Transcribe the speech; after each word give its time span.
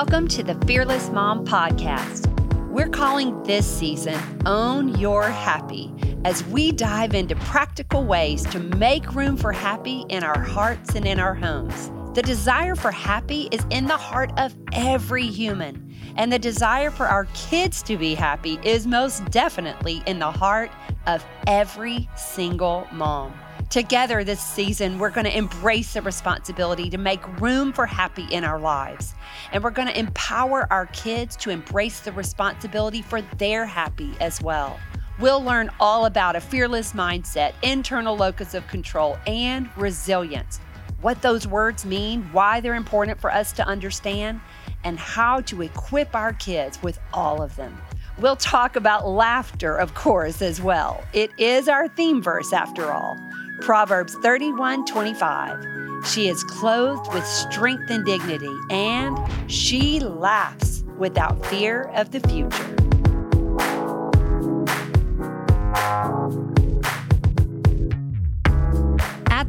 Welcome 0.00 0.28
to 0.28 0.44
the 0.44 0.54
Fearless 0.64 1.10
Mom 1.10 1.44
Podcast. 1.44 2.32
We're 2.68 2.88
calling 2.88 3.42
this 3.42 3.66
season 3.66 4.16
Own 4.46 4.96
Your 4.96 5.24
Happy 5.24 5.92
as 6.24 6.44
we 6.44 6.70
dive 6.70 7.16
into 7.16 7.34
practical 7.34 8.04
ways 8.04 8.44
to 8.50 8.60
make 8.60 9.16
room 9.16 9.36
for 9.36 9.50
happy 9.50 10.04
in 10.08 10.22
our 10.22 10.38
hearts 10.38 10.94
and 10.94 11.04
in 11.04 11.18
our 11.18 11.34
homes. 11.34 11.90
The 12.14 12.22
desire 12.22 12.76
for 12.76 12.92
happy 12.92 13.48
is 13.50 13.66
in 13.70 13.88
the 13.88 13.96
heart 13.96 14.30
of 14.38 14.54
every 14.72 15.26
human, 15.26 15.92
and 16.14 16.32
the 16.32 16.38
desire 16.38 16.92
for 16.92 17.06
our 17.06 17.24
kids 17.34 17.82
to 17.82 17.96
be 17.96 18.14
happy 18.14 18.60
is 18.62 18.86
most 18.86 19.24
definitely 19.32 20.04
in 20.06 20.20
the 20.20 20.30
heart 20.30 20.70
of 21.08 21.26
every 21.48 22.08
single 22.14 22.86
mom. 22.92 23.34
Together 23.70 24.24
this 24.24 24.40
season, 24.40 24.98
we're 24.98 25.10
going 25.10 25.26
to 25.26 25.36
embrace 25.36 25.92
the 25.92 26.00
responsibility 26.00 26.88
to 26.88 26.96
make 26.96 27.20
room 27.38 27.70
for 27.70 27.84
happy 27.84 28.24
in 28.30 28.42
our 28.42 28.58
lives. 28.58 29.14
And 29.52 29.62
we're 29.62 29.70
going 29.70 29.88
to 29.88 29.98
empower 29.98 30.66
our 30.72 30.86
kids 30.86 31.36
to 31.36 31.50
embrace 31.50 32.00
the 32.00 32.12
responsibility 32.12 33.02
for 33.02 33.20
their 33.20 33.66
happy 33.66 34.14
as 34.20 34.40
well. 34.40 34.80
We'll 35.18 35.44
learn 35.44 35.68
all 35.80 36.06
about 36.06 36.34
a 36.34 36.40
fearless 36.40 36.94
mindset, 36.94 37.52
internal 37.62 38.16
locus 38.16 38.54
of 38.54 38.66
control, 38.68 39.18
and 39.26 39.68
resilience. 39.76 40.60
What 41.02 41.20
those 41.20 41.46
words 41.46 41.84
mean, 41.84 42.22
why 42.32 42.60
they're 42.60 42.74
important 42.74 43.20
for 43.20 43.30
us 43.30 43.52
to 43.52 43.66
understand, 43.66 44.40
and 44.84 44.98
how 44.98 45.42
to 45.42 45.60
equip 45.60 46.16
our 46.16 46.32
kids 46.32 46.82
with 46.82 46.98
all 47.12 47.42
of 47.42 47.54
them. 47.56 47.76
We'll 48.20 48.36
talk 48.36 48.74
about 48.74 49.06
laughter, 49.08 49.76
of 49.76 49.94
course, 49.94 50.42
as 50.42 50.60
well. 50.60 51.04
It 51.12 51.30
is 51.38 51.68
our 51.68 51.86
theme 51.86 52.20
verse, 52.20 52.52
after 52.52 52.90
all. 52.92 53.16
Proverbs 53.60 54.14
31 54.22 54.86
25. 54.86 56.04
She 56.04 56.28
is 56.28 56.42
clothed 56.44 57.12
with 57.14 57.24
strength 57.24 57.90
and 57.90 58.04
dignity, 58.04 58.54
and 58.70 59.16
she 59.50 60.00
laughs 60.00 60.82
without 60.96 61.44
fear 61.46 61.90
of 61.94 62.10
the 62.10 62.20
future. 62.20 62.74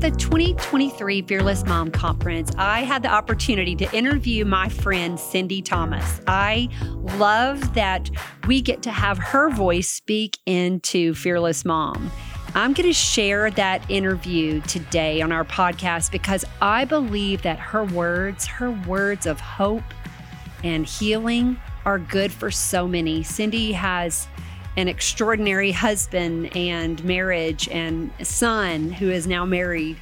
At 0.02 0.14
the 0.14 0.18
2023 0.18 1.24
Fearless 1.24 1.66
Mom 1.66 1.92
Conference, 1.92 2.52
I 2.58 2.86
had 2.86 3.04
the 3.04 3.10
opportunity 3.10 3.76
to 3.76 3.94
interview 3.94 4.46
my 4.46 4.70
friend 4.70 5.20
Cindy 5.20 5.62
Thomas. 5.62 6.22
I 6.26 6.70
love 7.18 7.74
that 7.74 8.10
we 8.48 8.62
get 8.62 8.82
to 8.84 8.92
have 8.92 9.18
her 9.18 9.50
voice 9.50 9.90
speak 9.90 10.38
into 10.46 11.14
Fearless 11.16 11.66
Mom. 11.66 12.10
I'm 12.56 12.72
going 12.72 12.88
to 12.88 12.94
share 12.94 13.52
that 13.52 13.92
interview 13.92 14.62
today 14.62 15.22
on 15.22 15.34
our 15.34 15.44
podcast 15.44 16.14
because 16.14 16.46
I 16.62 16.86
believe 16.86 17.42
that 17.42 17.60
her 17.60 17.84
words, 17.84 18.46
her 18.46 18.72
words 18.72 19.26
of 19.26 19.42
hope 19.42 19.84
and 20.64 20.86
healing, 20.86 21.60
are 21.84 22.00
good 22.00 22.32
for 22.32 22.52
so 22.52 22.88
many. 22.88 23.22
Cindy 23.22 23.74
has 23.74 24.30
an 24.78 24.88
extraordinary 24.88 25.72
husband 25.72 26.56
and 26.56 27.04
marriage 27.04 27.68
and 27.70 28.12
son 28.22 28.92
who 28.92 29.10
is 29.10 29.28
now 29.28 29.46
married. 29.46 29.98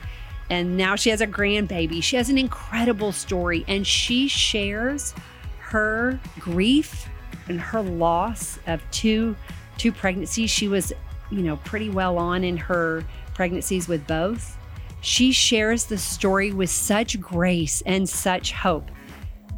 And 0.49 0.77
now 0.77 0.95
she 0.95 1.09
has 1.09 1.21
a 1.21 1.27
grandbaby. 1.27 2.01
She 2.01 2.15
has 2.15 2.29
an 2.29 2.37
incredible 2.37 3.11
story 3.11 3.65
and 3.67 3.85
she 3.85 4.27
shares 4.27 5.13
her 5.59 6.19
grief 6.39 7.09
and 7.47 7.59
her 7.59 7.81
loss 7.81 8.59
of 8.67 8.81
two 8.91 9.35
two 9.77 9.91
pregnancies. 9.91 10.49
She 10.49 10.67
was 10.67 10.91
you 11.31 11.41
know, 11.41 11.57
pretty 11.57 11.89
well 11.89 12.17
on 12.17 12.43
in 12.43 12.57
her 12.57 13.03
pregnancies 13.33 13.87
with 13.87 14.05
both, 14.07 14.57
she 15.01 15.31
shares 15.31 15.85
the 15.85 15.97
story 15.97 16.51
with 16.51 16.69
such 16.69 17.19
grace 17.19 17.83
and 17.85 18.07
such 18.07 18.51
hope 18.51 18.89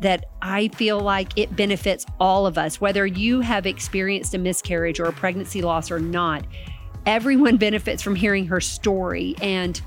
that 0.01 0.25
I 0.41 0.69
feel 0.69 0.99
like 0.99 1.37
it 1.37 1.55
benefits 1.55 2.05
all 2.19 2.45
of 2.45 2.57
us, 2.57 2.79
whether 2.79 3.05
you 3.05 3.41
have 3.41 3.65
experienced 3.65 4.33
a 4.33 4.37
miscarriage 4.37 4.99
or 4.99 5.05
a 5.05 5.13
pregnancy 5.13 5.61
loss 5.61 5.91
or 5.91 5.99
not. 5.99 6.45
Everyone 7.05 7.57
benefits 7.57 8.01
from 8.01 8.15
hearing 8.15 8.45
her 8.47 8.61
story. 8.61 9.35
And 9.41 9.79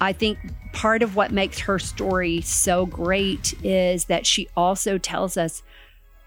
I 0.00 0.12
think 0.12 0.38
part 0.72 1.02
of 1.02 1.16
what 1.16 1.32
makes 1.32 1.58
her 1.60 1.78
story 1.78 2.40
so 2.42 2.86
great 2.86 3.54
is 3.64 4.04
that 4.06 4.26
she 4.26 4.48
also 4.56 4.98
tells 4.98 5.36
us 5.36 5.62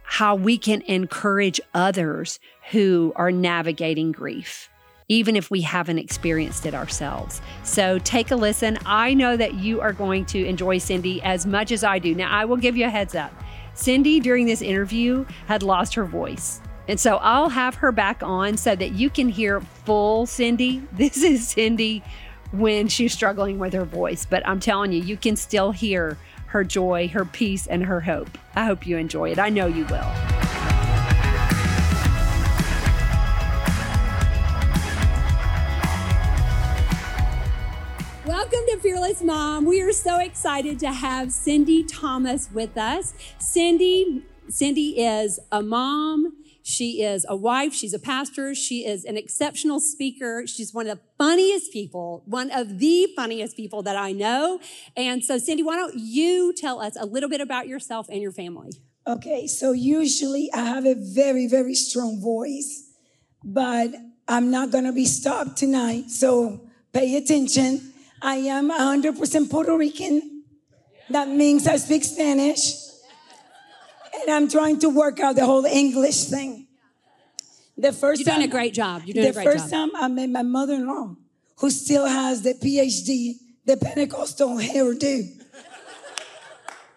how 0.03 0.35
we 0.35 0.57
can 0.57 0.81
encourage 0.87 1.61
others 1.73 2.39
who 2.71 3.13
are 3.15 3.31
navigating 3.31 4.11
grief 4.11 4.70
even 5.11 5.35
if 5.35 5.51
we 5.51 5.59
haven't 5.59 5.97
experienced 5.99 6.65
it 6.65 6.73
ourselves. 6.73 7.41
So 7.63 7.99
take 7.99 8.31
a 8.31 8.35
listen. 8.37 8.79
I 8.85 9.13
know 9.13 9.35
that 9.35 9.55
you 9.55 9.81
are 9.81 9.91
going 9.91 10.23
to 10.27 10.45
enjoy 10.45 10.77
Cindy 10.77 11.21
as 11.21 11.45
much 11.45 11.73
as 11.73 11.83
I 11.83 11.99
do. 11.99 12.15
Now, 12.15 12.31
I 12.31 12.45
will 12.45 12.55
give 12.55 12.77
you 12.77 12.85
a 12.85 12.89
heads 12.89 13.13
up. 13.13 13.33
Cindy, 13.73 14.21
during 14.21 14.45
this 14.45 14.61
interview, 14.61 15.25
had 15.47 15.63
lost 15.63 15.95
her 15.95 16.05
voice. 16.05 16.61
And 16.87 16.97
so 16.97 17.17
I'll 17.17 17.49
have 17.49 17.75
her 17.75 17.91
back 17.91 18.23
on 18.23 18.55
so 18.55 18.73
that 18.73 18.93
you 18.93 19.09
can 19.09 19.27
hear 19.27 19.59
full 19.59 20.25
Cindy. 20.25 20.81
This 20.93 21.21
is 21.21 21.45
Cindy 21.45 22.03
when 22.53 22.87
she's 22.87 23.11
struggling 23.11 23.59
with 23.59 23.73
her 23.73 23.83
voice. 23.83 24.25
But 24.25 24.47
I'm 24.47 24.61
telling 24.61 24.93
you, 24.93 25.03
you 25.03 25.17
can 25.17 25.35
still 25.35 25.71
hear 25.71 26.17
her 26.45 26.63
joy, 26.63 27.09
her 27.09 27.25
peace, 27.25 27.67
and 27.67 27.83
her 27.83 27.99
hope. 27.99 28.29
I 28.55 28.63
hope 28.63 28.87
you 28.87 28.95
enjoy 28.95 29.31
it. 29.31 29.39
I 29.39 29.49
know 29.49 29.67
you 29.67 29.83
will. 29.87 30.40
Welcome 38.25 38.59
to 38.67 38.77
Fearless 38.77 39.23
Mom. 39.23 39.65
We 39.65 39.81
are 39.81 39.91
so 39.91 40.19
excited 40.19 40.77
to 40.81 40.91
have 40.91 41.31
Cindy 41.31 41.83
Thomas 41.83 42.51
with 42.51 42.77
us. 42.77 43.15
Cindy, 43.39 44.23
Cindy 44.47 44.99
is 44.99 45.39
a 45.51 45.63
mom. 45.63 46.37
She 46.61 47.01
is 47.01 47.25
a 47.27 47.35
wife. 47.35 47.73
She's 47.73 47.95
a 47.95 47.99
pastor. 47.99 48.53
She 48.53 48.85
is 48.85 49.05
an 49.05 49.17
exceptional 49.17 49.79
speaker. 49.79 50.45
She's 50.45 50.71
one 50.71 50.87
of 50.87 50.99
the 50.99 51.03
funniest 51.17 51.73
people, 51.73 52.21
one 52.27 52.51
of 52.51 52.77
the 52.77 53.11
funniest 53.15 53.57
people 53.57 53.81
that 53.81 53.95
I 53.95 54.11
know. 54.11 54.59
And 54.95 55.23
so, 55.23 55.39
Cindy, 55.39 55.63
why 55.63 55.75
don't 55.75 55.95
you 55.95 56.53
tell 56.55 56.79
us 56.79 56.95
a 56.99 57.07
little 57.07 57.27
bit 57.29 57.41
about 57.41 57.67
yourself 57.67 58.07
and 58.07 58.21
your 58.21 58.31
family? 58.31 58.69
Okay, 59.07 59.47
so 59.47 59.71
usually 59.71 60.47
I 60.53 60.65
have 60.65 60.85
a 60.85 60.93
very, 60.93 61.47
very 61.47 61.73
strong 61.73 62.21
voice, 62.21 62.87
but 63.43 63.89
I'm 64.27 64.51
not 64.51 64.69
going 64.69 64.83
to 64.83 64.93
be 64.93 65.05
stopped 65.05 65.57
tonight. 65.57 66.11
So 66.11 66.69
pay 66.93 67.17
attention. 67.17 67.90
I 68.21 68.35
am 68.35 68.69
100% 68.69 69.49
Puerto 69.49 69.75
Rican. 69.75 70.43
That 71.09 71.27
means 71.27 71.67
I 71.67 71.77
speak 71.77 72.03
Spanish. 72.03 72.75
And 74.13 74.29
I'm 74.29 74.47
trying 74.49 74.79
to 74.79 74.89
work 74.89 75.19
out 75.19 75.35
the 75.35 75.45
whole 75.45 75.65
English 75.65 76.25
thing. 76.25 76.67
The 77.77 77.91
first 77.91 78.21
You're 78.21 78.25
doing 78.25 78.41
time, 78.41 78.49
a 78.49 78.51
great 78.51 78.73
job. 78.73 79.01
You're 79.05 79.13
doing 79.13 79.27
a 79.27 79.33
great 79.33 79.43
job. 79.43 79.53
The 79.53 79.59
first 79.59 79.71
time 79.71 79.89
I 79.95 80.07
met 80.07 80.29
my 80.29 80.43
mother-in-law, 80.43 81.15
who 81.57 81.69
still 81.69 82.05
has 82.05 82.43
the 82.43 82.53
PhD, 82.53 83.35
the 83.65 83.77
Pentecostal 83.77 84.57
hairdo. 84.57 85.41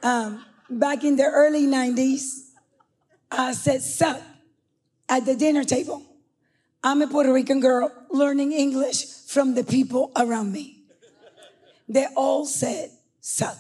Um, 0.03 0.45
back 0.69 1.05
in 1.05 1.17
the 1.17 1.25
early 1.25 1.67
90s, 1.67 2.51
I 3.31 3.53
said, 3.53 3.81
sup 3.81 4.21
at 5.09 5.25
the 5.25 5.35
dinner 5.35 5.65
table. 5.65 6.03
I'm 6.83 7.01
a 7.01 7.07
Puerto 7.07 7.33
Rican 7.33 7.61
girl 7.61 7.91
learning 8.11 8.53
English 8.53 9.07
from 9.27 9.55
the 9.55 9.65
people 9.65 10.13
around 10.17 10.53
me. 10.53 10.74
They 11.89 12.07
all 12.17 12.47
said, 12.47 12.91
son. 13.21 13.57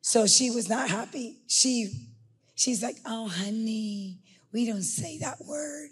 So 0.00 0.26
she 0.26 0.50
was 0.50 0.68
not 0.68 0.90
happy. 0.90 1.38
She, 1.46 2.08
she's 2.54 2.82
like, 2.82 2.96
oh, 3.06 3.28
honey, 3.28 4.18
we 4.52 4.66
don't 4.66 4.82
say 4.82 5.18
that 5.18 5.38
word. 5.46 5.90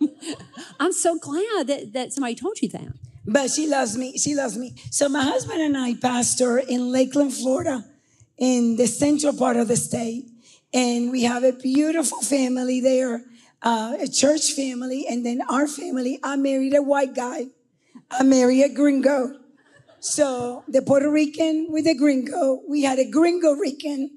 I'm 0.80 0.92
so 0.92 1.18
glad 1.18 1.68
that, 1.68 1.92
that 1.92 2.12
somebody 2.12 2.34
told 2.34 2.60
you 2.60 2.68
that. 2.70 2.88
But 3.26 3.50
she 3.50 3.66
loves 3.66 3.96
me. 3.96 4.18
She 4.18 4.34
loves 4.34 4.56
me. 4.56 4.74
So 4.90 5.08
my 5.08 5.22
husband 5.22 5.60
and 5.60 5.76
I 5.76 5.94
pastor 5.94 6.58
in 6.58 6.92
Lakeland, 6.92 7.34
Florida, 7.34 7.84
in 8.38 8.76
the 8.76 8.86
central 8.86 9.32
part 9.32 9.56
of 9.56 9.68
the 9.68 9.76
state. 9.76 10.26
And 10.72 11.10
we 11.10 11.22
have 11.22 11.42
a 11.42 11.52
beautiful 11.52 12.20
family 12.20 12.80
there, 12.80 13.22
uh, 13.62 13.96
a 13.98 14.08
church 14.08 14.52
family. 14.52 15.06
And 15.08 15.24
then 15.24 15.40
our 15.48 15.66
family, 15.66 16.18
I 16.22 16.36
married 16.36 16.74
a 16.74 16.82
white 16.82 17.14
guy. 17.14 17.46
I 18.10 18.22
married 18.22 18.62
a 18.62 18.68
gringo. 18.68 19.38
So 20.06 20.62
the 20.68 20.82
Puerto 20.82 21.10
Rican 21.10 21.66
with 21.68 21.88
a 21.88 21.94
gringo, 21.94 22.62
we 22.68 22.84
had 22.84 23.00
a 23.00 23.10
gringo 23.10 23.54
Rican, 23.54 24.16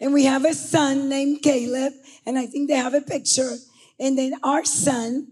and 0.00 0.14
we 0.14 0.24
have 0.24 0.46
a 0.46 0.54
son 0.54 1.10
named 1.10 1.42
Caleb, 1.42 1.92
and 2.24 2.38
I 2.38 2.46
think 2.46 2.70
they 2.70 2.76
have 2.76 2.94
a 2.94 3.02
picture. 3.02 3.56
And 4.00 4.16
then 4.16 4.32
our 4.42 4.64
son 4.64 5.28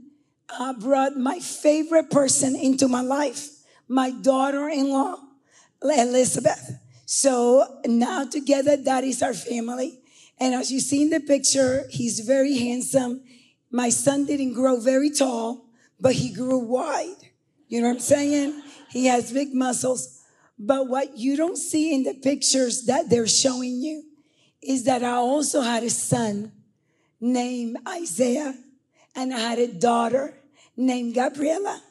uh, 0.50 0.74
brought 0.74 1.16
my 1.16 1.38
favorite 1.38 2.10
person 2.10 2.54
into 2.54 2.86
my 2.86 3.00
life, 3.00 3.48
my 3.88 4.10
daughter-in-law, 4.10 5.16
Elizabeth. 5.82 6.78
So 7.06 7.80
now 7.86 8.26
together, 8.26 8.76
that 8.76 9.04
is 9.04 9.22
our 9.22 9.32
family. 9.32 10.00
And 10.38 10.54
as 10.54 10.70
you 10.70 10.80
see 10.80 11.00
in 11.00 11.10
the 11.10 11.20
picture, 11.20 11.84
he's 11.88 12.20
very 12.20 12.58
handsome. 12.58 13.22
My 13.70 13.88
son 13.88 14.26
didn't 14.26 14.52
grow 14.52 14.78
very 14.78 15.10
tall, 15.10 15.64
but 15.98 16.12
he 16.12 16.30
grew 16.30 16.58
wide. 16.58 17.16
You 17.68 17.80
know 17.80 17.88
what 17.88 17.94
I'm 17.94 18.00
saying? 18.00 18.62
He 18.94 19.06
has 19.06 19.32
big 19.32 19.52
muscles. 19.52 20.22
But 20.56 20.86
what 20.88 21.18
you 21.18 21.36
don't 21.36 21.58
see 21.58 21.92
in 21.92 22.04
the 22.04 22.14
pictures 22.14 22.86
that 22.86 23.10
they're 23.10 23.26
showing 23.26 23.82
you 23.82 24.04
is 24.62 24.84
that 24.84 25.02
I 25.02 25.14
also 25.14 25.62
had 25.62 25.82
a 25.82 25.90
son 25.90 26.52
named 27.20 27.76
Isaiah, 27.88 28.54
and 29.16 29.34
I 29.34 29.38
had 29.40 29.58
a 29.58 29.66
daughter 29.66 30.32
named 30.76 31.14
Gabriela. 31.16 31.82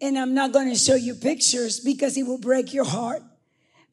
And 0.00 0.16
I'm 0.16 0.32
not 0.32 0.52
going 0.52 0.68
to 0.68 0.76
show 0.76 0.94
you 0.94 1.16
pictures 1.16 1.80
because 1.80 2.16
it 2.16 2.22
will 2.22 2.38
break 2.38 2.72
your 2.72 2.84
heart 2.84 3.22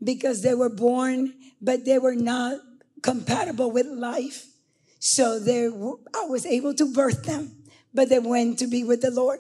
because 0.04 0.44
they 0.44 0.54
were 0.54 0.70
born, 0.70 1.34
but 1.60 1.84
they 1.84 1.98
were 1.98 2.14
not 2.14 2.60
compatible 3.02 3.72
with 3.72 3.88
life. 3.88 4.46
So 5.00 5.40
they, 5.40 5.66
I 5.66 6.26
was 6.26 6.46
able 6.46 6.76
to 6.76 6.94
birth 6.94 7.24
them, 7.24 7.56
but 7.92 8.10
they 8.10 8.20
went 8.20 8.60
to 8.60 8.68
be 8.68 8.84
with 8.84 9.02
the 9.02 9.10
Lord. 9.10 9.40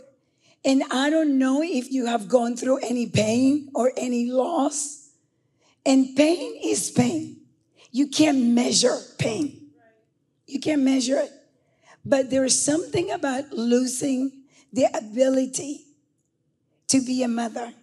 And 0.65 0.83
I 0.91 1.11
don't 1.11 1.37
know 1.37 1.61
if 1.61 1.91
you 1.91 2.07
have 2.07 2.27
gone 2.27 2.57
through 2.57 2.79
any 2.79 3.05
pain 3.05 3.69
or 3.75 3.91
any 3.95 4.31
loss. 4.31 5.11
And 5.85 6.15
pain 6.15 6.59
is 6.63 6.89
pain. 6.89 7.41
You 7.91 8.07
can't 8.07 8.39
measure 8.47 8.97
pain. 9.19 9.69
You 10.47 10.59
can't 10.59 10.81
measure 10.81 11.19
it. 11.19 11.31
But 12.03 12.31
there 12.31 12.43
is 12.43 12.59
something 12.59 13.11
about 13.11 13.51
losing 13.51 14.43
the 14.73 14.85
ability 14.93 15.85
to 16.87 17.01
be 17.01 17.23
a 17.23 17.27
mother. 17.27 17.73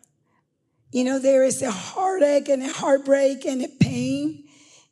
You 0.91 1.05
know, 1.05 1.19
there 1.19 1.45
is 1.45 1.63
a 1.63 1.71
heartache 1.71 2.49
and 2.49 2.63
a 2.63 2.73
heartbreak 2.73 3.47
and 3.47 3.63
a 3.63 3.69
pain 3.69 4.45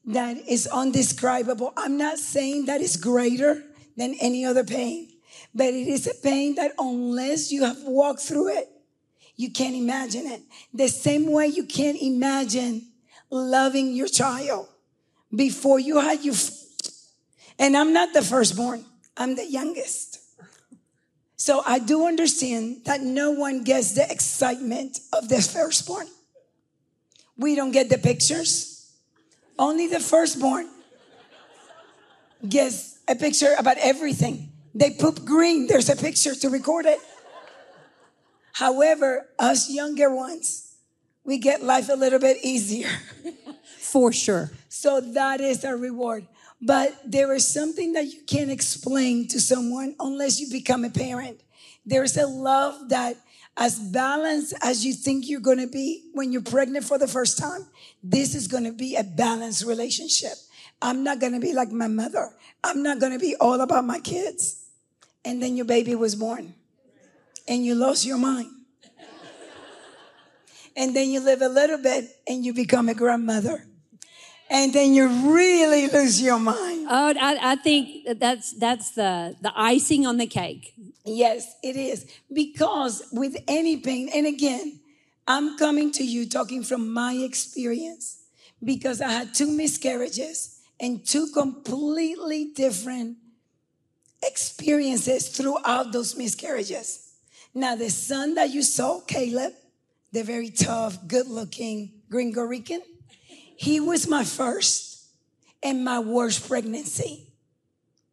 that 0.06 0.36
is 0.48 0.66
undescribable. 0.66 1.72
I'm 1.76 1.96
not 1.96 2.18
saying 2.18 2.66
that 2.66 2.80
is 2.80 2.96
greater 2.96 3.62
than 3.96 4.14
any 4.20 4.44
other 4.44 4.64
pain, 4.64 5.08
but 5.54 5.66
it 5.66 5.88
is 5.88 6.06
a 6.06 6.14
pain 6.14 6.54
that 6.56 6.72
unless 6.78 7.50
you 7.50 7.64
have 7.64 7.82
walked 7.84 8.20
through 8.20 8.56
it, 8.56 8.68
you 9.36 9.50
can't 9.50 9.74
imagine 9.74 10.26
it. 10.26 10.42
The 10.72 10.88
same 10.88 11.30
way 11.30 11.46
you 11.46 11.64
can't 11.64 12.00
imagine 12.00 12.86
loving 13.30 13.94
your 13.94 14.08
child 14.08 14.68
before 15.34 15.78
you 15.78 16.00
had 16.00 16.24
your. 16.24 16.34
And 17.58 17.76
I'm 17.76 17.92
not 17.92 18.12
the 18.12 18.22
firstborn, 18.22 18.84
I'm 19.16 19.36
the 19.36 19.46
youngest. 19.46 20.18
So 21.36 21.62
I 21.66 21.78
do 21.78 22.06
understand 22.06 22.84
that 22.84 23.00
no 23.00 23.30
one 23.30 23.64
gets 23.64 23.92
the 23.92 24.10
excitement 24.10 25.00
of 25.10 25.30
the 25.30 25.40
firstborn. 25.40 26.06
We 27.38 27.54
don't 27.54 27.70
get 27.70 27.88
the 27.88 27.96
pictures. 27.96 28.92
Only 29.58 29.86
the 29.86 30.00
firstborn 30.00 30.68
gets 32.46 32.98
a 33.08 33.14
picture 33.14 33.54
about 33.58 33.78
everything. 33.78 34.49
They 34.74 34.90
poop 34.90 35.24
green, 35.24 35.66
there's 35.66 35.88
a 35.88 35.96
picture 35.96 36.34
to 36.34 36.48
record 36.48 36.86
it. 36.86 36.98
However, 38.52 39.28
us 39.38 39.70
younger 39.70 40.14
ones, 40.14 40.76
we 41.24 41.38
get 41.38 41.62
life 41.62 41.88
a 41.88 41.94
little 41.94 42.18
bit 42.18 42.38
easier. 42.42 42.90
For 43.78 44.12
sure. 44.12 44.50
So 44.68 45.00
that 45.00 45.40
is 45.40 45.64
a 45.64 45.76
reward. 45.76 46.26
But 46.60 46.94
there 47.04 47.32
is 47.32 47.46
something 47.48 47.94
that 47.94 48.06
you 48.06 48.20
can't 48.26 48.50
explain 48.50 49.28
to 49.28 49.40
someone 49.40 49.96
unless 49.98 50.40
you 50.40 50.50
become 50.50 50.84
a 50.84 50.90
parent. 50.90 51.40
There's 51.86 52.16
a 52.16 52.26
love 52.26 52.90
that, 52.90 53.16
as 53.56 53.78
balanced 53.78 54.54
as 54.62 54.84
you 54.84 54.92
think 54.92 55.28
you're 55.28 55.40
going 55.40 55.58
to 55.58 55.66
be 55.66 56.10
when 56.12 56.32
you're 56.32 56.42
pregnant 56.42 56.84
for 56.84 56.98
the 56.98 57.08
first 57.08 57.38
time, 57.38 57.66
this 58.02 58.34
is 58.34 58.46
going 58.46 58.64
to 58.64 58.72
be 58.72 58.96
a 58.96 59.02
balanced 59.02 59.64
relationship. 59.64 60.34
I'm 60.82 61.02
not 61.02 61.18
going 61.18 61.32
to 61.32 61.40
be 61.40 61.52
like 61.52 61.70
my 61.70 61.88
mother. 61.88 62.30
I'm 62.62 62.82
not 62.82 63.00
going 63.00 63.12
to 63.12 63.18
be 63.18 63.36
all 63.36 63.60
about 63.60 63.84
my 63.84 63.98
kids. 64.00 64.59
And 65.24 65.42
then 65.42 65.56
your 65.56 65.66
baby 65.66 65.94
was 65.94 66.14
born 66.14 66.54
and 67.46 67.64
you 67.64 67.74
lost 67.74 68.06
your 68.06 68.18
mind. 68.18 68.50
and 70.76 70.94
then 70.96 71.10
you 71.10 71.20
live 71.20 71.42
a 71.42 71.48
little 71.48 71.78
bit 71.78 72.04
and 72.26 72.44
you 72.44 72.54
become 72.54 72.88
a 72.88 72.94
grandmother 72.94 73.66
and 74.50 74.72
then 74.72 74.92
you 74.92 75.06
really 75.32 75.86
lose 75.86 76.20
your 76.20 76.38
mind. 76.38 76.86
Oh, 76.90 77.14
I, 77.18 77.52
I 77.52 77.56
think 77.56 78.18
that's 78.18 78.52
that's 78.58 78.90
the 78.90 79.36
the 79.40 79.52
icing 79.54 80.06
on 80.06 80.16
the 80.16 80.26
cake. 80.26 80.74
Yes, 81.04 81.54
it 81.62 81.76
is 81.76 82.06
because 82.32 83.02
with 83.12 83.36
any 83.46 83.76
pain, 83.76 84.10
and 84.12 84.26
again, 84.26 84.80
I'm 85.26 85.56
coming 85.56 85.92
to 85.92 86.04
you 86.04 86.28
talking 86.28 86.64
from 86.64 86.92
my 86.92 87.14
experience 87.14 88.18
because 88.62 89.00
I 89.00 89.10
had 89.10 89.34
two 89.34 89.50
miscarriages 89.50 90.60
and 90.80 91.06
two 91.06 91.28
completely 91.28 92.52
different 92.54 93.16
experiences 94.22 95.28
throughout 95.28 95.92
those 95.92 96.16
miscarriages. 96.16 97.12
Now, 97.54 97.74
the 97.74 97.90
son 97.90 98.34
that 98.34 98.50
you 98.50 98.62
saw, 98.62 99.00
Caleb, 99.00 99.52
the 100.12 100.22
very 100.22 100.50
tough, 100.50 100.98
good 101.06 101.26
looking 101.26 101.92
Gringo 102.10 102.42
Rican, 102.42 102.82
he 103.56 103.80
was 103.80 104.08
my 104.08 104.24
first 104.24 105.06
and 105.62 105.84
my 105.84 105.98
worst 105.98 106.48
pregnancy. 106.48 107.26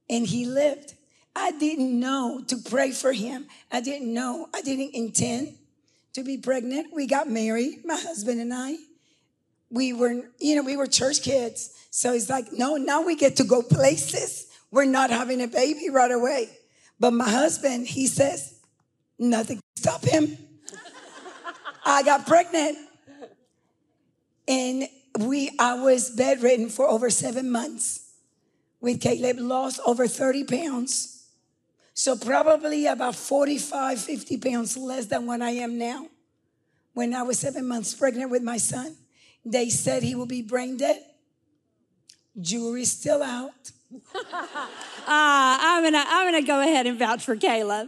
And 0.10 0.26
he 0.26 0.46
lived. 0.46 0.94
I 1.36 1.52
didn't 1.52 2.00
know 2.00 2.44
to 2.48 2.58
pray 2.58 2.92
for 2.92 3.14
him. 3.14 3.48
I 3.72 3.82
didn't 3.82 4.14
know. 4.14 4.48
I 4.54 4.62
didn't 4.62 4.96
intend 4.96 5.56
to 6.14 6.24
be 6.24 6.38
pregnant. 6.38 6.88
We 6.94 7.06
got 7.06 7.30
married, 7.30 7.86
my 7.86 7.96
husband 7.96 8.42
and 8.42 8.54
I. 8.54 8.78
We 9.70 9.94
were, 9.94 10.30
you 10.40 10.56
know, 10.56 10.64
we 10.64 10.78
were 10.78 10.88
church 10.88 11.22
kids. 11.22 11.74
So 11.92 12.14
it's 12.14 12.30
like, 12.30 12.52
no, 12.54 12.78
now 12.78 13.02
we 13.02 13.16
get 13.16 13.36
to 13.38 13.44
go 13.44 13.62
places. 13.62 14.47
We're 14.72 14.86
not 14.86 15.10
having 15.10 15.42
a 15.42 15.48
baby 15.48 15.90
right 15.90 16.12
away. 16.12 16.50
But 17.00 17.12
my 17.12 17.30
husband, 17.30 17.88
he 17.88 18.08
says, 18.08 18.60
nothing 19.20 19.58
can 19.58 19.64
stop 19.76 20.04
him. 20.04 20.38
I 21.86 22.04
got 22.04 22.26
pregnant. 22.26 22.78
And 24.48 24.88
we 25.20 25.52
I 25.60 25.76
was 25.76 26.10
bedridden 26.10 26.70
for 26.70 26.88
over 26.88 27.10
seven 27.10 27.52
months 27.52 28.12
with 28.80 29.02
Caleb, 29.02 29.38
lost 29.40 29.80
over 29.86 30.08
30 30.08 30.44
pounds. 30.46 31.26
So 31.94 32.16
probably 32.16 32.86
about 32.86 33.16
45, 33.16 34.00
50 34.00 34.38
pounds 34.38 34.78
less 34.78 35.08
than 35.08 35.26
what 35.26 35.42
I 35.42 35.52
am 35.52 35.78
now. 35.78 36.08
When 36.94 37.14
I 37.14 37.24
was 37.24 37.40
seven 37.40 37.68
months 37.68 37.94
pregnant 37.94 38.32
with 38.32 38.44
my 38.44 38.58
son, 38.58 38.96
they 39.44 39.70
said 39.70 40.04
he 40.04 40.16
will 40.16 40.28
be 40.28 40.42
brain 40.42 40.78
dead. 40.78 41.04
Jury's 42.40 42.92
still 42.92 43.24
out. 43.24 43.72
Ah, 45.10 45.56
uh, 45.56 45.58
I'm 45.62 45.84
gonna 45.86 46.04
I'm 46.06 46.28
gonna 46.28 46.46
go 46.46 46.60
ahead 46.60 46.86
and 46.86 47.00
vouch 47.00 47.24
for 47.24 47.38
Caleb. 47.38 47.88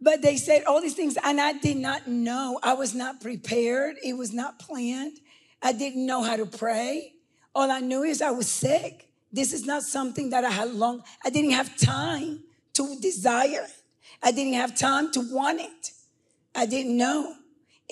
But 0.00 0.20
they 0.20 0.36
said 0.36 0.64
all 0.64 0.80
these 0.80 0.94
things, 0.96 1.16
and 1.22 1.40
I 1.40 1.52
did 1.52 1.76
not 1.76 2.08
know. 2.08 2.58
I 2.60 2.74
was 2.74 2.92
not 2.92 3.20
prepared. 3.20 3.94
It 4.02 4.14
was 4.14 4.32
not 4.32 4.58
planned. 4.58 5.18
I 5.62 5.72
didn't 5.72 6.04
know 6.04 6.24
how 6.24 6.34
to 6.34 6.46
pray. 6.46 7.14
All 7.54 7.70
I 7.70 7.78
knew 7.78 8.02
is 8.02 8.20
I 8.20 8.32
was 8.32 8.50
sick. 8.50 9.10
This 9.32 9.52
is 9.52 9.64
not 9.64 9.82
something 9.82 10.30
that 10.30 10.44
I 10.44 10.50
had 10.50 10.74
long, 10.74 11.02
I 11.24 11.30
didn't 11.30 11.52
have 11.52 11.76
time 11.76 12.40
to 12.74 12.98
desire 13.00 13.64
it. 13.64 13.70
I 14.22 14.32
didn't 14.32 14.54
have 14.54 14.76
time 14.76 15.12
to 15.12 15.20
want 15.20 15.60
it. 15.60 15.92
I 16.54 16.66
didn't 16.66 16.96
know. 16.96 17.34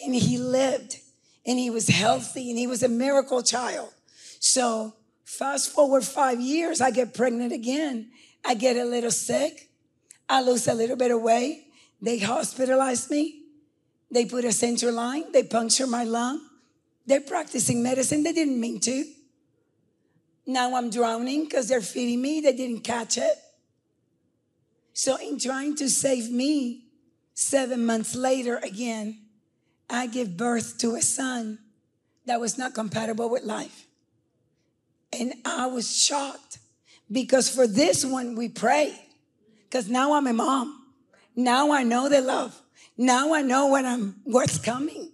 And 0.05 0.15
he 0.15 0.38
lived 0.38 0.99
and 1.47 1.59
he 1.59 1.71
was 1.71 1.88
healthy 1.88 2.50
and 2.50 2.59
he 2.59 2.67
was 2.67 2.83
a 2.83 2.88
miracle 2.88 3.43
child. 3.43 3.93
So 4.41 4.95
fast 5.29 5.71
forward 5.71 6.03
five 6.05 6.41
years, 6.41 6.81
I 6.81 6.91
get 6.91 7.13
pregnant 7.13 7.53
again. 7.53 8.11
I 8.45 8.55
get 8.55 8.77
a 8.77 8.85
little 8.85 9.11
sick. 9.11 9.69
I 10.27 10.41
lose 10.41 10.67
a 10.67 10.75
little 10.75 10.97
bit 10.97 11.11
of 11.11 11.21
weight. 11.21 11.67
They 12.01 12.19
hospitalize 12.19 13.11
me. 13.11 13.43
They 14.11 14.25
put 14.25 14.47
a 14.47 14.53
central 14.53 14.95
line. 14.95 15.31
They 15.33 15.43
puncture 15.43 15.87
my 15.87 16.05
lung. 16.05 16.41
They're 17.07 17.21
practicing 17.21 17.83
medicine. 17.83 18.23
They 18.23 18.33
didn't 18.33 18.59
mean 18.59 18.81
to. 18.81 19.05
Now 20.47 20.75
I'm 20.75 20.89
drowning 20.89 21.45
because 21.45 21.69
they're 21.69 21.83
feeding 21.83 22.23
me. 22.23 22.41
They 22.41 22.55
didn't 22.55 22.81
catch 22.81 23.19
it. 23.19 23.35
So, 24.95 25.17
in 25.17 25.39
trying 25.39 25.77
to 25.77 25.91
save 25.91 26.31
me, 26.31 26.87
seven 27.35 27.85
months 27.85 28.17
later, 28.17 28.57
again, 28.57 29.21
I 29.91 30.07
give 30.07 30.37
birth 30.37 30.79
to 30.79 30.95
a 30.95 31.03
son 31.03 31.59
that 32.25 32.41
was 32.41 32.57
not 32.57 32.75
compatible 32.75 33.31
with 33.31 33.45
life. 33.45 33.88
And 35.12 35.35
I 35.45 35.67
was 35.67 35.97
shocked 35.97 36.59
because 37.11 37.49
for 37.49 37.67
this 37.67 38.05
one, 38.05 38.35
we 38.35 38.49
pray. 38.49 38.99
Because 39.65 39.88
now 39.88 40.15
I'm 40.15 40.27
a 40.27 40.33
mom. 40.33 40.87
Now 41.37 41.73
I 41.73 41.83
know 41.83 42.09
the 42.09 42.21
love. 42.21 42.61
Now 42.97 43.33
I 43.33 43.43
know 43.43 43.67
what 43.67 43.85
I'm, 43.85 44.17
what's 44.25 44.59
coming. 44.59 45.12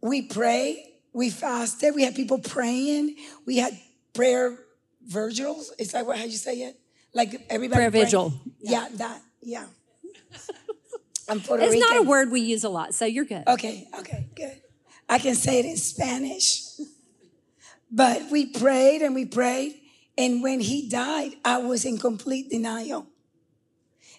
We 0.00 0.22
pray, 0.22 0.94
we 1.12 1.30
fasted, 1.30 1.94
we 1.94 2.04
had 2.04 2.14
people 2.14 2.38
praying, 2.38 3.16
we 3.46 3.56
had 3.58 3.76
prayer 4.14 4.56
virgils. 5.06 5.72
Is 5.78 5.92
that 5.92 6.06
what 6.06 6.18
how 6.18 6.24
you 6.24 6.36
say 6.36 6.58
it? 6.58 6.78
Like 7.14 7.46
everybody 7.50 7.78
prayer 7.78 7.90
praying. 7.90 8.06
vigil. 8.06 8.32
Yeah. 8.60 8.70
yeah, 8.70 8.88
that. 8.96 9.22
Yeah. 9.42 9.64
I'm 11.28 11.40
Puerto 11.40 11.64
it's 11.64 11.72
Rican. 11.72 11.88
not 11.88 11.98
a 11.98 12.02
word 12.08 12.30
we 12.30 12.40
use 12.40 12.64
a 12.64 12.68
lot, 12.68 12.94
so 12.94 13.04
you're 13.04 13.24
good. 13.24 13.42
Okay, 13.46 13.88
okay, 13.98 14.28
good. 14.34 14.60
I 15.08 15.18
can 15.18 15.34
say 15.34 15.58
it 15.58 15.64
in 15.64 15.76
Spanish. 15.76 16.62
But 17.90 18.30
we 18.30 18.46
prayed 18.46 19.02
and 19.02 19.14
we 19.14 19.24
prayed. 19.24 19.74
And 20.16 20.42
when 20.42 20.60
he 20.60 20.88
died, 20.88 21.32
I 21.44 21.58
was 21.58 21.84
in 21.84 21.98
complete 21.98 22.50
denial. 22.50 23.06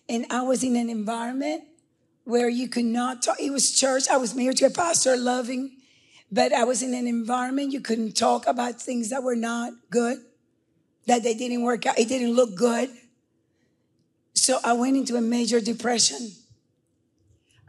And 0.08 0.26
I 0.30 0.42
was 0.42 0.64
in 0.64 0.76
an 0.76 0.90
environment 0.90 1.64
where 2.24 2.50
you 2.50 2.68
could 2.68 2.86
not 2.86 3.22
talk. 3.22 3.40
It 3.40 3.52
was 3.52 3.72
church. 3.72 4.08
I 4.10 4.18
was 4.18 4.34
married 4.34 4.58
to 4.58 4.66
a 4.66 4.70
pastor, 4.70 5.18
loving, 5.18 5.72
But 6.32 6.54
I 6.54 6.64
was 6.64 6.82
in 6.84 6.94
an 6.94 7.08
environment 7.08 7.74
you 7.74 7.82
couldn't 7.82 8.16
talk 8.16 8.48
about 8.48 8.82
things 8.82 9.10
that 9.10 9.24
were 9.24 9.36
not 9.36 9.74
good, 9.90 10.20
that 11.08 11.24
they 11.24 11.34
didn't 11.34 11.64
work 11.64 11.86
out, 11.86 11.98
it 12.00 12.08
didn't 12.08 12.34
look 12.34 12.56
good. 12.56 12.90
So 14.34 14.60
I 14.64 14.74
went 14.74 14.96
into 14.96 15.16
a 15.16 15.22
major 15.22 15.60
depression. 15.60 16.32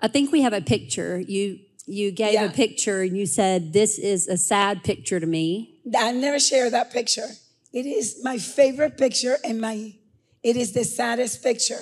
I 0.02 0.08
think 0.08 0.30
we 0.32 0.42
have 0.42 0.52
a 0.52 0.60
picture. 0.60 1.18
You 1.18 1.58
you 1.86 2.12
gave 2.12 2.34
Yeah. 2.34 2.44
a 2.44 2.50
picture 2.50 3.00
and 3.02 3.16
you 3.16 3.26
said 3.26 3.72
this 3.72 3.98
is 3.98 4.28
a 4.28 4.36
sad 4.36 4.84
picture 4.84 5.18
to 5.18 5.26
me. 5.26 5.79
I 5.96 6.12
never 6.12 6.38
share 6.38 6.70
that 6.70 6.92
picture. 6.92 7.28
It 7.72 7.86
is 7.86 8.20
my 8.22 8.38
favorite 8.38 8.98
picture 8.98 9.38
and 9.44 9.60
my 9.60 9.94
it 10.42 10.56
is 10.56 10.72
the 10.72 10.84
saddest 10.84 11.42
picture 11.42 11.80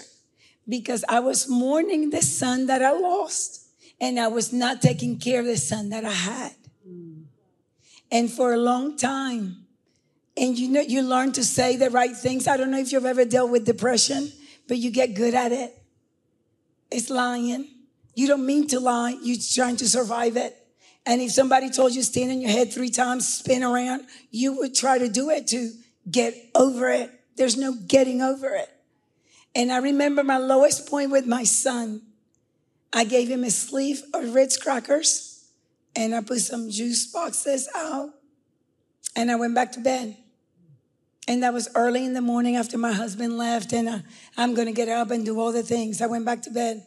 because 0.68 1.04
I 1.08 1.20
was 1.20 1.48
mourning 1.48 2.10
the 2.10 2.22
son 2.22 2.66
that 2.66 2.82
I 2.82 2.92
lost 2.92 3.68
and 4.00 4.18
I 4.18 4.28
was 4.28 4.52
not 4.52 4.82
taking 4.82 5.18
care 5.18 5.40
of 5.40 5.46
the 5.46 5.56
son 5.56 5.90
that 5.90 6.04
I 6.04 6.10
had. 6.10 6.52
And 8.10 8.30
for 8.30 8.52
a 8.52 8.56
long 8.56 8.96
time, 8.96 9.66
and 10.36 10.58
you 10.58 10.68
know, 10.68 10.80
you 10.80 11.02
learn 11.02 11.32
to 11.32 11.44
say 11.44 11.76
the 11.76 11.90
right 11.90 12.16
things. 12.16 12.46
I 12.46 12.56
don't 12.56 12.70
know 12.70 12.78
if 12.78 12.92
you've 12.92 13.04
ever 13.04 13.24
dealt 13.24 13.50
with 13.50 13.66
depression, 13.66 14.32
but 14.66 14.78
you 14.78 14.90
get 14.90 15.14
good 15.14 15.34
at 15.34 15.52
it. 15.52 15.76
It's 16.90 17.10
lying. 17.10 17.68
You 18.14 18.26
don't 18.26 18.46
mean 18.46 18.66
to 18.68 18.80
lie, 18.80 19.16
you're 19.22 19.38
trying 19.54 19.76
to 19.76 19.88
survive 19.88 20.36
it. 20.36 20.57
And 21.08 21.22
if 21.22 21.32
somebody 21.32 21.70
told 21.70 21.94
you 21.94 22.02
stand 22.02 22.30
on 22.30 22.40
your 22.42 22.50
head 22.50 22.70
three 22.70 22.90
times, 22.90 23.26
spin 23.26 23.64
around, 23.64 24.02
you 24.30 24.58
would 24.58 24.74
try 24.74 24.98
to 24.98 25.08
do 25.08 25.30
it 25.30 25.46
to 25.48 25.72
get 26.10 26.34
over 26.54 26.90
it. 26.90 27.10
There's 27.34 27.56
no 27.56 27.72
getting 27.72 28.20
over 28.20 28.54
it. 28.54 28.68
And 29.54 29.72
I 29.72 29.78
remember 29.78 30.22
my 30.22 30.36
lowest 30.36 30.86
point 30.86 31.10
with 31.10 31.26
my 31.26 31.44
son. 31.44 32.02
I 32.92 33.04
gave 33.04 33.28
him 33.28 33.42
a 33.42 33.50
sleeve 33.50 34.02
of 34.12 34.34
Ritz 34.34 34.58
crackers 34.58 35.50
and 35.96 36.14
I 36.14 36.20
put 36.20 36.40
some 36.40 36.68
juice 36.68 37.10
boxes 37.10 37.70
out 37.74 38.10
and 39.16 39.30
I 39.30 39.36
went 39.36 39.54
back 39.54 39.72
to 39.72 39.80
bed. 39.80 40.14
And 41.26 41.42
that 41.42 41.54
was 41.54 41.70
early 41.74 42.04
in 42.04 42.12
the 42.12 42.20
morning 42.20 42.56
after 42.56 42.76
my 42.76 42.92
husband 42.92 43.38
left 43.38 43.72
and 43.72 43.88
uh, 43.88 43.98
I'm 44.36 44.52
going 44.52 44.68
to 44.68 44.74
get 44.74 44.90
up 44.90 45.10
and 45.10 45.24
do 45.24 45.40
all 45.40 45.52
the 45.52 45.62
things. 45.62 46.02
I 46.02 46.06
went 46.06 46.26
back 46.26 46.42
to 46.42 46.50
bed. 46.50 46.84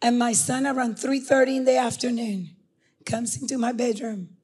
And 0.00 0.18
my 0.18 0.32
son 0.32 0.66
around 0.66 0.96
3:30 0.96 1.56
in 1.58 1.64
the 1.66 1.76
afternoon 1.76 2.54
comes 3.08 3.40
into 3.40 3.58
my 3.58 3.72
bedroom 3.72 4.36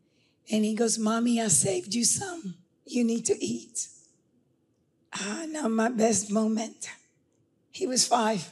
and 0.50 0.64
he 0.64 0.74
goes, 0.74 0.98
"Mommy, 0.98 1.40
I 1.40 1.48
saved 1.48 1.94
you 1.94 2.04
some. 2.04 2.56
You 2.84 3.04
need 3.04 3.24
to 3.26 3.36
eat." 3.44 3.88
Ah, 5.12 5.44
now 5.48 5.68
my 5.68 5.90
best 5.90 6.30
moment. 6.30 6.88
He 7.70 7.86
was 7.86 8.06
5. 8.06 8.50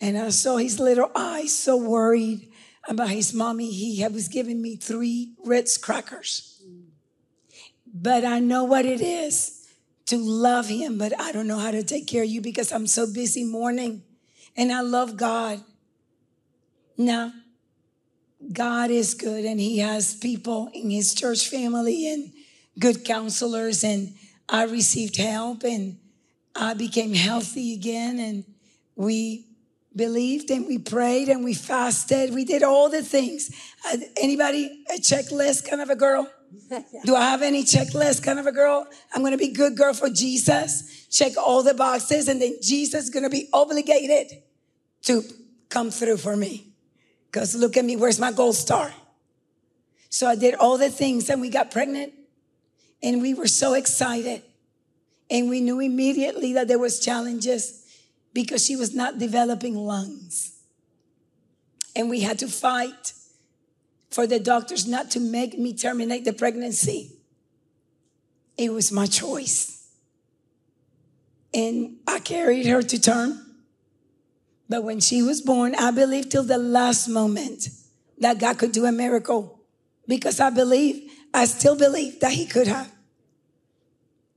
And 0.00 0.16
I 0.18 0.30
saw 0.30 0.56
his 0.56 0.78
little 0.78 1.10
eyes 1.14 1.52
so 1.52 1.76
worried 1.76 2.50
about 2.88 3.10
his 3.10 3.32
mommy. 3.32 3.70
He 3.70 4.06
was 4.08 4.28
giving 4.28 4.60
me 4.60 4.76
3 4.76 5.34
Ritz 5.44 5.78
crackers. 5.78 6.62
But 7.86 8.24
I 8.24 8.38
know 8.40 8.64
what 8.64 8.86
it 8.86 9.00
is 9.00 9.68
to 10.06 10.16
love 10.16 10.68
him, 10.68 10.98
but 10.98 11.12
I 11.20 11.32
don't 11.32 11.46
know 11.46 11.58
how 11.58 11.70
to 11.70 11.82
take 11.82 12.06
care 12.06 12.24
of 12.24 12.28
you 12.28 12.40
because 12.40 12.72
I'm 12.72 12.86
so 12.86 13.06
busy 13.06 13.44
mourning. 13.44 14.02
And 14.56 14.72
I 14.72 14.80
love 14.80 15.16
God. 15.16 15.62
Now, 16.96 17.32
God 18.50 18.90
is 18.90 19.14
good 19.14 19.44
and 19.44 19.60
he 19.60 19.78
has 19.78 20.14
people 20.14 20.70
in 20.74 20.90
his 20.90 21.14
church 21.14 21.48
family 21.48 22.12
and 22.12 22.32
good 22.78 23.04
counselors 23.04 23.84
and 23.84 24.14
I 24.48 24.64
received 24.64 25.16
help 25.16 25.64
and 25.64 25.98
I 26.54 26.74
became 26.74 27.14
healthy 27.14 27.74
again 27.74 28.18
and 28.18 28.44
we 28.96 29.46
believed 29.94 30.50
and 30.50 30.66
we 30.66 30.78
prayed 30.78 31.28
and 31.28 31.44
we 31.44 31.54
fasted. 31.54 32.34
We 32.34 32.44
did 32.44 32.62
all 32.62 32.88
the 32.88 33.02
things. 33.02 33.50
Uh, 33.86 33.98
anybody 34.16 34.84
a 34.90 34.98
checklist 34.98 35.68
kind 35.68 35.80
of 35.80 35.90
a 35.90 35.96
girl? 35.96 36.30
Do 37.04 37.14
I 37.14 37.30
have 37.30 37.42
any 37.42 37.62
checklist 37.64 38.22
kind 38.22 38.38
of 38.38 38.46
a 38.46 38.52
girl? 38.52 38.86
I'm 39.14 39.22
going 39.22 39.32
to 39.32 39.38
be 39.38 39.52
good 39.52 39.76
girl 39.76 39.94
for 39.94 40.10
Jesus. 40.10 41.06
Check 41.10 41.32
all 41.36 41.62
the 41.62 41.74
boxes 41.74 42.28
and 42.28 42.40
then 42.40 42.56
Jesus 42.62 43.04
is 43.04 43.10
going 43.10 43.24
to 43.24 43.30
be 43.30 43.48
obligated 43.52 44.42
to 45.02 45.22
come 45.68 45.90
through 45.90 46.18
for 46.18 46.36
me. 46.36 46.71
Because 47.32 47.54
look 47.54 47.78
at 47.78 47.84
me, 47.84 47.96
where's 47.96 48.20
my 48.20 48.30
gold 48.30 48.56
star? 48.56 48.92
So 50.10 50.26
I 50.26 50.36
did 50.36 50.54
all 50.54 50.76
the 50.76 50.90
things 50.90 51.30
and 51.30 51.40
we 51.40 51.48
got 51.48 51.70
pregnant 51.70 52.12
and 53.02 53.22
we 53.22 53.32
were 53.32 53.46
so 53.46 53.72
excited. 53.72 54.42
And 55.30 55.48
we 55.48 55.62
knew 55.62 55.80
immediately 55.80 56.52
that 56.52 56.68
there 56.68 56.78
was 56.78 57.00
challenges 57.00 57.86
because 58.34 58.62
she 58.64 58.76
was 58.76 58.94
not 58.94 59.18
developing 59.18 59.74
lungs. 59.74 60.60
And 61.96 62.10
we 62.10 62.20
had 62.20 62.38
to 62.40 62.48
fight 62.48 63.14
for 64.10 64.26
the 64.26 64.38
doctors 64.38 64.86
not 64.86 65.10
to 65.12 65.20
make 65.20 65.58
me 65.58 65.72
terminate 65.74 66.26
the 66.26 66.34
pregnancy. 66.34 67.12
It 68.58 68.72
was 68.72 68.92
my 68.92 69.06
choice. 69.06 69.88
And 71.54 71.96
I 72.06 72.18
carried 72.18 72.66
her 72.66 72.82
to 72.82 73.00
term. 73.00 73.41
But 74.72 74.84
when 74.84 75.00
she 75.00 75.22
was 75.22 75.42
born, 75.42 75.74
I 75.74 75.90
believed 75.90 76.30
till 76.30 76.44
the 76.44 76.56
last 76.56 77.06
moment 77.06 77.68
that 78.16 78.38
God 78.38 78.56
could 78.56 78.72
do 78.72 78.86
a 78.86 78.90
miracle 78.90 79.60
because 80.08 80.40
I 80.40 80.48
believe, 80.48 81.12
I 81.34 81.44
still 81.44 81.76
believe 81.76 82.20
that 82.20 82.32
He 82.32 82.46
could 82.46 82.68
have. 82.68 82.90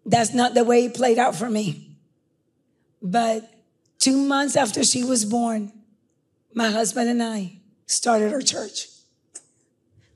That's 0.05 0.33
not 0.33 0.53
the 0.53 0.65
way 0.65 0.83
it 0.83 0.93
played 0.93 1.19
out 1.19 1.37
for 1.37 1.49
me. 1.49 1.95
But 3.01 3.49
two 3.97 4.17
months 4.17 4.57
after 4.57 4.83
she 4.83 5.05
was 5.05 5.23
born, 5.23 5.71
my 6.53 6.69
husband 6.69 7.07
and 7.07 7.23
I 7.23 7.61
started 7.85 8.33
our 8.33 8.41
church. 8.41 8.89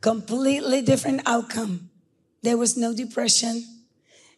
Completely 0.02 0.82
different 0.82 1.22
outcome. 1.26 1.92
There 2.44 2.58
was 2.58 2.76
no 2.76 2.94
depression. 2.94 3.64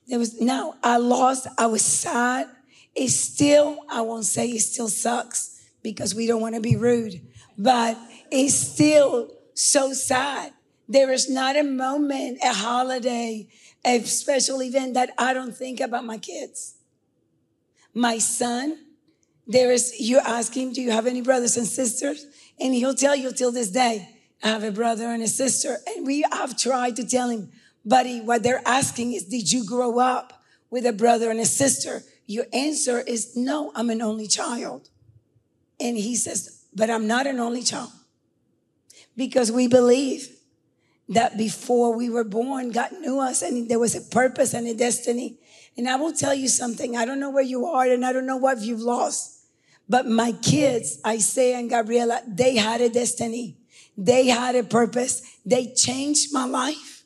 There 0.08 0.20
was 0.20 0.40
now 0.40 0.76
I 0.84 0.98
lost, 0.98 1.48
I 1.58 1.66
was 1.66 1.82
sad. 1.82 2.48
It 2.94 3.10
still, 3.10 3.80
I 3.90 4.02
won't 4.02 4.26
say 4.26 4.48
it 4.48 4.60
still 4.60 4.88
sucks 4.88 5.51
because 5.84 6.14
we 6.14 6.28
don't 6.28 6.42
want 6.42 6.56
to 6.56 6.62
be 6.62 6.76
rude, 6.76 7.22
but 7.58 7.98
it's 8.30 8.56
still 8.56 9.32
so 9.54 9.94
sad. 9.94 10.54
There 10.88 11.12
is 11.12 11.30
not 11.30 11.56
a 11.56 11.64
moment, 11.64 12.40
a 12.44 12.54
holiday, 12.54 13.48
a 13.86 14.00
special 14.02 14.62
event 14.62 14.94
that 14.96 15.12
I 15.18 15.34
don't 15.34 15.56
think 15.56 15.80
about 15.80 16.06
my 16.06 16.18
kids. 16.18 16.76
My 17.94 18.18
son, 18.20 18.78
there 19.48 19.72
is, 19.72 20.00
you 20.00 20.20
ask 20.20 20.56
him, 20.56 20.74
do 20.74 20.82
you 20.82 20.92
have 20.92 21.08
any 21.08 21.22
brothers 21.22 21.58
and 21.58 21.68
sisters? 21.68 22.26
And 22.60 22.74
he'll 22.74 22.96
tell 22.96 23.16
you 23.16 23.32
till 23.32 23.52
this 23.52 23.72
day, 23.72 24.10
I 24.44 24.48
have 24.48 24.64
a 24.64 24.72
brother 24.72 25.06
and 25.06 25.24
a 25.24 25.28
sister. 25.28 25.78
And 25.88 26.06
we 26.06 26.26
have 26.32 26.58
tried 26.58 26.96
to 26.98 27.08
tell 27.08 27.30
him, 27.30 27.52
buddy, 27.86 28.22
what 28.22 28.44
they're 28.44 28.62
asking 28.66 29.14
is, 29.14 29.26
did 29.26 29.52
you 29.52 29.66
grow 29.66 30.00
up 30.00 30.42
with 30.70 30.86
a 30.86 30.94
brother 30.94 31.30
and 31.30 31.40
a 31.40 31.46
sister? 31.46 32.04
Your 32.28 32.46
answer 32.54 33.02
is, 33.02 33.36
no, 33.36 33.72
I'm 33.76 33.90
an 33.90 34.02
only 34.02 34.28
child. 34.28 34.90
And 35.82 35.98
he 35.98 36.16
says, 36.16 36.64
but 36.74 36.90
I'm 36.90 37.08
not 37.08 37.28
an 37.28 37.40
only 37.40 37.64
child. 37.64 37.92
Because 39.18 39.52
we 39.52 39.68
believe 39.68 40.30
that 41.10 41.38
before 41.38 41.96
we 41.96 42.10
were 42.10 42.24
born, 42.24 42.72
God 42.72 42.92
knew 43.02 43.20
us 43.20 43.42
and 43.42 43.70
there 43.70 43.80
was 43.80 43.96
a 43.96 44.02
purpose 44.02 44.54
and 44.54 44.68
a 44.68 44.74
destiny. 44.74 45.38
And 45.78 45.90
I 45.90 45.96
will 45.96 46.14
tell 46.14 46.34
you 46.34 46.48
something. 46.48 46.96
I 46.96 47.06
don't 47.06 47.20
know 47.20 47.30
where 47.30 47.44
you 47.44 47.66
are 47.66 47.86
and 47.86 48.06
I 48.06 48.14
don't 48.14 48.26
know 48.26 48.38
what 48.38 48.62
you've 48.62 48.82
lost. 48.82 49.46
But 49.90 50.08
my 50.08 50.32
kids, 50.32 51.00
Isaiah 51.06 51.58
and 51.58 51.70
Gabriela, 51.70 52.22
they 52.26 52.56
had 52.56 52.80
a 52.80 52.90
destiny. 52.90 53.58
They 53.98 54.28
had 54.28 54.56
a 54.56 54.64
purpose. 54.64 55.22
They 55.46 55.74
changed 55.74 56.32
my 56.32 56.46
life. 56.46 57.04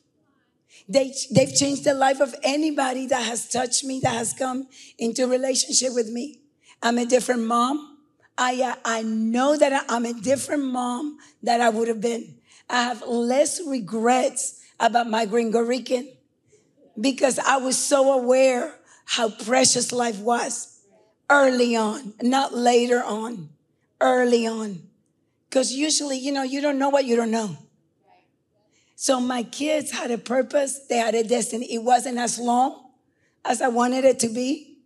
They, 0.88 1.12
they've 1.32 1.52
changed 1.52 1.82
the 1.82 1.94
life 1.94 2.20
of 2.20 2.32
anybody 2.44 3.08
that 3.08 3.24
has 3.24 3.48
touched 3.48 3.82
me, 3.82 3.98
that 4.04 4.14
has 4.14 4.32
come 4.32 4.68
into 4.98 5.26
relationship 5.26 5.94
with 5.94 6.10
me. 6.10 6.40
I'm 6.80 6.98
a 6.98 7.04
different 7.04 7.44
mom. 7.44 7.95
I, 8.38 8.62
uh, 8.62 8.74
I 8.84 9.02
know 9.02 9.56
that 9.56 9.86
I'm 9.88 10.04
a 10.04 10.12
different 10.12 10.64
mom 10.64 11.18
that 11.42 11.60
I 11.60 11.70
would 11.70 11.88
have 11.88 12.00
been. 12.00 12.36
I 12.68 12.82
have 12.84 13.02
less 13.06 13.60
regrets 13.66 14.60
about 14.78 15.08
my 15.08 15.24
Gringo 15.24 15.60
Rican 15.60 16.08
because 17.00 17.38
I 17.38 17.56
was 17.56 17.78
so 17.78 18.12
aware 18.12 18.74
how 19.04 19.30
precious 19.30 19.92
life 19.92 20.18
was 20.18 20.80
early 21.30 21.76
on, 21.76 22.14
not 22.22 22.54
later 22.54 23.02
on, 23.02 23.48
early 24.00 24.46
on. 24.46 24.82
Because 25.48 25.72
usually, 25.72 26.18
you 26.18 26.32
know, 26.32 26.42
you 26.42 26.60
don't 26.60 26.78
know 26.78 26.88
what 26.88 27.04
you 27.04 27.16
don't 27.16 27.30
know. 27.30 27.56
So 28.96 29.20
my 29.20 29.42
kids 29.42 29.90
had 29.90 30.10
a 30.10 30.18
purpose, 30.18 30.86
they 30.88 30.96
had 30.96 31.14
a 31.14 31.22
destiny. 31.22 31.72
It 31.72 31.82
wasn't 31.82 32.18
as 32.18 32.38
long 32.38 32.90
as 33.44 33.62
I 33.62 33.68
wanted 33.68 34.04
it 34.04 34.18
to 34.20 34.28
be, 34.28 34.78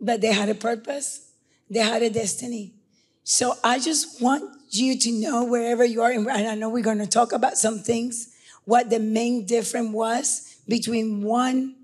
but 0.00 0.20
they 0.20 0.32
had 0.32 0.48
a 0.48 0.54
purpose, 0.54 1.30
they 1.70 1.80
had 1.80 2.02
a 2.02 2.10
destiny. 2.10 2.74
So 3.24 3.54
I 3.62 3.78
just 3.78 4.20
want 4.20 4.50
you 4.70 4.98
to 4.98 5.12
know 5.12 5.44
wherever 5.44 5.84
you 5.84 6.02
are, 6.02 6.10
and 6.10 6.28
I 6.28 6.54
know 6.54 6.68
we're 6.68 6.82
going 6.82 6.98
to 6.98 7.06
talk 7.06 7.32
about 7.32 7.56
some 7.56 7.78
things, 7.78 8.34
what 8.64 8.90
the 8.90 8.98
main 8.98 9.46
difference 9.46 9.90
was 9.90 10.60
between 10.66 11.22
one 11.22 11.76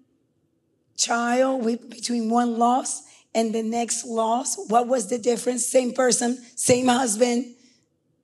child, 0.96 1.64
between 1.90 2.30
one 2.30 2.58
loss 2.58 3.02
and 3.34 3.54
the 3.54 3.62
next 3.62 4.04
loss. 4.04 4.56
What 4.68 4.88
was 4.88 5.08
the 5.08 5.18
difference? 5.18 5.66
Same 5.66 5.92
person, 5.92 6.38
same 6.56 6.88
husband, 6.88 7.54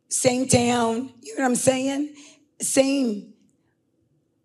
same 0.09 0.49
town. 0.49 1.13
You 1.23 1.37
know 1.37 1.43
what 1.43 1.51
I'm 1.51 1.57
saying? 1.57 2.15
Same. 2.61 3.33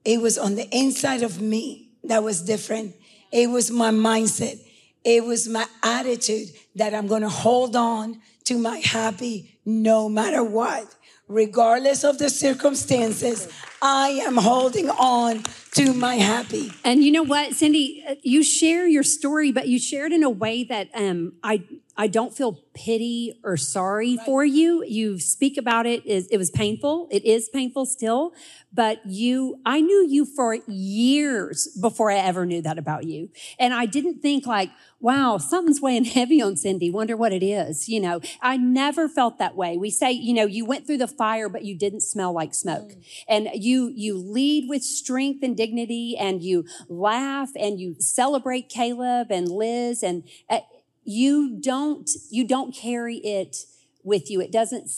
It 0.05 0.21
was 0.21 0.37
on 0.37 0.55
the 0.55 0.67
inside 0.75 1.23
of 1.23 1.41
me 1.41 1.89
that 2.03 2.23
was 2.23 2.41
different. 2.41 2.95
It 3.31 3.49
was 3.49 3.71
my 3.71 3.91
mindset. 3.91 4.59
It 5.03 5.23
was 5.23 5.47
my 5.47 5.65
attitude 5.81 6.49
that 6.75 6.93
I'm 6.93 7.07
going 7.07 7.21
to 7.21 7.29
hold 7.29 7.75
on 7.75 8.19
to 8.49 8.57
my 8.57 8.79
happy 8.79 9.59
no 9.63 10.09
matter 10.09 10.43
what. 10.43 10.95
Regardless 11.27 12.03
of 12.03 12.17
the 12.17 12.31
circumstances, 12.31 13.47
I 13.79 14.09
am 14.25 14.37
holding 14.37 14.89
on 14.89 15.43
to 15.73 15.93
my 15.93 16.15
happy. 16.15 16.71
And 16.83 17.03
you 17.03 17.11
know 17.11 17.21
what, 17.21 17.53
Cindy, 17.53 18.03
uh, 18.09 18.15
you 18.23 18.43
share 18.43 18.87
your 18.87 19.03
story, 19.03 19.51
but 19.51 19.67
you 19.67 19.77
share 19.77 20.07
it 20.07 20.13
in 20.13 20.23
a 20.23 20.31
way 20.31 20.63
that 20.63 20.89
um, 20.95 21.33
I 21.43 21.63
I 21.99 22.07
don't 22.07 22.33
feel 22.33 22.53
pity 22.73 23.37
or 23.43 23.57
sorry 23.57 24.15
right. 24.15 24.25
for 24.25 24.45
you. 24.45 24.85
You 24.85 25.19
speak 25.19 25.57
about 25.57 25.85
it. 25.85 26.01
It 26.05 26.37
was 26.37 26.49
painful. 26.49 27.09
It 27.11 27.25
is 27.25 27.49
painful 27.49 27.87
still, 27.87 28.31
but 28.71 29.05
you, 29.05 29.59
I 29.65 29.81
knew 29.81 30.07
you 30.07 30.25
for 30.25 30.55
years 30.65 31.67
before 31.81 32.09
I 32.09 32.15
ever 32.15 32.45
knew 32.45 32.61
that 32.61 32.77
about 32.77 33.03
you. 33.03 33.29
And 33.59 33.73
I 33.73 33.85
didn't 33.85 34.21
think 34.21 34.47
like, 34.47 34.69
wow, 35.01 35.39
something's 35.39 35.81
weighing 35.81 36.05
heavy 36.05 36.41
on 36.41 36.55
Cindy. 36.55 36.89
Wonder 36.89 37.17
what 37.17 37.33
it 37.33 37.43
is. 37.43 37.89
You 37.89 37.99
know, 37.99 38.21
I 38.41 38.55
never 38.55 39.09
felt 39.09 39.37
that 39.39 39.57
way. 39.57 39.75
We 39.75 39.89
say, 39.89 40.13
you 40.13 40.33
know, 40.33 40.45
you 40.45 40.63
went 40.63 40.87
through 40.87 40.99
the 40.99 41.07
fire, 41.07 41.49
but 41.49 41.65
you 41.65 41.77
didn't 41.77 42.01
smell 42.01 42.31
like 42.31 42.53
smoke. 42.53 42.91
Mm. 42.91 43.03
And 43.27 43.49
you, 43.55 43.91
you 43.93 44.17
lead 44.17 44.69
with 44.69 44.83
strength 44.83 45.43
and 45.43 45.57
dignity 45.57 46.15
and 46.17 46.41
you 46.41 46.63
laugh 46.87 47.49
and 47.59 47.77
you 47.77 47.97
celebrate 47.99 48.69
Caleb 48.69 49.31
and 49.31 49.49
Liz 49.49 50.01
and, 50.01 50.23
uh, 50.49 50.59
you 51.09 51.57
don't 51.59 52.07
you 52.29 52.45
don't 52.45 52.73
carry 52.73 53.15
it 53.17 53.65
with 54.03 54.29
you. 54.29 54.41
It 54.41 54.51
doesn't 54.51 54.91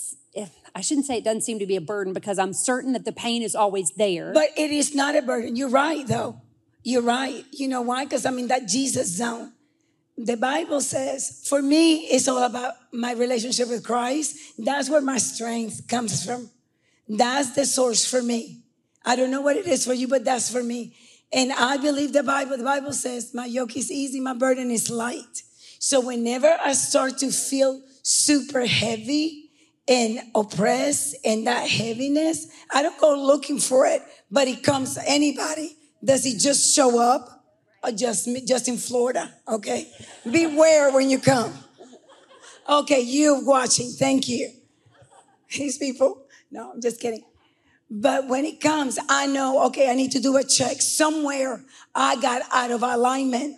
i 0.73 0.79
shouldn't 0.79 1.05
say 1.05 1.17
it 1.17 1.23
doesn't 1.23 1.41
seem 1.41 1.59
to 1.59 1.65
be 1.65 1.75
a 1.75 1.81
burden 1.81 2.13
because 2.13 2.39
i'm 2.39 2.53
certain 2.53 2.93
that 2.93 3.03
the 3.03 3.11
pain 3.11 3.41
is 3.41 3.55
always 3.55 3.91
there. 3.91 4.33
But 4.33 4.49
it 4.57 4.71
is 4.71 4.93
not 4.93 5.15
a 5.15 5.21
burden. 5.21 5.55
You're 5.55 5.69
right 5.69 6.05
though. 6.07 6.41
You're 6.83 7.01
right. 7.01 7.45
You 7.51 7.67
know 7.67 7.81
why? 7.81 8.03
Because 8.05 8.25
i'm 8.25 8.39
in 8.39 8.47
that 8.47 8.67
jesus 8.67 9.07
zone. 9.07 9.53
The 10.17 10.37
bible 10.37 10.81
says 10.81 11.43
for 11.47 11.61
me 11.61 12.01
it's 12.07 12.27
all 12.27 12.43
about 12.43 12.73
my 12.91 13.13
relationship 13.13 13.69
with 13.69 13.83
christ. 13.83 14.37
That's 14.57 14.89
where 14.89 15.01
my 15.01 15.17
strength 15.17 15.87
comes 15.87 16.25
from. 16.25 16.49
That's 17.07 17.55
the 17.55 17.65
source 17.65 18.05
for 18.05 18.21
me. 18.21 18.63
I 19.05 19.15
don't 19.15 19.31
know 19.31 19.41
what 19.41 19.57
it 19.57 19.67
is 19.67 19.85
for 19.85 19.93
you 19.93 20.07
but 20.09 20.25
that's 20.25 20.51
for 20.51 20.63
me. 20.63 20.95
And 21.31 21.53
i 21.53 21.77
believe 21.77 22.11
the 22.11 22.23
bible 22.23 22.57
the 22.57 22.63
bible 22.63 22.93
says 22.93 23.33
my 23.33 23.45
yoke 23.45 23.77
is 23.77 23.89
easy 23.91 24.19
my 24.19 24.33
burden 24.33 24.71
is 24.71 24.89
light 24.89 25.43
so 25.83 25.99
whenever 25.99 26.59
I 26.63 26.73
start 26.73 27.17
to 27.17 27.31
feel 27.31 27.81
super 28.03 28.67
heavy 28.67 29.49
and 29.87 30.19
oppressed 30.35 31.15
and 31.25 31.47
that 31.47 31.67
heaviness, 31.67 32.45
I 32.71 32.83
don't 32.83 33.01
go 33.01 33.19
looking 33.19 33.57
for 33.57 33.87
it, 33.87 34.03
but 34.29 34.47
it 34.47 34.61
comes 34.61 34.99
anybody. 35.07 35.75
Does 36.05 36.27
it 36.27 36.39
just 36.39 36.75
show 36.75 36.99
up? 37.01 37.43
Or 37.83 37.91
just, 37.91 38.29
just 38.45 38.67
in 38.67 38.77
Florida, 38.77 39.33
okay? 39.47 39.91
Beware 40.23 40.91
when 40.91 41.09
you 41.09 41.17
come. 41.17 41.51
Okay, 42.69 43.01
you 43.01 43.41
watching, 43.43 43.89
thank 43.89 44.29
you. 44.29 44.51
These 45.51 45.79
people, 45.79 46.27
no, 46.51 46.73
I'm 46.73 46.81
just 46.81 47.01
kidding. 47.01 47.23
But 47.89 48.27
when 48.27 48.45
it 48.45 48.61
comes, 48.61 48.99
I 49.09 49.25
know, 49.25 49.65
okay, 49.65 49.89
I 49.89 49.95
need 49.95 50.11
to 50.11 50.19
do 50.19 50.37
a 50.37 50.43
check. 50.43 50.79
Somewhere 50.79 51.65
I 51.95 52.21
got 52.21 52.43
out 52.51 52.69
of 52.69 52.83
alignment 52.83 53.57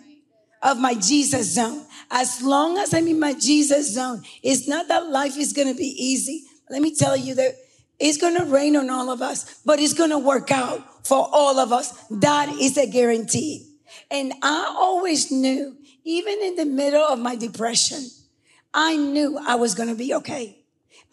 of 0.64 0.78
my 0.78 0.94
Jesus 0.94 1.54
zone. 1.54 1.84
As 2.10 2.42
long 2.42 2.78
as 2.78 2.92
I'm 2.92 3.06
in 3.06 3.20
my 3.20 3.34
Jesus 3.34 3.94
zone, 3.94 4.22
it's 4.42 4.66
not 4.66 4.88
that 4.88 5.08
life 5.08 5.36
is 5.36 5.52
going 5.52 5.68
to 5.68 5.74
be 5.74 5.94
easy. 5.96 6.44
Let 6.70 6.82
me 6.82 6.94
tell 6.94 7.16
you 7.16 7.34
that 7.36 7.54
it's 8.00 8.18
going 8.18 8.36
to 8.36 8.44
rain 8.46 8.74
on 8.74 8.90
all 8.90 9.10
of 9.10 9.22
us, 9.22 9.60
but 9.64 9.78
it's 9.78 9.92
going 9.92 10.10
to 10.10 10.18
work 10.18 10.50
out 10.50 11.06
for 11.06 11.28
all 11.30 11.58
of 11.58 11.72
us. 11.72 11.92
That 12.10 12.48
is 12.48 12.76
a 12.76 12.86
guarantee. 12.86 13.68
And 14.10 14.32
I 14.42 14.74
always 14.76 15.30
knew, 15.30 15.76
even 16.04 16.38
in 16.42 16.56
the 16.56 16.64
middle 16.64 17.02
of 17.02 17.18
my 17.18 17.36
depression, 17.36 18.08
I 18.72 18.96
knew 18.96 19.38
I 19.38 19.54
was 19.54 19.74
going 19.74 19.90
to 19.90 19.94
be 19.94 20.14
okay. 20.14 20.58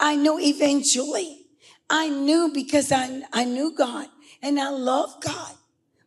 I 0.00 0.16
knew 0.16 0.38
eventually. 0.40 1.46
I 1.88 2.08
knew 2.08 2.50
because 2.52 2.90
I, 2.90 3.22
I 3.32 3.44
knew 3.44 3.74
God 3.76 4.08
and 4.42 4.58
I 4.58 4.70
love 4.70 5.14
God, 5.20 5.54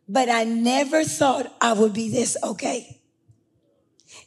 but 0.08 0.28
I 0.28 0.44
never 0.44 1.04
thought 1.04 1.54
I 1.60 1.72
would 1.72 1.94
be 1.94 2.10
this 2.10 2.36
okay. 2.42 2.95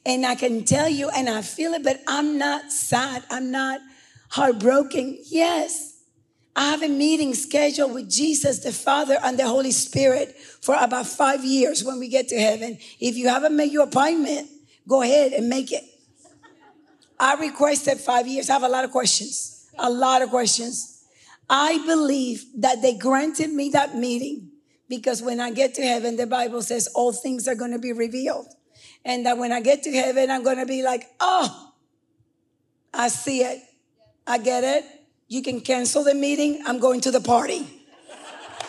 And 0.06 0.26
I 0.26 0.36
can 0.36 0.64
tell 0.64 0.90
you, 0.90 1.10
and 1.10 1.30
I 1.30 1.42
feel 1.42 1.74
it, 1.74 1.84
but 1.84 2.02
I'm 2.08 2.38
not 2.38 2.72
sad. 2.72 3.24
I'm 3.30 3.52
not 3.52 3.82
heartbroken. 4.30 5.20
Yes, 5.26 5.90
I 6.56 6.72
have 6.72 6.82
a 6.82 6.90
meeting 6.90 7.34
scheduled 7.36 7.94
with 7.94 8.10
Jesus, 8.10 8.60
the 8.60 8.72
Father, 8.72 9.18
and 9.24 9.38
the 9.38 9.48
Holy 9.48 9.72
Spirit 9.72 10.36
for 10.62 10.76
about 10.76 11.08
five 11.08 11.44
years 11.44 11.84
when 11.84 12.00
we 12.00 12.08
get 12.08 12.28
to 12.30 12.40
heaven. 12.40 12.78
If 13.00 13.16
you 13.16 13.30
haven't 13.30 13.56
made 13.56 13.72
your 13.72 13.84
appointment, 13.84 14.50
go 14.88 15.02
ahead 15.02 15.32
and 15.34 15.48
make 15.48 15.72
it. 15.72 15.84
I 17.20 17.36
requested 17.36 17.98
five 18.00 18.28
years. 18.28 18.50
I 18.50 18.54
have 18.54 18.64
a 18.64 18.70
lot 18.70 18.84
of 18.84 18.92
questions, 18.92 19.70
a 19.78 19.90
lot 19.90 20.22
of 20.22 20.30
questions. 20.30 21.04
I 21.50 21.84
believe 21.86 22.46
that 22.58 22.82
they 22.82 22.98
granted 22.98 23.52
me 23.52 23.70
that 23.70 23.96
meeting 23.96 24.52
because 24.88 25.22
when 25.22 25.40
I 25.40 25.52
get 25.52 25.76
to 25.76 25.82
heaven, 25.82 26.16
the 26.16 26.28
Bible 26.28 26.62
says 26.62 26.88
all 26.94 27.12
things 27.12 27.48
are 27.48 27.56
going 27.56 27.72
to 27.72 27.80
be 27.80 27.94
revealed. 27.94 28.48
And 29.06 29.26
that 29.26 29.38
when 29.38 29.52
I 29.52 29.62
get 29.62 29.84
to 29.84 29.92
heaven, 29.92 30.30
I'm 30.30 30.44
going 30.44 30.58
to 30.58 30.66
be 30.66 30.84
like, 30.84 31.06
oh, 31.20 31.74
I 32.94 33.08
see 33.08 33.42
it. 33.42 33.62
I 34.28 34.38
get 34.38 34.64
it. 34.64 34.86
You 35.28 35.42
can 35.42 35.62
cancel 35.62 36.04
the 36.04 36.14
meeting. 36.14 36.64
I'm 36.66 36.80
going 36.80 37.02
to 37.02 37.12
the 37.12 37.22
party. 37.22 37.68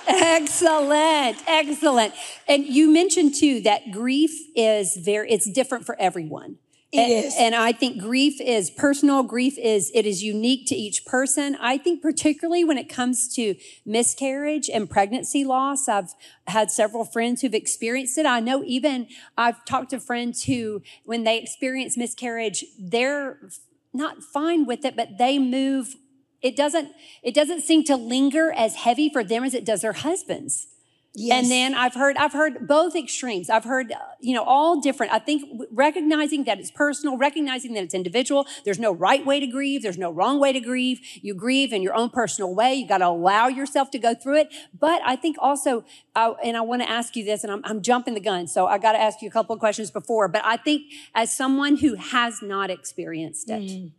Excellent. 0.07 1.38
Excellent. 1.47 2.14
And 2.49 2.66
you 2.66 2.93
mentioned 2.93 3.35
too 3.35 3.61
that 3.62 3.93
grief 3.93 4.33
is 4.57 4.97
very, 4.97 5.31
it's 5.31 5.51
different 5.51 5.87
for 5.87 5.97
everyone. 6.01 6.59
It 6.92 6.98
and, 6.98 7.24
is. 7.26 7.37
and, 7.38 7.55
I 7.55 7.70
think 7.70 8.00
grief 8.00 8.40
is 8.40 8.68
personal. 8.68 9.22
Grief 9.22 9.57
is, 9.59 9.92
it 9.94 10.07
is 10.07 10.24
unique 10.24 10.66
to 10.66 10.74
each 10.74 11.07
person. 11.07 11.57
I 11.61 11.79
think 11.79 12.03
particularly 12.03 12.64
when 12.64 12.79
it 12.79 12.88
comes 12.88 13.33
to 13.37 13.55
miscarriage 13.87 14.68
and 14.68 14.90
pregnancy 14.90 15.44
loss, 15.44 15.88
I've 15.88 16.12
had 16.48 16.72
several 16.72 17.05
friends 17.05 17.42
who've 17.42 17.55
experienced 17.55 18.18
it. 18.18 18.26
I 18.26 18.40
know 18.40 18.64
even 18.64 19.07
I've 19.38 19.64
talked 19.64 19.90
to 19.90 20.00
friends 20.00 20.44
who, 20.44 20.83
when 21.05 21.22
they 21.22 21.38
experience 21.38 21.96
miscarriage, 21.96 22.64
they're 22.76 23.38
not 23.92 24.24
fine 24.24 24.66
with 24.66 24.85
it, 24.85 24.96
but 24.96 25.16
they 25.16 25.38
move. 25.38 25.94
It 26.42 26.57
doesn't, 26.57 26.90
it 27.22 27.35
doesn't 27.35 27.61
seem 27.61 27.85
to 27.85 27.94
linger 27.96 28.50
as 28.50 28.74
heavy 28.74 29.09
for 29.09 29.22
them 29.22 29.44
as 29.44 29.55
it 29.55 29.64
does 29.64 29.83
their 29.83 29.92
husbands. 29.92 30.66
Yes. 31.12 31.42
And 31.42 31.51
then 31.51 31.75
I've 31.75 31.94
heard, 31.94 32.16
I've 32.16 32.33
heard 32.33 32.68
both 32.68 32.94
extremes. 32.94 33.51
I've 33.51 33.64
heard, 33.64 33.92
you 34.20 34.33
know, 34.33 34.44
all 34.44 34.81
different. 34.81 35.12
I 35.12 35.18
think 35.18 35.61
recognizing 35.73 36.44
that 36.44 36.61
it's 36.61 36.70
personal, 36.70 37.18
recognizing 37.18 37.75
that 37.75 37.83
it's 37.83 37.94
individual. 37.94 38.46
There's 38.64 38.79
no 38.79 38.92
right 38.92 39.27
way 39.27 39.40
to 39.40 39.46
grieve. 39.49 39.83
There's 39.83 39.99
no 39.99 40.12
wrong 40.12 40.38
way 40.38 40.53
to 40.53 40.61
grieve. 40.61 41.01
You 41.20 41.35
grieve 41.35 41.73
in 41.73 41.83
your 41.83 41.94
own 41.94 42.11
personal 42.11 42.55
way. 42.55 42.75
You 42.75 42.87
got 42.87 42.99
to 42.99 43.09
allow 43.09 43.49
yourself 43.49 43.90
to 43.90 43.99
go 43.99 44.14
through 44.14 44.42
it. 44.42 44.55
But 44.79 45.03
I 45.05 45.16
think 45.16 45.37
also, 45.40 45.85
uh, 46.14 46.35
and 46.44 46.57
I 46.57 46.61
want 46.61 46.83
to 46.83 46.88
ask 46.88 47.16
you 47.16 47.25
this, 47.25 47.42
and 47.42 47.53
I'm, 47.53 47.62
I'm 47.64 47.83
jumping 47.83 48.14
the 48.14 48.20
gun, 48.20 48.46
so 48.46 48.68
I 48.68 48.79
got 48.79 48.92
to 48.92 49.01
ask 49.01 49.20
you 49.20 49.29
a 49.29 49.33
couple 49.33 49.53
of 49.53 49.59
questions 49.59 49.90
before. 49.90 50.29
But 50.29 50.42
I 50.44 50.59
think 50.59 50.92
as 51.14 51.37
someone 51.37 51.79
who 51.79 51.96
has 51.96 52.40
not 52.40 52.70
experienced 52.70 53.51
it, 53.51 53.62
mm. 53.62 53.92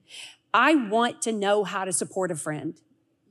I 0.53 0.75
want 0.75 1.21
to 1.23 1.33
know 1.33 1.65
how 1.65 1.83
to 1.83 1.91
support 1.91 2.31
a 2.31 2.35
friend. 2.35 2.75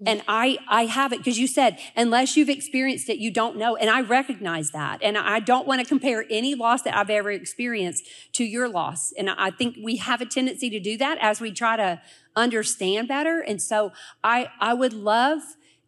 And 0.06 0.22
I, 0.26 0.58
I 0.66 0.86
have 0.86 1.12
it 1.12 1.18
because 1.18 1.38
you 1.38 1.46
said, 1.46 1.78
unless 1.94 2.36
you've 2.36 2.48
experienced 2.48 3.10
it, 3.10 3.18
you 3.18 3.30
don't 3.30 3.56
know. 3.56 3.76
And 3.76 3.90
I 3.90 4.00
recognize 4.00 4.70
that. 4.70 5.02
And 5.02 5.18
I 5.18 5.40
don't 5.40 5.66
want 5.66 5.82
to 5.82 5.86
compare 5.86 6.24
any 6.30 6.54
loss 6.54 6.82
that 6.82 6.96
I've 6.96 7.10
ever 7.10 7.30
experienced 7.30 8.08
to 8.32 8.44
your 8.44 8.68
loss. 8.68 9.12
And 9.12 9.28
I 9.28 9.50
think 9.50 9.76
we 9.82 9.96
have 9.96 10.22
a 10.22 10.26
tendency 10.26 10.70
to 10.70 10.80
do 10.80 10.96
that 10.96 11.18
as 11.20 11.40
we 11.40 11.52
try 11.52 11.76
to 11.76 12.00
understand 12.34 13.08
better. 13.08 13.40
And 13.40 13.60
so 13.60 13.92
I, 14.24 14.48
I 14.58 14.72
would 14.72 14.94
love 14.94 15.40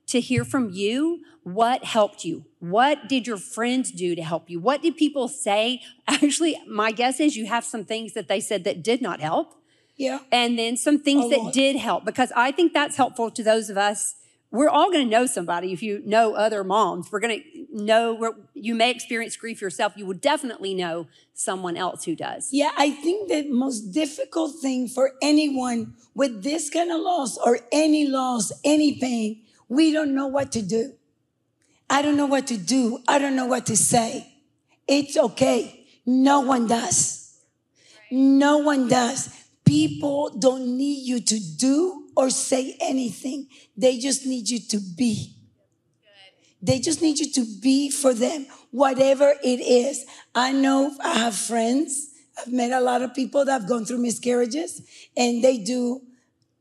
to 0.09 0.21
hear 0.21 0.45
from 0.45 0.69
you 0.71 1.23
what 1.43 1.85
helped 1.85 2.25
you. 2.25 2.45
What 2.59 3.09
did 3.09 3.27
your 3.27 3.39
friends 3.39 3.91
do 3.91 4.15
to 4.15 4.23
help 4.23 4.51
you? 4.51 4.61
What 4.61 4.83
did 4.83 4.97
people 4.97 5.27
say? 5.27 5.81
Actually, 6.07 6.61
my 6.69 6.93
guess 6.93 7.19
is 7.19 7.37
you 7.37 7.47
have 7.47 7.65
some 7.65 7.85
things 7.85 8.13
that 8.13 8.29
they 8.29 8.41
said 8.41 8.65
that 8.65 8.83
did 8.83 9.01
not 9.01 9.21
help. 9.21 9.62
Yeah. 9.97 10.21
And 10.31 10.59
then 10.59 10.77
some 10.77 10.99
things 10.99 11.31
that 11.31 11.53
did 11.53 11.77
help 11.77 12.05
because 12.05 12.33
I 12.35 12.51
think 12.53 12.73
that's 12.73 12.97
helpful 12.97 13.31
to 13.31 13.43
those 13.43 13.71
of 13.71 13.77
us. 13.77 14.17
We're 14.51 14.69
all 14.69 14.91
going 14.91 15.07
to 15.07 15.11
know 15.11 15.25
somebody 15.25 15.73
if 15.73 15.83
you 15.83 16.03
know 16.05 16.35
other 16.35 16.63
moms. 16.63 17.11
We're 17.11 17.21
going 17.21 17.41
to 17.41 17.67
know 17.85 18.35
you 18.53 18.75
may 18.75 18.91
experience 18.91 19.35
grief 19.35 19.63
yourself. 19.63 19.95
You 19.97 20.05
will 20.05 20.19
definitely 20.19 20.75
know 20.75 21.07
someone 21.33 21.77
else 21.77 22.05
who 22.05 22.15
does. 22.15 22.51
Yeah, 22.53 22.71
I 22.77 22.91
think 22.91 23.31
the 23.31 23.49
most 23.49 23.93
difficult 23.93 24.61
thing 24.61 24.89
for 24.89 25.13
anyone 25.23 25.95
with 26.15 26.43
this 26.43 26.69
kind 26.69 26.91
of 26.91 27.01
loss 27.01 27.39
or 27.39 27.61
any 27.73 28.07
loss, 28.07 28.53
any 28.63 28.99
pain, 28.99 29.41
we 29.71 29.91
don't 29.91 30.15
know 30.15 30.27
what 30.27 30.53
to 30.53 30.61
do. 30.61 30.93
I 31.89 32.03
don't 32.03 32.17
know 32.17 32.27
what 32.27 32.47
to 32.49 32.59
do. 32.59 32.99
I 33.09 33.19
don't 33.19 33.37
know 33.37 33.47
what 33.47 33.67
to 33.67 33.77
say. 33.77 34.35
It's 34.87 35.17
okay. 35.17 35.87
No 36.05 36.41
one 36.41 36.67
does. 36.67 37.39
No 38.11 38.59
one 38.59 38.89
does. 38.89 39.42
People 39.73 40.29
don't 40.39 40.77
need 40.77 41.07
you 41.07 41.19
to 41.19 41.41
do 41.57 42.09
or 42.15 42.29
say 42.29 42.77
anything. 42.79 43.49
They 43.75 43.97
just 43.97 44.27
need 44.27 44.51
you 44.51 44.61
to 44.69 44.79
be. 44.99 45.35
They 46.61 46.79
just 46.79 47.01
need 47.01 47.19
you 47.19 47.33
to 47.33 47.47
be 47.63 47.89
for 47.89 48.13
them, 48.13 48.45
whatever 48.71 49.33
it 49.43 49.61
is. 49.61 50.05
I 50.35 50.53
know 50.53 50.95
I 51.03 51.15
have 51.15 51.35
friends. 51.35 52.11
I've 52.39 52.53
met 52.53 52.71
a 52.73 52.83
lot 52.83 53.01
of 53.01 53.15
people 53.15 53.47
that 53.47 53.53
have 53.53 53.67
gone 53.67 53.87
through 53.87 54.03
miscarriages 54.03 54.83
and 55.17 55.43
they 55.43 55.57
do 55.57 56.03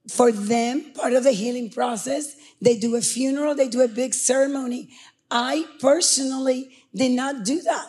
for 0.08 0.32
them 0.32 0.94
part 0.94 1.12
of 1.12 1.26
the 1.26 1.34
healing 1.34 1.70
process. 1.70 2.34
They 2.62 2.78
do 2.78 2.96
a 2.96 3.02
funeral, 3.02 3.56
they 3.56 3.68
do 3.68 3.82
a 3.82 3.90
big 3.90 4.14
ceremony. 4.14 4.88
I 5.30 5.66
personally 5.82 6.78
did 6.96 7.12
not 7.12 7.44
do 7.44 7.62
that. 7.62 7.88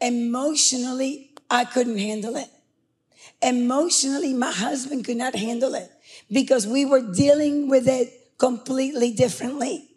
Emotionally, 0.00 1.30
I 1.48 1.64
couldn't 1.66 1.98
handle 1.98 2.34
it. 2.34 2.48
Emotionally, 3.42 4.34
my 4.34 4.50
husband 4.50 5.04
could 5.04 5.16
not 5.16 5.34
handle 5.34 5.74
it 5.74 5.90
because 6.30 6.66
we 6.66 6.84
were 6.84 7.00
dealing 7.12 7.68
with 7.68 7.88
it 7.88 8.12
completely 8.38 9.12
differently. 9.12 9.88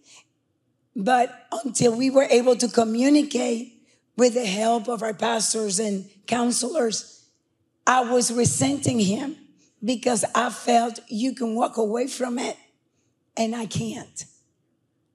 But 0.96 1.48
until 1.64 1.96
we 1.96 2.10
were 2.10 2.28
able 2.30 2.56
to 2.58 2.68
communicate 2.68 3.74
with 4.16 4.36
the 4.36 4.46
help 4.46 4.88
of 4.88 5.02
our 5.02 5.14
pastors 5.14 5.80
and 5.80 6.10
counselors, 6.28 7.26
I 7.86 8.02
was 8.02 8.32
resenting 8.32 9.00
him 9.00 9.36
because 9.84 10.24
I 10.36 10.50
felt 10.50 11.00
you 11.10 11.36
can 11.36 11.56
walk 11.56 11.78
away 11.78 12.08
from 12.08 12.40
it 12.40 12.58
and 13.36 13.56
I 13.56 13.66
can't. 13.66 14.26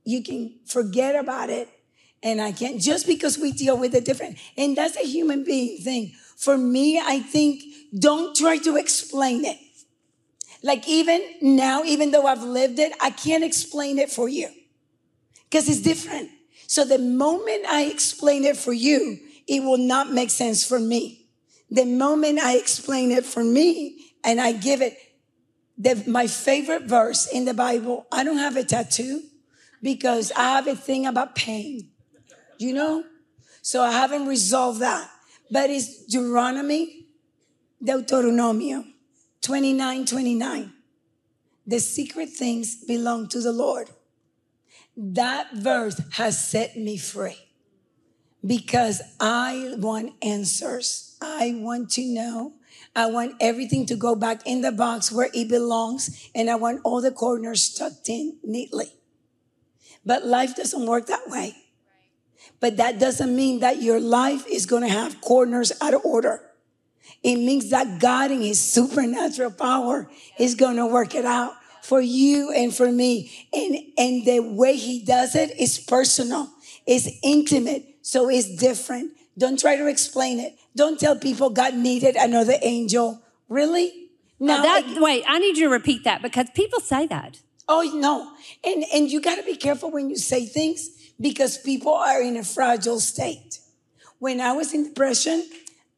You 0.04 0.22
can 0.22 0.54
forget 0.66 1.14
about 1.14 1.48
it 1.48 1.68
and 2.22 2.40
I 2.40 2.52
can't 2.52 2.80
just 2.80 3.06
because 3.06 3.38
we 3.38 3.52
deal 3.52 3.78
with 3.78 3.94
it 3.94 4.04
different. 4.04 4.38
And 4.56 4.76
that's 4.76 4.96
a 4.96 5.06
human 5.06 5.44
being 5.44 5.78
thing. 5.78 6.12
For 6.36 6.58
me, 6.58 6.98
I 6.98 7.20
think 7.20 7.62
don't 7.96 8.34
try 8.34 8.58
to 8.58 8.76
explain 8.76 9.44
it. 9.44 9.58
Like 10.62 10.88
even 10.88 11.22
now, 11.40 11.84
even 11.84 12.10
though 12.10 12.26
I've 12.26 12.42
lived 12.42 12.78
it, 12.78 12.92
I 13.00 13.10
can't 13.10 13.44
explain 13.44 13.98
it 13.98 14.10
for 14.10 14.28
you 14.28 14.48
because 15.44 15.68
it's 15.68 15.80
different. 15.80 16.30
So 16.66 16.84
the 16.84 16.98
moment 16.98 17.64
I 17.66 17.84
explain 17.84 18.44
it 18.44 18.56
for 18.56 18.72
you, 18.72 19.18
it 19.46 19.62
will 19.62 19.78
not 19.78 20.10
make 20.12 20.30
sense 20.30 20.66
for 20.66 20.78
me. 20.78 21.26
The 21.70 21.84
moment 21.84 22.40
I 22.40 22.56
explain 22.56 23.12
it 23.12 23.24
for 23.24 23.44
me 23.44 24.12
and 24.24 24.40
I 24.40 24.52
give 24.52 24.82
it 24.82 24.96
the, 25.78 26.02
my 26.06 26.26
favorite 26.26 26.84
verse 26.84 27.26
in 27.26 27.44
the 27.44 27.54
Bible, 27.54 28.06
I 28.10 28.24
don't 28.24 28.38
have 28.38 28.56
a 28.56 28.64
tattoo 28.64 29.22
because 29.80 30.32
I 30.32 30.56
have 30.56 30.66
a 30.66 30.74
thing 30.74 31.06
about 31.06 31.36
pain, 31.36 31.90
you 32.58 32.74
know? 32.74 33.04
So 33.62 33.82
I 33.82 33.92
haven't 33.92 34.26
resolved 34.26 34.80
that. 34.80 35.08
But 35.50 35.70
it's 35.70 36.04
Deuteronomy, 36.06 37.06
Deuteronomio 37.82 38.84
29 39.40 40.04
29. 40.04 40.72
The 41.66 41.80
secret 41.80 42.30
things 42.30 42.76
belong 42.84 43.28
to 43.28 43.40
the 43.40 43.52
Lord 43.52 43.90
that 44.98 45.54
verse 45.54 46.00
has 46.14 46.44
set 46.44 46.76
me 46.76 46.96
free 46.96 47.38
because 48.44 49.00
I 49.20 49.74
want 49.78 50.14
answers. 50.22 51.16
I 51.22 51.54
want 51.56 51.90
to 51.90 52.04
know. 52.04 52.54
I 52.96 53.06
want 53.06 53.36
everything 53.40 53.86
to 53.86 53.96
go 53.96 54.16
back 54.16 54.42
in 54.44 54.60
the 54.60 54.72
box 54.72 55.12
where 55.12 55.30
it 55.32 55.48
belongs, 55.48 56.28
and 56.34 56.50
I 56.50 56.56
want 56.56 56.80
all 56.82 57.00
the 57.00 57.12
corners 57.12 57.72
tucked 57.72 58.08
in 58.08 58.38
neatly. 58.42 58.92
But 60.04 60.26
life 60.26 60.56
doesn't 60.56 60.86
work 60.86 61.06
that 61.06 61.28
way. 61.28 61.54
But 62.60 62.76
that 62.78 62.98
doesn't 62.98 63.34
mean 63.34 63.60
that 63.60 63.80
your 63.80 64.00
life 64.00 64.46
is 64.48 64.66
going 64.66 64.82
to 64.82 64.88
have 64.88 65.20
corners 65.20 65.70
out 65.80 65.94
of 65.94 66.04
order. 66.04 66.40
It 67.22 67.36
means 67.36 67.70
that 67.70 67.98
God 67.98 68.30
in 68.30 68.40
his 68.40 68.60
supernatural 68.60 69.50
power 69.50 70.08
is 70.38 70.54
going 70.54 70.76
to 70.76 70.86
work 70.86 71.14
it 71.14 71.24
out 71.24 71.54
for 71.82 72.00
you 72.00 72.52
and 72.52 72.74
for 72.74 72.90
me. 72.90 73.48
And, 73.52 73.76
and 73.96 74.24
the 74.24 74.40
way 74.40 74.76
he 74.76 75.02
does 75.02 75.34
it 75.34 75.58
is 75.58 75.78
personal, 75.78 76.50
it's 76.86 77.08
intimate, 77.22 77.84
so 78.02 78.28
it's 78.28 78.54
different. 78.56 79.12
Don't 79.36 79.58
try 79.58 79.76
to 79.76 79.86
explain 79.86 80.38
it. 80.38 80.56
Don't 80.76 80.98
tell 80.98 81.16
people 81.16 81.50
God 81.50 81.74
needed 81.74 82.16
another 82.16 82.54
angel. 82.62 83.20
Really? 83.48 84.10
No. 84.40 84.62
that, 84.62 85.00
wait, 85.00 85.24
I 85.26 85.38
need 85.38 85.56
you 85.56 85.66
to 85.66 85.72
repeat 85.72 86.04
that 86.04 86.22
because 86.22 86.48
people 86.54 86.80
say 86.80 87.06
that. 87.08 87.40
Oh 87.68 87.82
no. 87.94 88.32
And 88.64 88.84
and 88.94 89.10
you 89.10 89.20
gotta 89.20 89.42
be 89.42 89.56
careful 89.56 89.90
when 89.90 90.08
you 90.08 90.16
say 90.16 90.46
things 90.46 90.88
because 91.20 91.58
people 91.58 91.92
are 91.92 92.22
in 92.22 92.36
a 92.36 92.44
fragile 92.44 93.00
state. 93.00 93.58
When 94.18 94.40
I 94.40 94.52
was 94.52 94.72
in 94.72 94.84
depression, 94.84 95.44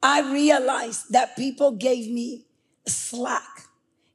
I 0.03 0.33
realized 0.33 1.13
that 1.13 1.37
people 1.37 1.73
gave 1.73 2.11
me 2.11 2.47
slack. 2.87 3.67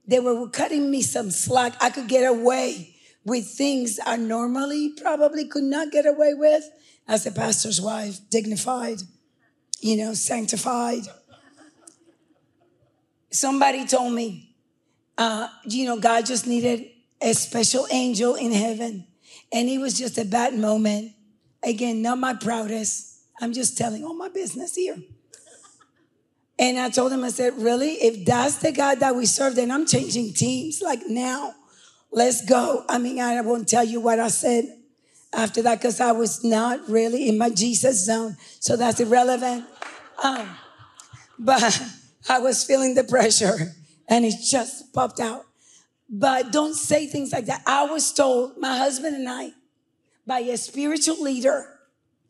They 0.07 0.19
were 0.19 0.47
cutting 0.49 0.89
me 0.89 1.01
some 1.01 1.31
slack. 1.31 1.75
I 1.81 1.89
could 1.89 2.07
get 2.07 2.27
away 2.27 2.95
with 3.23 3.47
things 3.47 3.99
I 4.05 4.17
normally 4.17 4.93
probably 5.01 5.47
could 5.47 5.63
not 5.63 5.91
get 5.91 6.05
away 6.05 6.33
with 6.33 6.63
as 7.07 7.25
a 7.25 7.31
pastor's 7.31 7.81
wife, 7.81 8.19
dignified, 8.29 8.99
you 9.79 9.97
know, 9.97 10.13
sanctified. 10.13 11.03
Somebody 13.31 13.85
told 13.85 14.13
me, 14.13 14.55
uh, 15.17 15.47
you 15.65 15.85
know, 15.85 15.99
God 15.99 16.25
just 16.25 16.47
needed 16.47 16.89
a 17.21 17.33
special 17.33 17.87
angel 17.91 18.35
in 18.35 18.51
heaven. 18.51 19.07
And 19.51 19.69
it 19.69 19.79
was 19.79 19.97
just 19.97 20.17
a 20.17 20.25
bad 20.25 20.53
moment. 20.53 21.13
Again, 21.63 22.01
not 22.01 22.19
my 22.19 22.33
proudest. 22.33 23.21
I'm 23.41 23.53
just 23.53 23.77
telling 23.77 24.03
all 24.03 24.15
my 24.15 24.29
business 24.29 24.75
here. 24.75 24.97
And 26.57 26.79
I 26.79 26.89
told 26.89 27.11
him, 27.11 27.23
I 27.23 27.29
said, 27.29 27.53
really? 27.57 27.93
If 27.93 28.25
that's 28.25 28.57
the 28.57 28.71
God 28.71 28.99
that 29.01 29.15
we 29.15 29.25
serve, 29.25 29.55
then 29.55 29.71
I'm 29.71 29.85
changing 29.85 30.33
teams 30.33 30.81
like 30.81 31.01
now. 31.07 31.53
Let's 32.11 32.45
go. 32.45 32.85
I 32.87 32.97
mean, 32.97 33.19
I 33.19 33.41
won't 33.41 33.67
tell 33.67 33.83
you 33.83 33.99
what 33.99 34.19
I 34.19 34.29
said 34.29 34.65
after 35.33 35.61
that 35.63 35.79
because 35.79 35.99
I 35.99 36.13
was 36.13 36.43
not 36.43 36.87
really 36.89 37.27
in 37.27 37.37
my 37.37 37.49
Jesus 37.49 38.05
zone. 38.05 38.37
So 38.59 38.77
that's 38.77 39.01
irrelevant. 39.01 39.65
Um, 40.23 40.49
but 41.37 41.81
I 42.29 42.39
was 42.39 42.63
feeling 42.63 42.95
the 42.95 43.03
pressure 43.03 43.73
and 44.07 44.23
it 44.23 44.35
just 44.41 44.93
popped 44.93 45.19
out. 45.19 45.45
But 46.09 46.51
don't 46.51 46.75
say 46.75 47.07
things 47.07 47.33
like 47.33 47.47
that. 47.47 47.63
I 47.65 47.85
was 47.85 48.13
told, 48.13 48.57
my 48.57 48.77
husband 48.77 49.15
and 49.15 49.27
I, 49.27 49.51
by 50.25 50.39
a 50.39 50.57
spiritual 50.57 51.21
leader 51.21 51.67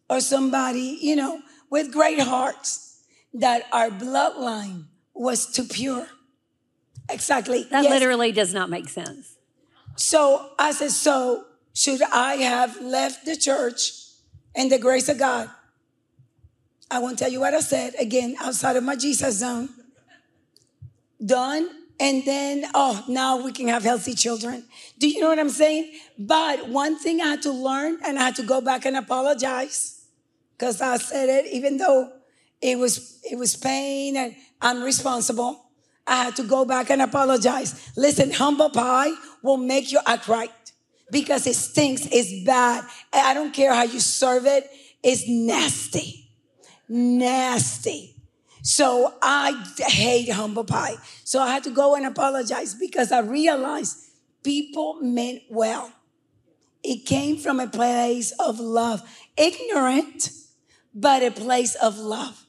or 0.10 0.20
somebody, 0.22 0.98
you 1.02 1.16
know, 1.16 1.42
with 1.70 1.92
great 1.92 2.20
hearts, 2.20 2.95
that 3.36 3.68
our 3.72 3.90
bloodline 3.90 4.86
was 5.14 5.52
too 5.52 5.66
pure. 5.66 6.08
Exactly. 7.10 7.64
That 7.70 7.84
yes. 7.84 7.92
literally 7.92 8.32
does 8.32 8.54
not 8.54 8.70
make 8.70 8.90
sense. 8.90 9.38
So 9.96 10.50
I 10.58 10.72
said, 10.72 10.92
so 10.92 11.46
should 11.74 12.02
I 12.02 12.36
have 12.36 12.82
left 12.82 13.26
the 13.26 13.36
church 13.36 13.92
and 14.56 14.72
the 14.72 14.80
grace 14.80 15.10
of 15.10 15.20
God? 15.20 15.50
I 16.90 17.00
won't 17.00 17.20
tell 17.20 17.32
you 17.32 17.40
what 17.42 17.54
I 17.54 17.60
said 17.60 17.94
again 18.00 18.36
outside 18.42 18.76
of 18.76 18.84
my 18.84 18.96
Jesus 18.96 19.40
zone. 19.40 19.70
Done. 21.24 21.70
And 21.98 22.26
then, 22.26 22.66
oh, 22.74 23.06
now 23.08 23.42
we 23.42 23.54
can 23.54 23.70
have 23.70 23.84
healthy 23.84 24.16
children. 24.16 24.66
Do 25.00 25.08
you 25.08 25.22
know 25.22 25.30
what 25.30 25.40
I'm 25.40 25.50
saying? 25.50 25.94
But 26.20 26.68
one 26.68 27.00
thing 27.00 27.22
I 27.22 27.28
had 27.28 27.42
to 27.44 27.52
learn 27.52 28.00
and 28.06 28.20
I 28.20 28.24
had 28.24 28.36
to 28.36 28.44
go 28.44 28.60
back 28.60 28.86
and 28.86 28.98
apologize 28.98 30.06
because 30.58 30.82
I 30.82 30.98
said 30.98 31.30
it, 31.30 31.46
even 31.54 31.78
though 31.78 32.12
it 32.66 32.80
was, 32.80 33.20
it 33.24 33.38
was 33.38 33.56
pain 33.56 34.18
and 34.18 34.36
I'm 34.62 34.84
responsible. 34.84 35.62
I 36.08 36.26
had 36.26 36.36
to 36.38 36.44
go 36.44 36.66
back 36.66 36.90
and 36.90 37.02
apologize. 37.02 37.92
Listen, 37.96 38.32
humble 38.32 38.70
pie 38.70 39.12
will 39.44 39.58
make 39.58 39.92
you 39.92 40.00
act 40.06 40.28
right 40.28 40.52
because 41.12 41.46
it 41.48 41.56
stinks. 41.56 42.08
It's 42.12 42.44
bad. 42.46 42.84
I 43.14 43.34
don't 43.34 43.54
care 43.54 43.74
how 43.74 43.84
you 43.84 44.00
serve 44.00 44.46
it. 44.46 44.70
It's 45.04 45.28
nasty. 45.28 46.30
Nasty. 46.90 48.16
So 48.62 49.14
I 49.22 49.64
hate 49.78 50.32
humble 50.32 50.64
pie. 50.64 50.96
So 51.24 51.40
I 51.40 51.52
had 51.52 51.64
to 51.66 51.72
go 51.72 51.96
and 51.96 52.06
apologize 52.06 52.74
because 52.74 53.12
I 53.12 53.20
realized 53.20 53.98
people 54.44 55.00
meant 55.02 55.44
well. 55.50 55.92
It 56.84 57.06
came 57.06 57.38
from 57.38 57.60
a 57.60 57.68
place 57.68 58.32
of 58.40 58.60
love, 58.60 59.02
ignorant, 59.38 60.30
but 60.94 61.24
a 61.24 61.32
place 61.32 61.76
of 61.76 61.98
love. 61.98 62.45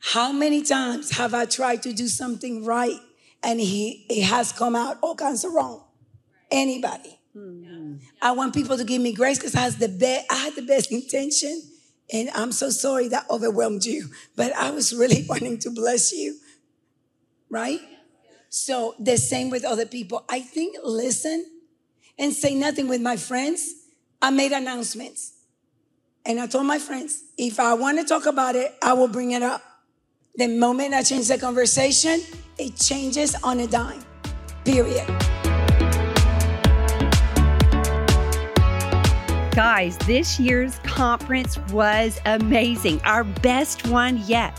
How 0.00 0.32
many 0.32 0.62
times 0.62 1.16
have 1.16 1.34
I 1.34 1.44
tried 1.44 1.82
to 1.82 1.92
do 1.92 2.08
something 2.08 2.64
right 2.64 2.98
and 3.42 3.60
he, 3.60 4.06
it 4.08 4.24
has 4.24 4.52
come 4.52 4.76
out 4.76 4.98
all 5.02 5.14
kinds 5.14 5.44
of 5.44 5.52
wrong? 5.52 5.84
Anybody. 6.50 7.18
Mm-hmm. 7.36 7.96
I 8.22 8.32
want 8.32 8.54
people 8.54 8.76
to 8.76 8.84
give 8.84 9.02
me 9.02 9.12
grace 9.12 9.38
because 9.38 9.54
I, 9.54 9.60
has 9.60 9.76
the 9.76 9.88
be- 9.88 10.24
I 10.30 10.34
had 10.34 10.54
the 10.54 10.62
best 10.62 10.90
intention. 10.90 11.62
And 12.12 12.30
I'm 12.34 12.52
so 12.52 12.70
sorry 12.70 13.08
that 13.08 13.26
overwhelmed 13.28 13.84
you, 13.84 14.08
but 14.34 14.54
I 14.54 14.70
was 14.70 14.94
really 14.94 15.24
wanting 15.28 15.58
to 15.58 15.70
bless 15.70 16.12
you. 16.12 16.36
Right? 17.50 17.80
So 18.48 18.94
the 18.98 19.16
same 19.16 19.50
with 19.50 19.64
other 19.64 19.86
people. 19.86 20.24
I 20.28 20.40
think 20.40 20.76
listen 20.82 21.44
and 22.18 22.32
say 22.32 22.54
nothing 22.54 22.88
with 22.88 23.00
my 23.00 23.16
friends. 23.16 23.74
I 24.20 24.30
made 24.30 24.52
announcements. 24.52 25.34
And 26.24 26.40
I 26.40 26.46
told 26.46 26.66
my 26.66 26.78
friends, 26.78 27.22
if 27.36 27.60
I 27.60 27.74
want 27.74 27.98
to 27.98 28.04
talk 28.04 28.26
about 28.26 28.56
it, 28.56 28.74
I 28.82 28.92
will 28.94 29.08
bring 29.08 29.30
it 29.30 29.42
up. 29.42 29.62
The 30.36 30.46
moment 30.46 30.94
I 30.94 31.02
change 31.02 31.28
the 31.28 31.38
conversation, 31.38 32.20
it 32.58 32.76
changes 32.76 33.34
on 33.42 33.60
a 33.60 33.66
dime. 33.66 34.04
Period. 34.64 35.06
Guys, 39.52 39.98
this 39.98 40.38
year's 40.38 40.78
conference 40.80 41.58
was 41.72 42.20
amazing, 42.24 43.00
our 43.04 43.24
best 43.24 43.88
one 43.88 44.18
yet. 44.26 44.56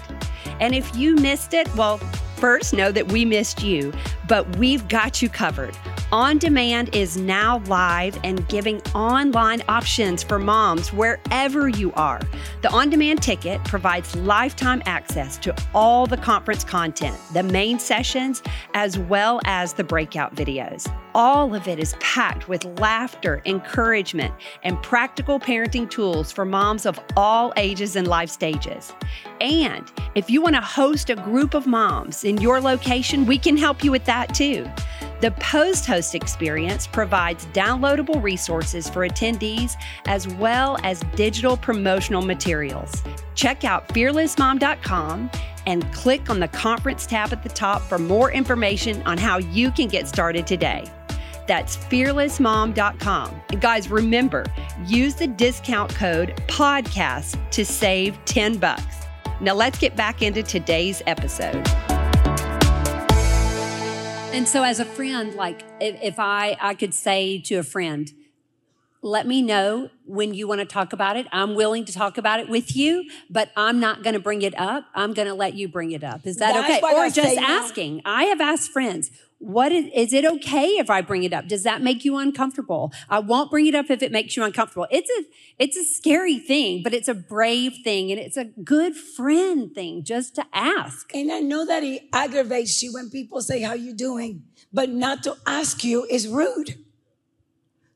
And 0.59 0.75
if 0.75 0.93
you 0.97 1.15
missed 1.15 1.53
it, 1.53 1.73
well, 1.75 1.99
first 2.35 2.73
know 2.73 2.91
that 2.91 3.09
we 3.09 3.23
missed 3.23 3.63
you, 3.63 3.93
but 4.27 4.57
we've 4.57 4.85
got 4.89 5.21
you 5.21 5.29
covered. 5.29 5.77
On 6.11 6.39
Demand 6.39 6.95
is 6.95 7.17
now 7.17 7.59
live 7.67 8.17
and 8.23 8.47
giving 8.47 8.81
online 8.95 9.61
options 9.67 10.23
for 10.23 10.39
moms 10.39 10.91
wherever 10.91 11.69
you 11.69 11.93
are. 11.93 12.19
The 12.63 12.71
On 12.71 12.89
Demand 12.89 13.21
ticket 13.21 13.63
provides 13.63 14.15
lifetime 14.15 14.81
access 14.87 15.37
to 15.37 15.55
all 15.75 16.07
the 16.07 16.17
conference 16.17 16.63
content, 16.63 17.15
the 17.33 17.43
main 17.43 17.77
sessions, 17.77 18.41
as 18.73 18.97
well 18.97 19.39
as 19.45 19.73
the 19.73 19.83
breakout 19.83 20.33
videos. 20.33 20.91
All 21.13 21.53
of 21.53 21.67
it 21.67 21.77
is 21.77 21.95
packed 21.99 22.49
with 22.49 22.65
laughter, 22.79 23.43
encouragement, 23.45 24.33
and 24.63 24.81
practical 24.81 25.39
parenting 25.39 25.87
tools 25.87 26.31
for 26.31 26.43
moms 26.43 26.87
of 26.87 26.99
all 27.17 27.53
ages 27.55 27.95
and 27.95 28.07
life 28.07 28.31
stages. 28.31 28.93
And 29.41 29.91
if 30.15 30.27
you 30.27 30.41
want 30.41 30.55
to 30.55 30.61
host 30.61 31.11
a 31.11 31.15
group 31.15 31.53
of 31.53 31.67
moms 31.67 32.23
in 32.23 32.37
your 32.37 32.59
location, 32.59 33.27
we 33.27 33.37
can 33.37 33.57
help 33.57 33.83
you 33.83 33.91
with 33.91 34.05
that 34.05 34.33
too. 34.33 34.67
The 35.21 35.31
post 35.31 35.85
host 35.85 36.15
experience 36.15 36.87
provides 36.87 37.45
downloadable 37.47 38.23
resources 38.23 38.89
for 38.89 39.07
attendees 39.07 39.75
as 40.05 40.27
well 40.27 40.77
as 40.83 41.01
digital 41.15 41.57
promotional 41.57 42.21
materials. 42.21 43.03
Check 43.35 43.65
out 43.65 43.87
fearlessmom.com 43.89 45.29
and 45.65 45.93
click 45.93 46.29
on 46.29 46.39
the 46.39 46.47
conference 46.47 47.05
tab 47.05 47.33
at 47.33 47.43
the 47.43 47.49
top 47.49 47.81
for 47.81 47.99
more 47.99 48.31
information 48.31 49.01
on 49.03 49.17
how 49.17 49.37
you 49.37 49.71
can 49.71 49.87
get 49.87 50.07
started 50.07 50.47
today. 50.47 50.85
That's 51.47 51.75
fearlessmom.com. 51.77 53.41
And 53.49 53.59
guys, 53.59 53.89
remember, 53.89 54.45
use 54.85 55.15
the 55.15 55.27
discount 55.27 55.93
code 55.95 56.35
podcast 56.47 57.37
to 57.51 57.65
save 57.65 58.23
10 58.25 58.57
bucks. 58.57 59.05
Now 59.41 59.53
let's 59.53 59.79
get 59.79 59.95
back 59.95 60.21
into 60.21 60.43
today's 60.43 61.01
episode. 61.07 61.67
And 64.31 64.47
so, 64.47 64.63
as 64.63 64.79
a 64.79 64.85
friend, 64.85 65.33
like 65.33 65.63
if, 65.81 66.01
if 66.01 66.19
I 66.19 66.55
I 66.61 66.75
could 66.75 66.93
say 66.93 67.39
to 67.39 67.55
a 67.55 67.63
friend, 67.63 68.11
let 69.01 69.25
me 69.25 69.41
know 69.41 69.89
when 70.05 70.33
you 70.33 70.47
want 70.47 70.59
to 70.59 70.65
talk 70.65 70.93
about 70.93 71.17
it. 71.17 71.25
I'm 71.31 71.55
willing 71.55 71.83
to 71.85 71.93
talk 71.93 72.17
about 72.17 72.39
it 72.39 72.47
with 72.47 72.75
you, 72.75 73.09
but 73.29 73.51
I'm 73.57 73.79
not 73.79 74.03
going 74.03 74.13
to 74.13 74.19
bring 74.19 74.41
it 74.41 74.57
up. 74.57 74.85
I'm 74.93 75.13
going 75.13 75.27
to 75.27 75.33
let 75.33 75.55
you 75.55 75.67
bring 75.67 75.91
it 75.91 76.03
up. 76.03 76.27
Is 76.27 76.37
that 76.37 76.53
That's 76.53 76.83
okay? 76.83 76.95
Or 76.95 77.09
just 77.09 77.35
now. 77.37 77.63
asking. 77.63 78.01
I 78.05 78.25
have 78.25 78.39
asked 78.39 78.71
friends, 78.71 79.09
what 79.39 79.71
is, 79.71 79.85
is 79.95 80.11
it 80.11 80.25
okay 80.25 80.65
if 80.77 80.89
I 80.89 81.01
bring 81.01 81.23
it 81.23 81.31
up? 81.31 81.47
Does 81.47 81.63
that 81.63 81.81
make 81.81 82.03
you 82.03 82.17
uncomfortable? 82.17 82.91
I 83.09 83.19
won't 83.19 83.49
bring 83.49 83.67
it 83.67 83.73
up 83.73 83.89
if 83.89 84.03
it 84.03 84.11
makes 84.11 84.35
you 84.35 84.43
uncomfortable. 84.43 84.85
It's 84.91 85.09
a, 85.09 85.23
it's 85.57 85.77
a 85.77 85.83
scary 85.83 86.37
thing, 86.37 86.83
but 86.83 86.93
it's 86.93 87.07
a 87.07 87.13
brave 87.13 87.77
thing 87.83 88.11
and 88.11 88.19
it's 88.19 88.35
a 88.35 88.45
good 88.45 88.95
friend 88.95 89.73
thing 89.73 90.03
just 90.03 90.35
to 90.35 90.45
ask. 90.53 91.09
And 91.15 91.31
I 91.31 91.39
know 91.39 91.65
that 91.65 91.83
it 91.83 92.03
aggravates 92.11 92.83
you 92.83 92.93
when 92.93 93.09
people 93.09 93.41
say, 93.41 93.61
How 93.61 93.73
you 93.73 93.93
doing? 93.93 94.43
But 94.73 94.89
not 94.89 95.23
to 95.23 95.37
ask 95.47 95.85
you 95.85 96.05
is 96.09 96.27
rude. 96.27 96.77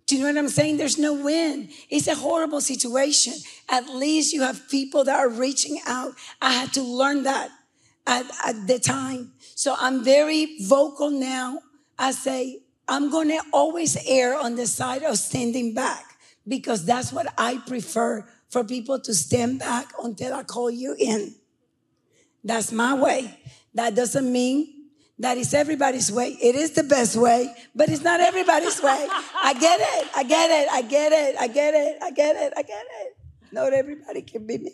Do 0.06 0.16
you 0.16 0.22
know 0.22 0.30
what 0.30 0.38
I'm 0.38 0.50
saying? 0.50 0.78
There's 0.78 0.98
no 0.98 1.14
win. 1.14 1.70
It's 1.90 2.08
a 2.08 2.16
horrible 2.16 2.62
situation. 2.62 3.34
At 3.70 3.90
least 3.90 4.34
you 4.34 4.42
have 4.42 4.70
people 4.70 5.04
that 5.04 5.18
are 5.18 5.30
reaching 5.30 5.80
out. 5.86 6.14
I 6.42 6.54
had 6.54 6.74
to 6.74 6.82
learn 6.82 7.24
that 7.24 7.50
at, 8.06 8.26
at 8.46 8.68
the 8.68 8.80
time. 8.80 9.33
So 9.56 9.76
I'm 9.78 10.04
very 10.04 10.58
vocal 10.62 11.10
now. 11.10 11.60
I 11.98 12.12
say, 12.12 12.60
I'm 12.88 13.10
going 13.10 13.30
to 13.30 13.42
always 13.54 13.98
err 14.08 14.38
on 14.38 14.56
the 14.56 14.68
side 14.68 15.04
of 15.04 15.18
standing 15.18 15.74
back 15.74 16.06
because 16.48 16.86
that's 16.86 17.14
what 17.14 17.34
I 17.38 17.60
prefer 17.66 18.28
for 18.50 18.64
people 18.64 19.00
to 19.00 19.14
stand 19.14 19.60
back 19.60 19.92
until 20.04 20.34
I 20.34 20.44
call 20.44 20.70
you 20.70 20.96
in. 20.98 21.36
That's 22.44 22.72
my 22.72 22.94
way. 22.94 23.40
That 23.74 23.96
doesn't 23.96 24.32
mean 24.32 24.90
that 25.20 25.38
is 25.38 25.54
everybody's 25.54 26.12
way. 26.12 26.38
It 26.42 26.56
is 26.56 26.72
the 26.72 26.84
best 26.84 27.16
way, 27.16 27.54
but 27.74 27.90
it's 27.90 28.04
not 28.04 28.20
everybody's 28.20 28.82
way. 28.82 29.08
I 29.10 29.54
get 29.60 29.80
it. 29.80 30.10
I 30.16 30.24
get 30.24 30.52
it. 30.52 30.70
I 30.72 30.82
get 30.82 31.12
it. 31.12 31.36
I 31.40 31.48
get 31.48 31.74
it. 31.74 31.98
I 32.02 32.12
get 32.12 32.36
it. 32.36 32.54
I 32.58 32.62
get 32.62 32.86
it. 33.02 33.18
Not 33.52 33.74
everybody 33.74 34.24
can 34.24 34.46
be 34.46 34.58
me. 34.58 34.72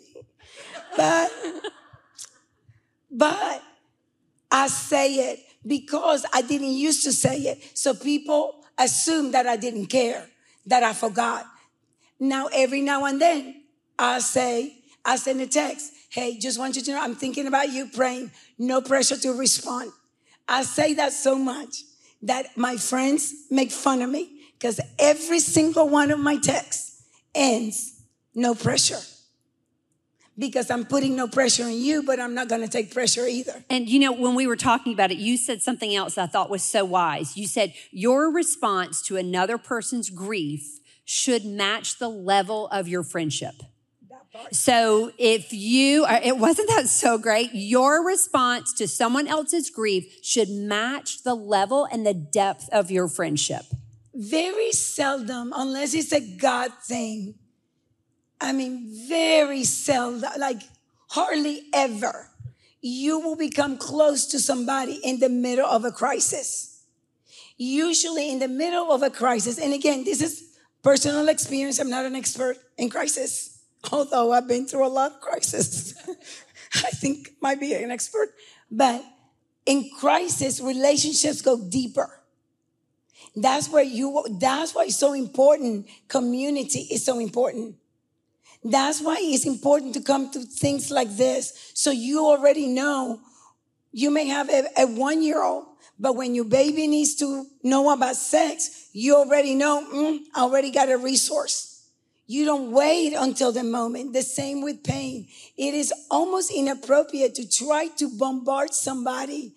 But 0.96 1.30
but 3.10 3.62
I 4.50 4.68
say 4.68 5.32
it 5.32 5.40
because 5.66 6.24
I 6.32 6.42
didn't 6.42 6.72
used 6.72 7.04
to 7.04 7.12
say 7.12 7.38
it. 7.38 7.78
So 7.78 7.94
people 7.94 8.64
assume 8.78 9.32
that 9.32 9.46
I 9.46 9.56
didn't 9.56 9.86
care, 9.86 10.26
that 10.66 10.82
I 10.82 10.92
forgot. 10.92 11.46
Now, 12.18 12.48
every 12.52 12.80
now 12.80 13.04
and 13.04 13.20
then, 13.20 13.62
I 13.98 14.18
say, 14.20 14.74
I 15.04 15.16
send 15.16 15.40
a 15.40 15.46
text. 15.46 15.92
Hey, 16.10 16.38
just 16.38 16.58
want 16.58 16.76
you 16.76 16.82
to 16.82 16.92
know 16.92 17.00
I'm 17.00 17.14
thinking 17.14 17.46
about 17.46 17.70
you, 17.70 17.86
praying. 17.86 18.30
No 18.58 18.80
pressure 18.80 19.16
to 19.16 19.32
respond. 19.32 19.92
I 20.48 20.62
say 20.62 20.94
that 20.94 21.12
so 21.12 21.36
much 21.36 21.84
that 22.22 22.56
my 22.56 22.76
friends 22.76 23.32
make 23.50 23.70
fun 23.70 24.02
of 24.02 24.10
me 24.10 24.40
because 24.54 24.80
every 24.98 25.38
single 25.38 25.88
one 25.88 26.10
of 26.10 26.18
my 26.18 26.36
texts 26.36 27.02
ends 27.34 28.02
no 28.34 28.54
pressure. 28.54 28.98
Because 30.40 30.70
I'm 30.70 30.86
putting 30.86 31.14
no 31.14 31.28
pressure 31.28 31.64
on 31.64 31.74
you, 31.74 32.02
but 32.02 32.18
I'm 32.18 32.34
not 32.34 32.48
going 32.48 32.62
to 32.62 32.68
take 32.68 32.92
pressure 32.92 33.26
either. 33.26 33.62
And 33.68 33.88
you 33.88 34.00
know, 34.00 34.12
when 34.12 34.34
we 34.34 34.46
were 34.46 34.56
talking 34.56 34.92
about 34.92 35.12
it, 35.12 35.18
you 35.18 35.36
said 35.36 35.62
something 35.62 35.94
else 35.94 36.18
I 36.18 36.26
thought 36.26 36.50
was 36.50 36.62
so 36.62 36.84
wise. 36.84 37.36
You 37.36 37.46
said 37.46 37.74
your 37.92 38.32
response 38.32 39.02
to 39.02 39.16
another 39.16 39.58
person's 39.58 40.10
grief 40.10 40.80
should 41.04 41.44
match 41.44 41.98
the 41.98 42.08
level 42.08 42.66
of 42.68 42.88
your 42.88 43.02
friendship. 43.04 43.54
So 44.52 45.10
if 45.18 45.52
you, 45.52 46.04
uh, 46.04 46.20
it 46.22 46.38
wasn't 46.38 46.68
that 46.68 46.86
so 46.86 47.18
great, 47.18 47.50
your 47.52 48.04
response 48.04 48.72
to 48.74 48.86
someone 48.86 49.26
else's 49.26 49.70
grief 49.70 50.18
should 50.22 50.48
match 50.48 51.22
the 51.24 51.34
level 51.34 51.86
and 51.90 52.06
the 52.06 52.14
depth 52.14 52.68
of 52.70 52.90
your 52.90 53.08
friendship. 53.08 53.62
Very 54.14 54.72
seldom, 54.72 55.52
unless 55.54 55.94
it's 55.94 56.12
a 56.12 56.20
God 56.20 56.72
thing. 56.82 57.34
I 58.40 58.52
mean, 58.52 58.88
very 59.08 59.64
seldom, 59.64 60.30
like 60.38 60.62
hardly 61.08 61.62
ever, 61.74 62.28
you 62.80 63.18
will 63.20 63.36
become 63.36 63.76
close 63.76 64.26
to 64.28 64.38
somebody 64.38 64.94
in 65.04 65.20
the 65.20 65.28
middle 65.28 65.66
of 65.66 65.84
a 65.84 65.90
crisis. 65.90 66.82
Usually 67.58 68.30
in 68.30 68.38
the 68.38 68.48
middle 68.48 68.90
of 68.90 69.02
a 69.02 69.10
crisis, 69.10 69.58
and 69.58 69.74
again, 69.74 70.04
this 70.04 70.22
is 70.22 70.56
personal 70.82 71.28
experience. 71.28 71.78
I'm 71.78 71.90
not 71.90 72.06
an 72.06 72.16
expert 72.16 72.56
in 72.78 72.88
crisis, 72.88 73.58
although 73.92 74.32
I've 74.32 74.48
been 74.48 74.66
through 74.66 74.86
a 74.86 74.88
lot 74.88 75.12
of 75.12 75.20
crisis. 75.20 75.94
I 76.76 76.90
think 76.90 77.32
might 77.42 77.60
be 77.60 77.74
an 77.74 77.90
expert, 77.90 78.30
but 78.70 79.04
in 79.66 79.90
crisis, 79.98 80.60
relationships 80.60 81.42
go 81.42 81.60
deeper. 81.68 82.08
That's 83.36 83.68
where 83.68 83.84
you, 83.84 84.24
that's 84.40 84.74
why 84.74 84.84
it's 84.84 84.96
so 84.96 85.12
important. 85.12 85.86
Community 86.08 86.88
is 86.90 87.04
so 87.04 87.18
important. 87.18 87.76
That's 88.62 89.00
why 89.00 89.16
it's 89.20 89.46
important 89.46 89.94
to 89.94 90.00
come 90.00 90.30
to 90.32 90.40
things 90.40 90.90
like 90.90 91.16
this. 91.16 91.72
So 91.74 91.90
you 91.90 92.26
already 92.26 92.66
know 92.66 93.20
you 93.92 94.10
may 94.10 94.26
have 94.26 94.48
a, 94.50 94.64
a 94.76 94.86
one 94.86 95.22
year 95.22 95.42
old, 95.42 95.66
but 95.98 96.14
when 96.14 96.34
your 96.34 96.44
baby 96.44 96.86
needs 96.86 97.14
to 97.16 97.46
know 97.62 97.90
about 97.92 98.16
sex, 98.16 98.88
you 98.92 99.16
already 99.16 99.54
know, 99.54 99.86
mm, 99.92 100.20
I 100.34 100.42
already 100.42 100.70
got 100.70 100.90
a 100.90 100.96
resource. 100.96 101.70
You 102.26 102.44
don't 102.44 102.70
wait 102.70 103.12
until 103.12 103.50
the 103.50 103.64
moment. 103.64 104.12
The 104.12 104.22
same 104.22 104.62
with 104.62 104.84
pain. 104.84 105.26
It 105.56 105.74
is 105.74 105.92
almost 106.10 106.52
inappropriate 106.52 107.34
to 107.34 107.48
try 107.48 107.88
to 107.96 108.08
bombard 108.08 108.72
somebody 108.72 109.54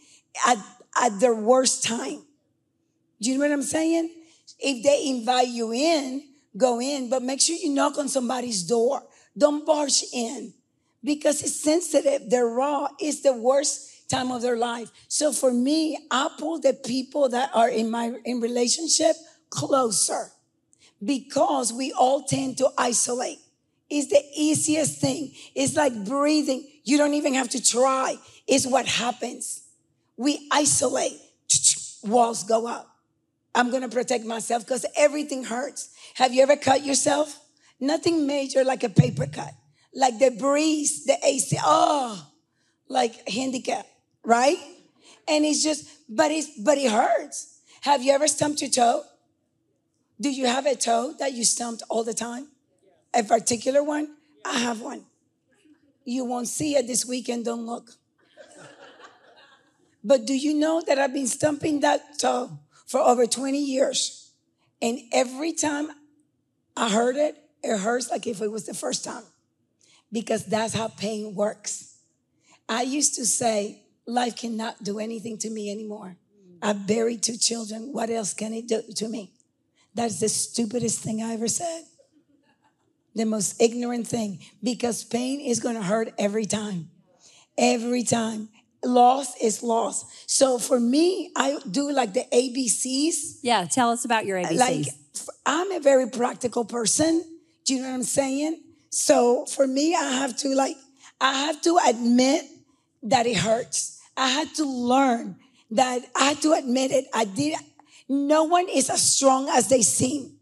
at, 0.47 0.57
at 0.99 1.19
their 1.19 1.35
worst 1.35 1.83
time. 1.83 2.23
Do 3.21 3.29
you 3.29 3.37
know 3.37 3.45
what 3.45 3.53
I'm 3.53 3.61
saying? 3.61 4.09
If 4.59 4.83
they 4.83 5.07
invite 5.07 5.49
you 5.49 5.71
in, 5.71 6.23
go 6.55 6.79
in, 6.79 7.09
but 7.09 7.23
make 7.23 7.41
sure 7.41 7.55
you 7.55 7.69
knock 7.69 7.97
on 7.97 8.07
somebody's 8.07 8.63
door. 8.63 9.03
Don't 9.37 9.65
barge 9.65 10.03
in 10.13 10.53
because 11.03 11.41
it's 11.41 11.59
sensitive. 11.59 12.29
They're 12.29 12.47
raw. 12.47 12.87
It's 12.99 13.21
the 13.21 13.33
worst 13.33 14.09
time 14.09 14.31
of 14.31 14.41
their 14.41 14.57
life. 14.57 14.89
So 15.07 15.31
for 15.31 15.51
me, 15.51 15.97
I 16.11 16.29
pull 16.37 16.59
the 16.59 16.73
people 16.73 17.29
that 17.29 17.49
are 17.53 17.69
in 17.69 17.89
my 17.89 18.13
in 18.25 18.39
relationship 18.41 19.15
closer 19.49 20.31
because 21.03 21.73
we 21.73 21.91
all 21.91 22.23
tend 22.23 22.57
to 22.59 22.69
isolate. 22.77 23.39
It's 23.89 24.07
the 24.07 24.23
easiest 24.35 24.99
thing. 25.01 25.33
It's 25.55 25.75
like 25.75 26.05
breathing. 26.05 26.67
You 26.83 26.97
don't 26.97 27.13
even 27.13 27.33
have 27.35 27.49
to 27.49 27.61
try. 27.61 28.17
It's 28.47 28.65
what 28.65 28.87
happens. 28.87 29.63
We 30.17 30.47
isolate. 30.51 31.19
Walls 32.03 32.43
go 32.43 32.67
up. 32.67 32.92
I'm 33.55 33.71
to 33.81 33.89
protect 33.89 34.25
myself 34.25 34.65
because 34.65 34.85
everything 34.97 35.43
hurts. 35.43 35.89
Have 36.15 36.33
you 36.33 36.41
ever 36.43 36.55
cut 36.55 36.83
yourself? 36.83 37.39
Nothing 37.79 38.25
major 38.25 38.63
like 38.63 38.83
a 38.83 38.89
paper 38.89 39.27
cut, 39.27 39.53
like 39.93 40.17
the 40.19 40.31
breeze, 40.31 41.05
the 41.05 41.17
AC. 41.23 41.57
Oh, 41.63 42.27
like 42.87 43.27
handicap, 43.27 43.85
right? 44.23 44.57
And 45.27 45.45
it's 45.45 45.63
just, 45.63 45.87
but 46.09 46.31
it's, 46.31 46.49
but 46.59 46.77
it 46.77 46.91
hurts. 46.91 47.59
Have 47.81 48.01
you 48.03 48.11
ever 48.13 48.27
stumped 48.27 48.61
your 48.61 48.69
toe? 48.69 49.03
Do 50.19 50.29
you 50.31 50.47
have 50.47 50.65
a 50.65 50.75
toe 50.75 51.13
that 51.19 51.33
you 51.33 51.43
stumped 51.43 51.83
all 51.89 52.03
the 52.03 52.13
time? 52.13 52.47
a 53.13 53.23
particular 53.23 53.83
one, 53.83 54.09
I 54.43 54.59
have 54.59 54.81
one. 54.81 55.03
You 56.05 56.25
won't 56.25 56.47
see 56.47 56.75
it 56.75 56.87
this 56.87 57.05
weekend, 57.05 57.45
don't 57.45 57.65
look. 57.65 57.91
But 60.03 60.25
do 60.25 60.35
you 60.35 60.53
know 60.53 60.81
that 60.85 60.99
I've 60.99 61.13
been 61.13 61.27
stumping 61.27 61.79
that 61.81 62.19
toe 62.19 62.59
for 62.85 62.99
over 62.99 63.25
20 63.25 63.57
years? 63.63 64.31
And 64.81 64.99
every 65.11 65.53
time 65.53 65.89
I 66.75 66.89
heard 66.89 67.15
it, 67.15 67.37
it 67.63 67.77
hurts 67.79 68.11
like 68.11 68.27
if 68.27 68.41
it 68.41 68.51
was 68.51 68.65
the 68.65 68.73
first 68.73 69.05
time 69.05 69.23
because 70.11 70.45
that's 70.45 70.73
how 70.73 70.89
pain 70.89 71.35
works. 71.35 71.95
I 72.69 72.83
used 72.83 73.15
to 73.15 73.25
say, 73.25 73.81
life 74.05 74.35
cannot 74.35 74.83
do 74.83 74.99
anything 74.99 75.37
to 75.39 75.49
me 75.49 75.71
anymore. 75.71 76.17
I've 76.61 76.87
buried 76.87 77.23
two 77.23 77.37
children. 77.37 77.91
What 77.91 78.09
else 78.09 78.33
can 78.33 78.53
it 78.53 78.67
do 78.67 78.81
to 78.95 79.09
me? 79.09 79.33
That's 79.95 80.19
the 80.19 80.29
stupidest 80.29 80.99
thing 81.01 81.21
I 81.21 81.33
ever 81.33 81.47
said. 81.47 81.83
The 83.15 83.25
most 83.25 83.61
ignorant 83.61 84.07
thing 84.07 84.39
because 84.63 85.03
pain 85.03 85.39
is 85.39 85.59
going 85.59 85.75
to 85.75 85.83
hurt 85.83 86.13
every 86.17 86.45
time. 86.45 86.89
Every 87.57 88.03
time. 88.03 88.49
Loss 88.83 89.41
is 89.41 89.63
loss. 89.63 90.05
So 90.27 90.59
for 90.59 90.79
me, 90.79 91.31
I 91.35 91.59
do 91.69 91.91
like 91.91 92.13
the 92.13 92.25
ABCs. 92.33 93.39
Yeah, 93.41 93.65
tell 93.65 93.91
us 93.91 94.05
about 94.05 94.25
your 94.25 94.37
ABCs. 94.37 94.57
Like 94.57 94.87
I'm 95.45 95.71
a 95.71 95.79
very 95.79 96.09
practical 96.09 96.65
person. 96.65 97.23
Do 97.65 97.75
you 97.75 97.81
know 97.81 97.89
what 97.89 97.95
I'm 97.95 98.03
saying? 98.03 98.61
So 98.89 99.45
for 99.45 99.65
me, 99.65 99.95
I 99.95 100.11
have 100.11 100.35
to 100.37 100.49
like, 100.49 100.75
I 101.21 101.45
have 101.45 101.61
to 101.61 101.79
admit 101.87 102.43
that 103.03 103.25
it 103.25 103.37
hurts. 103.37 104.01
I 104.15 104.29
had 104.29 104.53
to 104.55 104.65
learn 104.65 105.37
that 105.71 106.01
I 106.15 106.25
had 106.25 106.41
to 106.41 106.53
admit 106.53 106.91
it. 106.91 107.05
I 107.13 107.25
did. 107.25 107.55
No 108.07 108.43
one 108.43 108.67
is 108.69 108.89
as 108.89 109.01
strong 109.01 109.49
as 109.49 109.69
they 109.69 109.81
seem. 109.81 110.33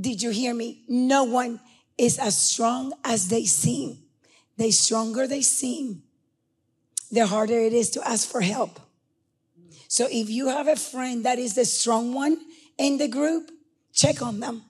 Did 0.00 0.22
you 0.22 0.30
hear 0.30 0.54
me? 0.54 0.84
No 0.88 1.24
one 1.24 1.60
is 1.98 2.18
as 2.18 2.36
strong 2.36 2.92
as 3.04 3.28
they 3.28 3.44
seem. 3.44 3.98
The 4.56 4.70
stronger 4.70 5.26
they 5.26 5.42
seem, 5.42 6.02
the 7.12 7.26
harder 7.26 7.58
it 7.58 7.74
is 7.74 7.90
to 7.90 8.08
ask 8.08 8.28
for 8.28 8.40
help. 8.40 8.80
So 9.86 10.08
if 10.10 10.30
you 10.30 10.48
have 10.48 10.66
a 10.66 10.76
friend 10.76 11.26
that 11.26 11.38
is 11.38 11.54
the 11.54 11.66
strong 11.66 12.14
one 12.14 12.38
in 12.78 12.96
the 12.96 13.06
group, 13.06 13.50
check 13.92 14.22
on 14.22 14.40
them. 14.40 14.62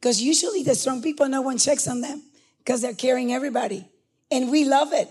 Because 0.00 0.22
usually 0.22 0.62
the 0.62 0.74
strong 0.74 1.02
people, 1.02 1.28
no 1.28 1.42
one 1.42 1.58
checks 1.58 1.86
on 1.86 2.00
them 2.00 2.22
because 2.58 2.80
they're 2.80 2.94
carrying 2.94 3.32
everybody. 3.32 3.86
And 4.30 4.50
we 4.50 4.64
love 4.64 4.94
it. 4.94 5.08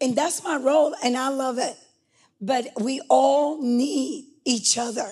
And 0.00 0.14
that's 0.14 0.44
my 0.44 0.56
role, 0.56 0.94
and 1.02 1.16
I 1.16 1.28
love 1.28 1.56
it. 1.58 1.76
But 2.40 2.68
we 2.78 3.00
all 3.08 3.62
need 3.62 4.26
each 4.44 4.76
other. 4.76 5.10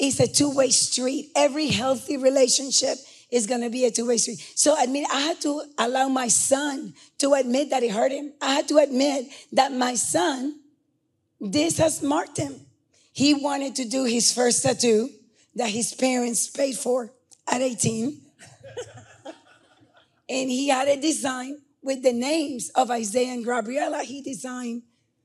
It's 0.00 0.18
a 0.18 0.26
two 0.26 0.52
way 0.52 0.70
street. 0.70 1.30
Every 1.36 1.68
healthy 1.68 2.16
relationship 2.16 2.96
is 3.30 3.46
going 3.46 3.60
to 3.60 3.70
be 3.70 3.84
a 3.84 3.90
two 3.90 4.06
way 4.06 4.16
street. 4.16 4.38
So 4.54 4.74
I 4.76 4.86
mean, 4.86 5.04
I 5.12 5.20
had 5.20 5.40
to 5.42 5.62
allow 5.78 6.08
my 6.08 6.28
son 6.28 6.94
to 7.18 7.34
admit 7.34 7.70
that 7.70 7.82
it 7.82 7.90
hurt 7.90 8.12
him. 8.12 8.32
I 8.40 8.54
had 8.54 8.68
to 8.68 8.78
admit 8.78 9.26
that 9.52 9.72
my 9.72 9.94
son, 9.94 10.60
this 11.40 11.78
has 11.78 12.02
marked 12.02 12.38
him. 12.38 12.54
He 13.12 13.34
wanted 13.34 13.74
to 13.76 13.84
do 13.84 14.04
his 14.04 14.32
first 14.32 14.62
tattoo 14.62 15.10
that 15.54 15.70
his 15.70 15.92
parents 15.94 16.48
paid 16.48 16.76
for 16.76 17.12
at 17.50 17.60
18. 17.60 18.20
and 20.28 20.50
he 20.50 20.68
had 20.68 20.88
a 20.88 21.00
design 21.00 21.60
with 21.82 22.02
the 22.02 22.12
names 22.12 22.70
of 22.70 22.90
Isaiah 22.90 23.32
and 23.32 23.44
Gabriella. 23.44 24.04
He 24.04 24.22
designed 24.22 24.82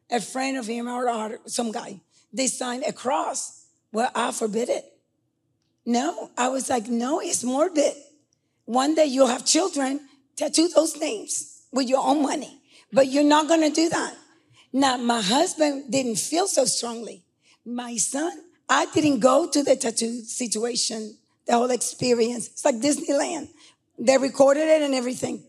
a 0.09 0.19
friend 0.19 0.57
of 0.57 0.65
him 0.65 0.87
or 0.87 1.39
some 1.45 1.71
guy 1.71 2.01
designed 2.33 2.83
a 2.87 2.93
cross. 2.93 3.65
Well, 3.91 4.09
I 4.15 4.31
forbid 4.31 4.69
it. 4.69 4.92
No, 5.85 6.31
I 6.37 6.47
was 6.47 6.69
like, 6.69 6.87
no, 6.87 7.19
it's 7.19 7.43
morbid. 7.43 7.93
One 8.65 8.95
day 8.95 9.05
you'll 9.05 9.27
have 9.27 9.45
children, 9.45 9.99
tattoo 10.35 10.69
those 10.69 10.97
names 10.97 11.63
with 11.71 11.89
your 11.89 12.05
own 12.05 12.21
money, 12.21 12.61
but 12.91 13.07
you're 13.07 13.23
not 13.23 13.47
going 13.47 13.61
to 13.61 13.69
do 13.69 13.89
that. 13.89 14.15
Now, 14.71 14.97
my 14.97 15.21
husband 15.21 15.91
didn't 15.91 16.15
feel 16.15 16.47
so 16.47 16.65
strongly. 16.65 17.23
My 17.65 17.97
son, 17.97 18.31
I 18.69 18.85
didn't 18.87 19.19
go 19.19 19.49
to 19.49 19.63
the 19.63 19.75
tattoo 19.75 20.21
situation 20.21 21.17
the 21.45 21.53
whole 21.53 21.71
experience. 21.71 22.47
It's 22.47 22.65
like 22.65 22.75
Disneyland. 22.75 23.49
They 23.99 24.17
recorded 24.17 24.67
it 24.67 24.81
and 24.81 24.95
everything. 24.95 25.43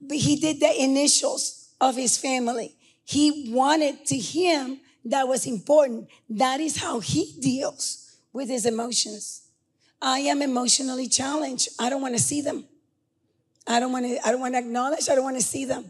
But 0.00 0.18
he 0.18 0.36
did 0.36 0.60
the 0.60 0.82
initials 0.82 1.70
of 1.80 1.96
his 1.96 2.18
family. 2.18 2.74
He 3.04 3.50
wanted 3.50 4.04
to 4.06 4.16
him 4.16 4.80
that 5.06 5.26
was 5.26 5.46
important. 5.46 6.08
That 6.28 6.60
is 6.60 6.76
how 6.76 7.00
he 7.00 7.34
deals 7.40 8.07
with 8.32 8.48
his 8.48 8.66
emotions. 8.66 9.48
I 10.00 10.20
am 10.20 10.42
emotionally 10.42 11.08
challenged. 11.08 11.68
I 11.78 11.90
don't 11.90 12.02
want 12.02 12.14
to 12.14 12.22
see 12.22 12.40
them. 12.40 12.64
I 13.66 13.80
don't 13.80 13.92
want 13.92 14.06
to, 14.06 14.26
I 14.26 14.30
don't 14.30 14.40
want 14.40 14.54
to 14.54 14.58
acknowledge, 14.58 15.08
I 15.10 15.14
don't 15.14 15.24
want 15.24 15.36
to 15.36 15.42
see 15.42 15.64
them. 15.64 15.84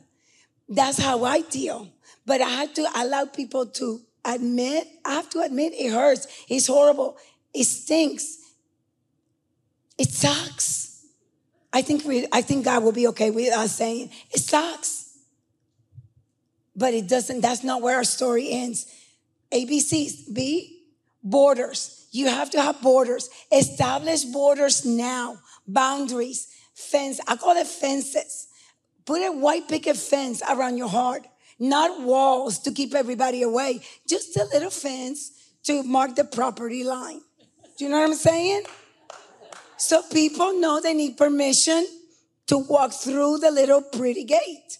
That's 0.68 0.98
how 0.98 1.24
I 1.24 1.42
deal. 1.42 1.88
But 2.27 2.40
I 2.40 2.48
have 2.48 2.74
to 2.74 2.87
allow 2.96 3.24
people 3.24 3.66
to 3.66 4.01
admit, 4.24 4.87
I 5.05 5.14
have 5.14 5.31
to 5.31 5.40
admit 5.40 5.72
it 5.74 5.92
hurts. 5.92 6.27
It's 6.48 6.66
horrible. 6.66 7.16
It 7.55 7.64
stinks. 7.64 8.38
It 9.96 10.11
sucks. 10.11 11.07
I 11.72 11.83
think 11.83 12.05
we, 12.05 12.27
I 12.33 12.42
think 12.42 12.64
God 12.64 12.83
will 12.83 12.92
be 12.92 13.09
okay 13.09 13.31
with 13.31 13.53
us 13.53 13.77
saying 13.77 14.11
it 14.31 14.40
sucks. 14.40 15.16
But 16.74 16.94
it 16.94 17.09
doesn't, 17.09 17.40
that's 17.40 17.64
not 17.64 17.83
where 17.83 17.96
our 17.96 18.05
story 18.05 18.51
ends. 18.51 18.87
ABCs, 19.53 20.33
B, 20.33 20.83
borders. 21.22 21.97
You 22.11 22.29
have 22.29 22.51
to 22.51 22.62
have 22.62 22.81
borders. 22.81 23.29
Establish 23.53 24.25
borders 24.25 24.85
now, 24.85 25.38
boundaries, 25.66 26.49
fence. 26.75 27.21
I 27.27 27.37
call 27.37 27.57
it 27.57 27.66
fences. 27.66 28.49
Put 29.05 29.23
a 29.23 29.33
white 29.33 29.68
picket 29.68 29.97
fence 29.97 30.42
around 30.49 30.77
your 30.77 30.88
heart, 30.88 31.27
not 31.59 32.03
walls 32.03 32.59
to 32.61 32.73
keep 32.73 32.94
everybody 32.94 33.42
away, 33.42 33.81
just 34.07 34.37
a 34.37 34.44
little 34.44 34.71
fence 34.71 35.53
to 35.64 35.83
mark 35.83 36.14
the 36.14 36.25
property 36.25 36.85
line. 36.85 37.21
Do 37.77 37.85
you 37.85 37.90
know 37.90 38.01
what 38.01 38.11
I'm 38.11 38.14
saying? 38.14 38.62
So 39.77 40.03
people 40.03 40.59
know 40.59 40.81
they 40.81 40.94
need 40.94 41.16
permission 41.16 41.87
to 42.49 42.59
walk 42.59 42.92
through 42.92 43.38
the 43.38 43.51
little 43.51 43.83
pretty 43.83 44.25
gate 44.25 44.79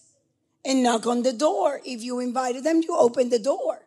and 0.65 0.83
knock 0.83 1.07
on 1.07 1.23
the 1.23 1.33
door. 1.33 1.79
If 1.85 2.03
you 2.03 2.19
invited 2.19 2.63
them, 2.63 2.81
you 2.81 2.95
open 2.97 3.29
the 3.29 3.39
door. 3.39 3.79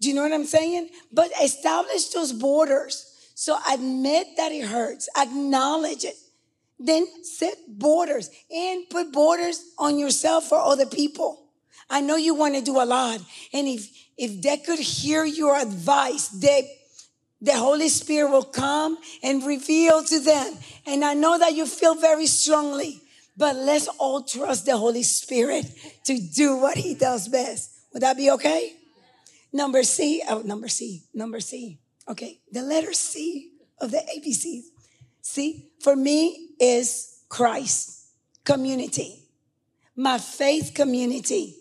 Do 0.00 0.08
you 0.08 0.14
know 0.14 0.22
what 0.22 0.32
I'm 0.32 0.44
saying? 0.44 0.90
But 1.12 1.30
establish 1.42 2.08
those 2.08 2.32
borders. 2.32 3.12
So 3.34 3.58
admit 3.70 4.28
that 4.36 4.52
it 4.52 4.66
hurts, 4.66 5.08
acknowledge 5.16 6.04
it. 6.04 6.16
Then 6.78 7.06
set 7.24 7.56
borders 7.68 8.30
and 8.50 8.88
put 8.90 9.12
borders 9.12 9.62
on 9.78 9.98
yourself 9.98 10.48
for 10.48 10.58
other 10.58 10.86
people. 10.86 11.44
I 11.88 12.00
know 12.00 12.16
you 12.16 12.34
want 12.34 12.54
to 12.54 12.62
do 12.62 12.80
a 12.80 12.84
lot. 12.84 13.20
And 13.52 13.68
if, 13.68 13.88
if 14.18 14.42
they 14.42 14.58
could 14.58 14.78
hear 14.78 15.24
your 15.24 15.56
advice, 15.56 16.28
they 16.28 16.70
the 17.40 17.54
Holy 17.54 17.88
Spirit 17.88 18.30
will 18.30 18.44
come 18.44 18.96
and 19.22 19.44
reveal 19.44 20.02
to 20.02 20.20
them. 20.20 20.54
And 20.86 21.04
I 21.04 21.14
know 21.14 21.38
that 21.38 21.54
you 21.54 21.66
feel 21.66 21.94
very 21.94 22.26
strongly, 22.26 23.00
but 23.36 23.54
let's 23.56 23.88
all 23.98 24.22
trust 24.22 24.64
the 24.64 24.76
Holy 24.76 25.02
Spirit 25.02 25.66
to 26.04 26.18
do 26.18 26.56
what 26.56 26.76
He 26.76 26.94
does 26.94 27.28
best. 27.28 27.70
Would 27.92 28.02
that 28.02 28.16
be 28.16 28.30
okay? 28.32 28.72
Number 29.56 29.84
C, 29.84 30.22
oh, 30.28 30.42
number 30.42 30.68
C, 30.68 31.04
number 31.14 31.40
C. 31.40 31.78
Okay, 32.06 32.40
the 32.52 32.60
letter 32.60 32.92
C 32.92 33.52
of 33.80 33.90
the 33.90 34.02
ABC. 34.14 34.64
C 35.22 35.70
for 35.80 35.96
me 35.96 36.50
is 36.60 37.22
Christ, 37.30 38.06
community, 38.44 39.22
my 39.96 40.18
faith 40.18 40.72
community. 40.74 41.56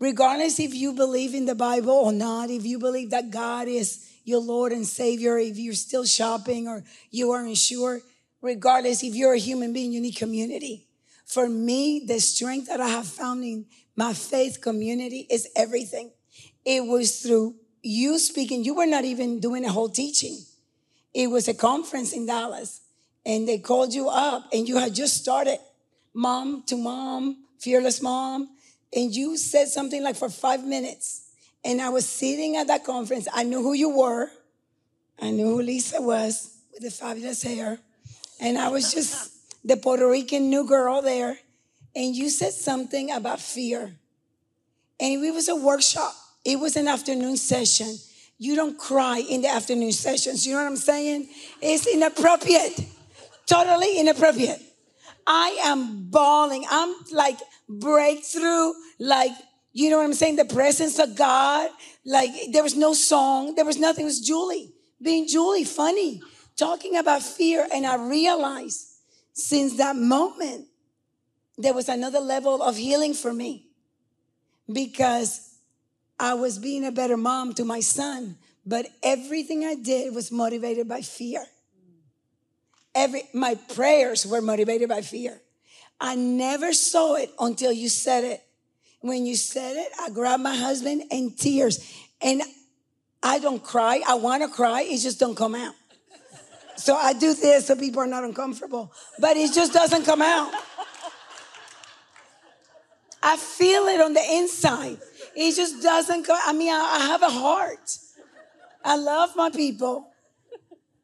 Regardless 0.00 0.58
if 0.58 0.74
you 0.74 0.92
believe 0.92 1.32
in 1.32 1.44
the 1.44 1.54
Bible 1.54 1.92
or 1.92 2.12
not, 2.12 2.50
if 2.50 2.66
you 2.66 2.80
believe 2.80 3.10
that 3.10 3.30
God 3.30 3.68
is 3.68 4.10
your 4.24 4.40
Lord 4.40 4.72
and 4.72 4.84
Savior, 4.84 5.38
if 5.38 5.58
you're 5.58 5.74
still 5.74 6.04
shopping 6.04 6.66
or 6.66 6.82
you 7.12 7.30
aren't 7.30 7.56
sure, 7.56 8.00
regardless 8.42 9.04
if 9.04 9.14
you're 9.14 9.34
a 9.34 9.38
human 9.38 9.72
being, 9.72 9.92
you 9.92 10.00
need 10.00 10.16
community. 10.16 10.88
For 11.24 11.48
me, 11.48 12.02
the 12.04 12.18
strength 12.18 12.66
that 12.66 12.80
I 12.80 12.88
have 12.88 13.06
found 13.06 13.44
in 13.44 13.66
my 13.94 14.12
faith 14.12 14.60
community 14.60 15.28
is 15.30 15.46
everything. 15.54 16.10
It 16.64 16.84
was 16.84 17.20
through 17.20 17.54
you 17.82 18.18
speaking. 18.18 18.64
You 18.64 18.74
were 18.74 18.86
not 18.86 19.04
even 19.04 19.40
doing 19.40 19.64
a 19.64 19.72
whole 19.72 19.88
teaching. 19.88 20.38
It 21.14 21.28
was 21.28 21.48
a 21.48 21.54
conference 21.54 22.12
in 22.12 22.26
Dallas 22.26 22.80
and 23.24 23.48
they 23.48 23.58
called 23.58 23.92
you 23.94 24.08
up 24.08 24.48
and 24.52 24.68
you 24.68 24.76
had 24.76 24.94
just 24.94 25.16
started 25.16 25.58
mom 26.14 26.62
to 26.66 26.76
mom, 26.76 27.44
fearless 27.58 28.00
mom. 28.02 28.48
And 28.94 29.14
you 29.14 29.36
said 29.36 29.68
something 29.68 30.02
like 30.02 30.16
for 30.16 30.28
five 30.28 30.64
minutes 30.64 31.30
and 31.64 31.80
I 31.80 31.90
was 31.90 32.06
sitting 32.06 32.56
at 32.56 32.68
that 32.68 32.84
conference. 32.84 33.28
I 33.32 33.42
knew 33.42 33.62
who 33.62 33.72
you 33.72 33.96
were. 33.96 34.30
I 35.20 35.30
knew 35.30 35.46
who 35.46 35.62
Lisa 35.62 36.00
was 36.00 36.56
with 36.72 36.82
the 36.82 36.90
fabulous 36.90 37.42
hair. 37.42 37.78
And 38.40 38.56
I 38.56 38.68
was 38.68 38.92
just 38.92 39.32
the 39.64 39.76
Puerto 39.76 40.08
Rican 40.08 40.48
new 40.48 40.66
girl 40.66 41.02
there. 41.02 41.38
And 41.94 42.16
you 42.16 42.30
said 42.30 42.52
something 42.52 43.10
about 43.10 43.40
fear. 43.40 43.96
And 44.98 45.24
it 45.24 45.34
was 45.34 45.48
a 45.48 45.56
workshop. 45.56 46.14
It 46.50 46.58
was 46.58 46.74
an 46.74 46.88
afternoon 46.88 47.36
session. 47.36 47.96
You 48.36 48.56
don't 48.56 48.76
cry 48.76 49.18
in 49.18 49.42
the 49.42 49.48
afternoon 49.48 49.92
sessions. 49.92 50.44
You 50.44 50.54
know 50.54 50.62
what 50.62 50.66
I'm 50.66 50.76
saying? 50.76 51.28
It's 51.62 51.86
inappropriate. 51.86 52.80
totally 53.46 54.00
inappropriate. 54.00 54.60
I 55.26 55.60
am 55.62 56.10
bawling. 56.10 56.64
I'm 56.68 56.92
like 57.12 57.38
breakthrough, 57.68 58.72
like, 58.98 59.30
you 59.72 59.90
know 59.90 59.98
what 59.98 60.06
I'm 60.06 60.14
saying? 60.14 60.36
The 60.36 60.44
presence 60.44 60.98
of 60.98 61.14
God. 61.14 61.70
Like, 62.04 62.30
there 62.52 62.64
was 62.64 62.76
no 62.76 62.94
song, 62.94 63.54
there 63.54 63.64
was 63.64 63.78
nothing. 63.78 64.02
It 64.02 64.06
was 64.06 64.20
Julie 64.20 64.72
being 65.00 65.28
Julie, 65.28 65.64
funny, 65.64 66.20
talking 66.56 66.96
about 66.96 67.22
fear. 67.22 67.66
And 67.72 67.86
I 67.86 67.94
realized 67.94 68.88
since 69.34 69.76
that 69.76 69.94
moment, 69.94 70.66
there 71.56 71.74
was 71.74 71.88
another 71.88 72.20
level 72.20 72.60
of 72.60 72.76
healing 72.76 73.14
for 73.14 73.32
me 73.32 73.66
because 74.72 75.49
I 76.20 76.34
was 76.34 76.58
being 76.58 76.84
a 76.84 76.92
better 76.92 77.16
mom 77.16 77.54
to 77.54 77.64
my 77.64 77.80
son, 77.80 78.36
but 78.66 78.86
everything 79.02 79.64
I 79.64 79.74
did 79.74 80.14
was 80.14 80.30
motivated 80.30 80.86
by 80.86 81.00
fear. 81.00 81.46
Every 82.94 83.22
my 83.32 83.54
prayers 83.74 84.26
were 84.26 84.42
motivated 84.42 84.90
by 84.90 85.00
fear. 85.00 85.40
I 85.98 86.16
never 86.16 86.74
saw 86.74 87.14
it 87.14 87.30
until 87.40 87.72
you 87.72 87.88
said 87.88 88.24
it. 88.24 88.42
When 89.00 89.24
you 89.24 89.34
said 89.34 89.76
it, 89.76 89.88
I 89.98 90.10
grabbed 90.10 90.42
my 90.42 90.54
husband 90.54 91.04
in 91.10 91.32
tears. 91.32 91.80
And 92.20 92.42
I 93.22 93.38
don't 93.38 93.62
cry. 93.62 94.02
I 94.06 94.14
want 94.14 94.42
to 94.42 94.48
cry. 94.48 94.82
It 94.82 94.98
just 94.98 95.18
don't 95.18 95.36
come 95.36 95.54
out. 95.54 95.74
So 96.76 96.96
I 96.96 97.14
do 97.14 97.32
this 97.32 97.66
so 97.66 97.76
people 97.76 98.02
are 98.02 98.06
not 98.06 98.24
uncomfortable, 98.24 98.92
but 99.18 99.36
it 99.36 99.54
just 99.54 99.72
doesn't 99.72 100.04
come 100.04 100.22
out. 100.22 100.52
I 103.22 103.36
feel 103.36 103.86
it 103.86 104.00
on 104.00 104.14
the 104.14 104.24
inside. 104.32 104.98
It 105.34 105.54
just 105.54 105.82
doesn't 105.82 106.26
go. 106.26 106.36
I 106.44 106.52
mean, 106.52 106.72
I, 106.72 106.98
I 107.00 107.06
have 107.06 107.22
a 107.22 107.30
heart. 107.30 107.98
I 108.84 108.96
love 108.96 109.30
my 109.36 109.50
people. 109.50 110.08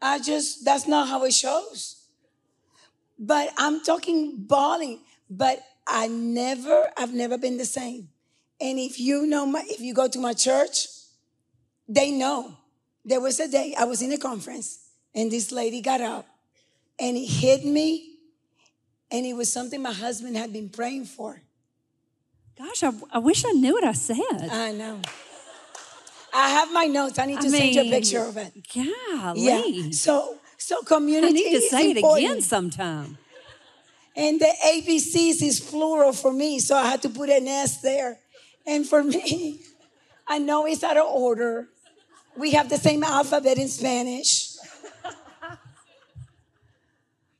I 0.00 0.18
just, 0.18 0.64
that's 0.64 0.86
not 0.86 1.08
how 1.08 1.24
it 1.24 1.34
shows. 1.34 2.08
But 3.18 3.50
I'm 3.56 3.82
talking 3.82 4.34
bawling, 4.36 5.00
but 5.30 5.62
I 5.86 6.08
never, 6.08 6.90
I've 6.96 7.14
never 7.14 7.38
been 7.38 7.56
the 7.56 7.64
same. 7.64 8.08
And 8.60 8.78
if 8.78 8.98
you 8.98 9.26
know 9.26 9.46
my, 9.46 9.62
if 9.66 9.80
you 9.80 9.94
go 9.94 10.08
to 10.08 10.18
my 10.18 10.32
church, 10.32 10.88
they 11.88 12.10
know. 12.10 12.56
There 13.04 13.20
was 13.20 13.38
a 13.38 13.48
day 13.48 13.74
I 13.78 13.84
was 13.84 14.02
in 14.02 14.12
a 14.12 14.18
conference 14.18 14.80
and 15.14 15.30
this 15.30 15.52
lady 15.52 15.80
got 15.80 16.00
up 16.00 16.26
and 16.98 17.16
it 17.16 17.26
hit 17.26 17.64
me 17.64 18.16
and 19.10 19.24
it 19.24 19.34
was 19.34 19.52
something 19.52 19.80
my 19.80 19.92
husband 19.92 20.36
had 20.36 20.52
been 20.52 20.68
praying 20.68 21.04
for. 21.04 21.40
Gosh, 22.58 22.82
I, 22.82 22.92
I 23.12 23.18
wish 23.18 23.44
I 23.44 23.52
knew 23.52 23.74
what 23.74 23.84
I 23.84 23.92
said. 23.92 24.48
I 24.50 24.72
know. 24.72 25.00
I 26.32 26.50
have 26.50 26.72
my 26.72 26.84
notes. 26.84 27.18
I 27.18 27.26
need 27.26 27.40
to 27.40 27.46
I 27.46 27.50
send 27.50 27.74
you 27.74 27.82
a 27.82 27.90
picture 27.90 28.24
of 28.24 28.36
it. 28.36 28.52
Golly. 28.74 29.40
Yeah. 29.40 29.90
So 29.90 30.38
so 30.56 30.82
community. 30.82 31.26
I 31.26 31.32
need 31.32 31.52
to 31.52 31.60
say 31.60 31.90
it 31.90 31.96
again 31.98 32.40
sometime. 32.42 33.18
And 34.14 34.40
the 34.40 34.52
ABCs 34.64 35.42
is 35.42 35.60
plural 35.60 36.12
for 36.12 36.32
me, 36.32 36.58
so 36.58 36.74
I 36.74 36.86
had 36.86 37.02
to 37.02 37.10
put 37.10 37.28
an 37.28 37.46
S 37.46 37.82
there. 37.82 38.18
And 38.66 38.86
for 38.86 39.02
me, 39.04 39.60
I 40.26 40.38
know 40.38 40.66
it's 40.66 40.82
out 40.82 40.96
of 40.96 41.06
order. 41.06 41.68
We 42.36 42.52
have 42.52 42.68
the 42.68 42.78
same 42.78 43.04
alphabet 43.04 43.58
in 43.58 43.68
Spanish. 43.68 44.56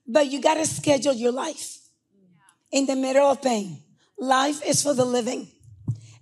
but 0.07 0.27
you 0.31 0.41
got 0.41 0.55
to 0.55 0.67
schedule 0.67 1.15
your 1.15 1.33
life 1.33 1.79
in 2.71 2.87
the 2.87 2.97
middle 2.97 3.27
of 3.27 3.41
pain. 3.43 3.83
Life 4.19 4.63
is 4.67 4.83
for 4.83 4.95
the 4.95 5.05
living. 5.05 5.49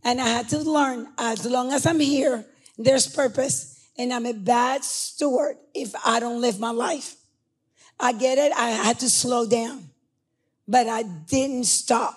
And 0.02 0.20
I 0.20 0.28
had 0.28 0.48
to 0.50 0.58
learn 0.58 1.08
as 1.18 1.46
long 1.46 1.72
as 1.72 1.86
I'm 1.86 2.00
here, 2.00 2.44
there's 2.76 3.06
purpose. 3.06 3.88
And 3.96 4.12
I'm 4.12 4.26
a 4.26 4.34
bad 4.34 4.84
steward 4.84 5.56
if 5.72 5.94
I 6.04 6.20
don't 6.20 6.40
live 6.40 6.58
my 6.58 6.72
life. 6.72 7.16
I 7.98 8.12
get 8.12 8.38
it. 8.38 8.52
I 8.52 8.70
had 8.70 8.98
to 9.00 9.08
slow 9.08 9.46
down, 9.46 9.88
but 10.66 10.88
I 10.88 11.04
didn't 11.04 11.64
stop. 11.64 12.14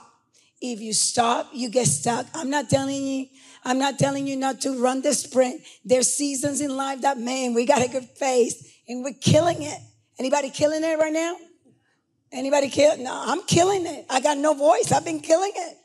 If 0.59 0.81
you 0.81 0.91
stop, 0.91 1.49
you 1.53 1.69
get 1.69 1.85
stuck. 1.85 2.25
I'm 2.33 2.49
not 2.49 2.67
telling 2.67 3.05
you 3.05 3.27
I'm 3.67 3.79
not 3.79 3.99
telling 3.99 4.27
you 4.27 4.37
not 4.37 4.61
to 4.61 4.81
run 4.81 5.01
the 5.01 5.13
sprint. 5.13 5.61
There's 5.83 6.13
seasons 6.13 6.61
in 6.61 6.77
life 6.77 7.01
that, 7.01 7.17
man, 7.17 7.53
we 7.53 7.65
got 7.65 7.83
a 7.83 7.89
good 7.89 8.05
face 8.05 8.79
and 8.87 9.03
we're 9.03 9.13
killing 9.19 9.61
it. 9.61 9.77
Anybody 10.17 10.49
killing 10.49 10.85
it 10.85 10.97
right 10.97 11.11
now? 11.11 11.35
Anybody 12.31 12.69
kill? 12.69 12.97
No, 12.97 13.23
I'm 13.25 13.41
killing 13.43 13.85
it. 13.85 14.05
I 14.09 14.19
got 14.19 14.37
no 14.37 14.53
voice. 14.53 14.91
I've 14.91 15.05
been 15.05 15.21
killing 15.21 15.53
it. 15.55 15.77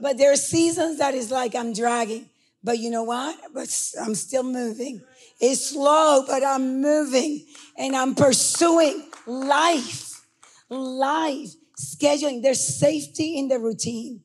But 0.00 0.18
there 0.18 0.32
are 0.32 0.36
seasons 0.36 0.98
that 0.98 1.14
is 1.14 1.30
like 1.30 1.54
I'm 1.54 1.72
dragging. 1.72 2.28
But 2.62 2.78
you 2.78 2.90
know 2.90 3.04
what? 3.04 3.36
But 3.54 3.68
I'm 4.00 4.14
still 4.14 4.42
moving. 4.42 5.02
It's 5.40 5.70
slow, 5.70 6.24
but 6.26 6.44
I'm 6.44 6.82
moving 6.82 7.46
and 7.76 7.96
I'm 7.96 8.14
pursuing 8.14 9.08
life. 9.26 10.24
Life. 10.68 11.50
Scheduling. 11.78 12.42
There's 12.42 12.62
safety 12.62 13.38
in 13.38 13.48
the 13.48 13.58
routine. 13.58 14.22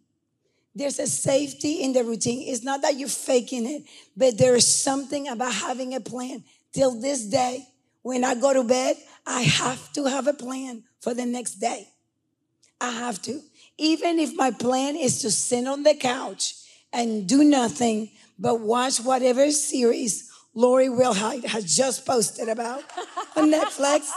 There's 0.75 0.97
a 0.97 1.07
safety 1.07 1.83
in 1.83 1.93
the 1.93 2.03
routine. 2.03 2.51
It's 2.51 2.63
not 2.63 2.81
that 2.81 2.97
you're 2.97 3.07
faking 3.07 3.67
it, 3.67 3.83
but 4.17 4.37
there 4.39 4.55
is 4.55 4.67
something 4.67 5.27
about 5.27 5.53
having 5.53 5.93
a 5.93 5.99
plan. 5.99 6.43
Till 6.73 6.99
this 6.99 7.25
day, 7.25 7.67
when 8.01 8.23
I 8.23 8.33
go 8.33 8.53
to 8.53 8.63
bed, 8.63 8.97
I 9.25 9.41
have 9.43 9.91
to 9.93 10.05
have 10.05 10.27
a 10.27 10.33
plan 10.33 10.83
for 10.99 11.13
the 11.13 11.25
next 11.25 11.55
day. 11.55 11.87
I 12.81 12.91
have 12.91 13.21
to. 13.23 13.41
Even 13.77 14.19
if 14.19 14.35
my 14.35 14.51
plan 14.51 14.95
is 14.95 15.21
to 15.21 15.31
sit 15.31 15.67
on 15.67 15.83
the 15.83 15.95
couch 15.95 16.55
and 16.91 17.27
do 17.27 17.43
nothing 17.43 18.11
but 18.37 18.59
watch 18.59 18.99
whatever 18.99 19.51
series 19.51 20.29
Lori 20.53 20.87
Wilhite 20.87 21.45
has 21.45 21.75
just 21.75 22.05
posted 22.05 22.49
about 22.49 22.83
on 23.35 23.51
Netflix, 23.51 24.11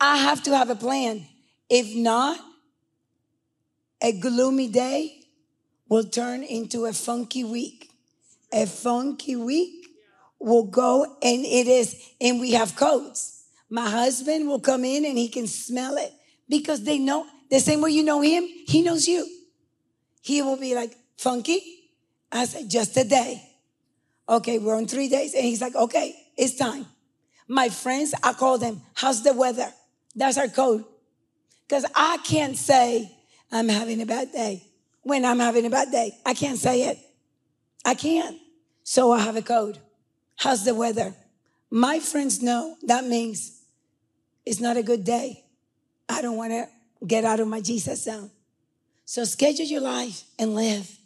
I 0.00 0.16
have 0.18 0.42
to 0.44 0.56
have 0.56 0.70
a 0.70 0.74
plan. 0.74 1.26
If 1.68 1.94
not, 1.94 2.38
a 4.02 4.12
gloomy 4.12 4.68
day 4.68 5.20
will 5.88 6.04
turn 6.04 6.42
into 6.42 6.86
a 6.86 6.92
funky 6.92 7.44
week. 7.44 7.90
A 8.52 8.66
funky 8.66 9.36
week 9.36 9.75
will 10.38 10.64
go 10.64 11.04
and 11.22 11.44
it 11.44 11.66
is, 11.66 11.96
and 12.20 12.40
we 12.40 12.52
have 12.52 12.76
codes. 12.76 13.44
My 13.68 13.88
husband 13.88 14.48
will 14.48 14.60
come 14.60 14.84
in 14.84 15.04
and 15.04 15.18
he 15.18 15.28
can 15.28 15.46
smell 15.46 15.96
it 15.96 16.12
because 16.48 16.84
they 16.84 16.98
know 16.98 17.26
the 17.50 17.60
same 17.60 17.80
way 17.80 17.90
you 17.90 18.02
know 18.02 18.20
him, 18.20 18.44
he 18.66 18.82
knows 18.82 19.06
you. 19.06 19.26
He 20.22 20.42
will 20.42 20.56
be 20.56 20.74
like, 20.74 20.96
funky. 21.16 21.60
I 22.30 22.44
said, 22.44 22.68
just 22.68 22.96
a 22.96 23.04
day. 23.04 23.42
Okay, 24.28 24.58
we're 24.58 24.76
on 24.76 24.86
three 24.86 25.08
days. 25.08 25.34
And 25.34 25.44
he's 25.44 25.60
like, 25.60 25.74
okay, 25.74 26.16
it's 26.36 26.56
time. 26.56 26.86
My 27.48 27.68
friends, 27.68 28.12
I 28.22 28.32
call 28.32 28.58
them, 28.58 28.82
how's 28.94 29.22
the 29.22 29.32
weather? 29.32 29.72
That's 30.16 30.36
our 30.36 30.48
code. 30.48 30.84
Because 31.68 31.86
I 31.94 32.18
can't 32.24 32.56
say, 32.56 33.12
I'm 33.52 33.68
having 33.68 34.02
a 34.02 34.06
bad 34.06 34.32
day. 34.32 34.64
When 35.02 35.24
I'm 35.24 35.38
having 35.38 35.64
a 35.64 35.70
bad 35.70 35.92
day, 35.92 36.16
I 36.26 36.34
can't 36.34 36.58
say 36.58 36.82
it. 36.82 36.98
I 37.84 37.94
can't. 37.94 38.36
So 38.82 39.12
I 39.12 39.20
have 39.20 39.36
a 39.36 39.42
code. 39.42 39.78
How's 40.36 40.64
the 40.64 40.74
weather? 40.74 41.14
My 41.70 41.98
friends 41.98 42.42
know 42.42 42.76
that 42.84 43.04
means 43.04 43.62
it's 44.44 44.60
not 44.60 44.76
a 44.76 44.82
good 44.82 45.04
day. 45.04 45.44
I 46.08 46.22
don't 46.22 46.36
want 46.36 46.52
to 46.52 46.68
get 47.06 47.24
out 47.24 47.40
of 47.40 47.48
my 47.48 47.60
Jesus 47.60 48.04
zone. 48.04 48.30
So 49.04 49.24
schedule 49.24 49.66
your 49.66 49.80
life 49.80 50.24
and 50.38 50.54
live. 50.54 50.98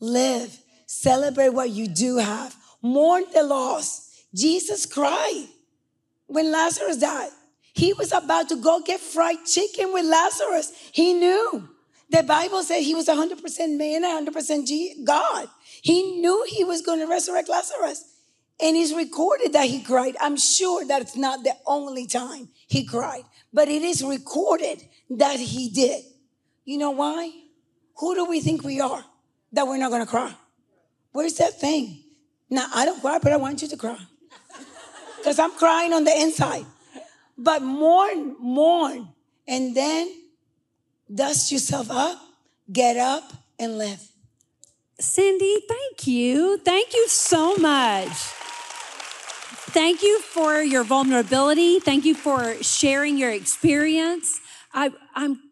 Live. 0.00 0.58
Celebrate 0.86 1.50
what 1.50 1.70
you 1.70 1.86
do 1.88 2.18
have. 2.18 2.54
Mourn 2.82 3.24
the 3.32 3.42
loss. 3.42 4.22
Jesus 4.34 4.86
cried 4.86 5.46
when 6.26 6.50
Lazarus 6.50 6.96
died. 6.96 7.30
He 7.72 7.92
was 7.92 8.12
about 8.12 8.48
to 8.50 8.56
go 8.56 8.80
get 8.80 9.00
fried 9.00 9.44
chicken 9.46 9.92
with 9.92 10.04
Lazarus. 10.04 10.72
He 10.92 11.14
knew. 11.14 11.68
The 12.10 12.22
Bible 12.22 12.62
said 12.62 12.82
he 12.82 12.94
was 12.94 13.08
100% 13.08 13.76
man 13.76 14.04
and 14.04 14.28
100% 14.28 15.04
God. 15.04 15.48
He 15.82 16.20
knew 16.20 16.44
he 16.48 16.64
was 16.64 16.82
going 16.82 17.00
to 17.00 17.06
resurrect 17.06 17.48
Lazarus. 17.48 18.13
And 18.60 18.76
it's 18.76 18.92
recorded 18.92 19.52
that 19.52 19.66
he 19.66 19.82
cried. 19.82 20.16
I'm 20.20 20.36
sure 20.36 20.84
that 20.86 21.02
it's 21.02 21.16
not 21.16 21.42
the 21.42 21.54
only 21.66 22.06
time 22.06 22.48
he 22.66 22.84
cried, 22.84 23.24
but 23.52 23.68
it 23.68 23.82
is 23.82 24.02
recorded 24.02 24.82
that 25.10 25.40
he 25.40 25.70
did. 25.70 26.04
You 26.64 26.78
know 26.78 26.92
why? 26.92 27.30
Who 27.98 28.14
do 28.14 28.24
we 28.24 28.40
think 28.40 28.64
we 28.64 28.80
are 28.80 29.04
that 29.52 29.66
we're 29.66 29.76
not 29.76 29.90
going 29.90 30.04
to 30.04 30.10
cry? 30.10 30.34
Where's 31.12 31.34
that 31.34 31.60
thing? 31.60 32.02
Now, 32.50 32.66
I 32.74 32.84
don't 32.84 33.00
cry, 33.00 33.18
but 33.22 33.32
I 33.32 33.36
want 33.36 33.62
you 33.62 33.68
to 33.68 33.76
cry. 33.76 33.98
Because 35.18 35.38
I'm 35.38 35.52
crying 35.52 35.94
on 35.94 36.04
the 36.04 36.12
inside. 36.20 36.66
But 37.38 37.62
mourn, 37.62 38.36
mourn, 38.38 39.08
and 39.48 39.74
then 39.74 40.12
dust 41.12 41.50
yourself 41.50 41.90
up, 41.90 42.20
get 42.70 42.98
up, 42.98 43.32
and 43.58 43.78
live. 43.78 44.06
Cindy, 45.00 45.62
thank 45.66 46.06
you. 46.06 46.58
Thank 46.58 46.92
you 46.92 47.08
so 47.08 47.56
much. 47.56 48.43
Thank 49.74 50.02
you 50.02 50.20
for 50.20 50.62
your 50.62 50.84
vulnerability. 50.84 51.80
Thank 51.80 52.04
you 52.04 52.14
for 52.14 52.62
sharing 52.62 53.18
your 53.18 53.30
experience. 53.30 54.40
I, 54.72 54.92
am 55.16 55.42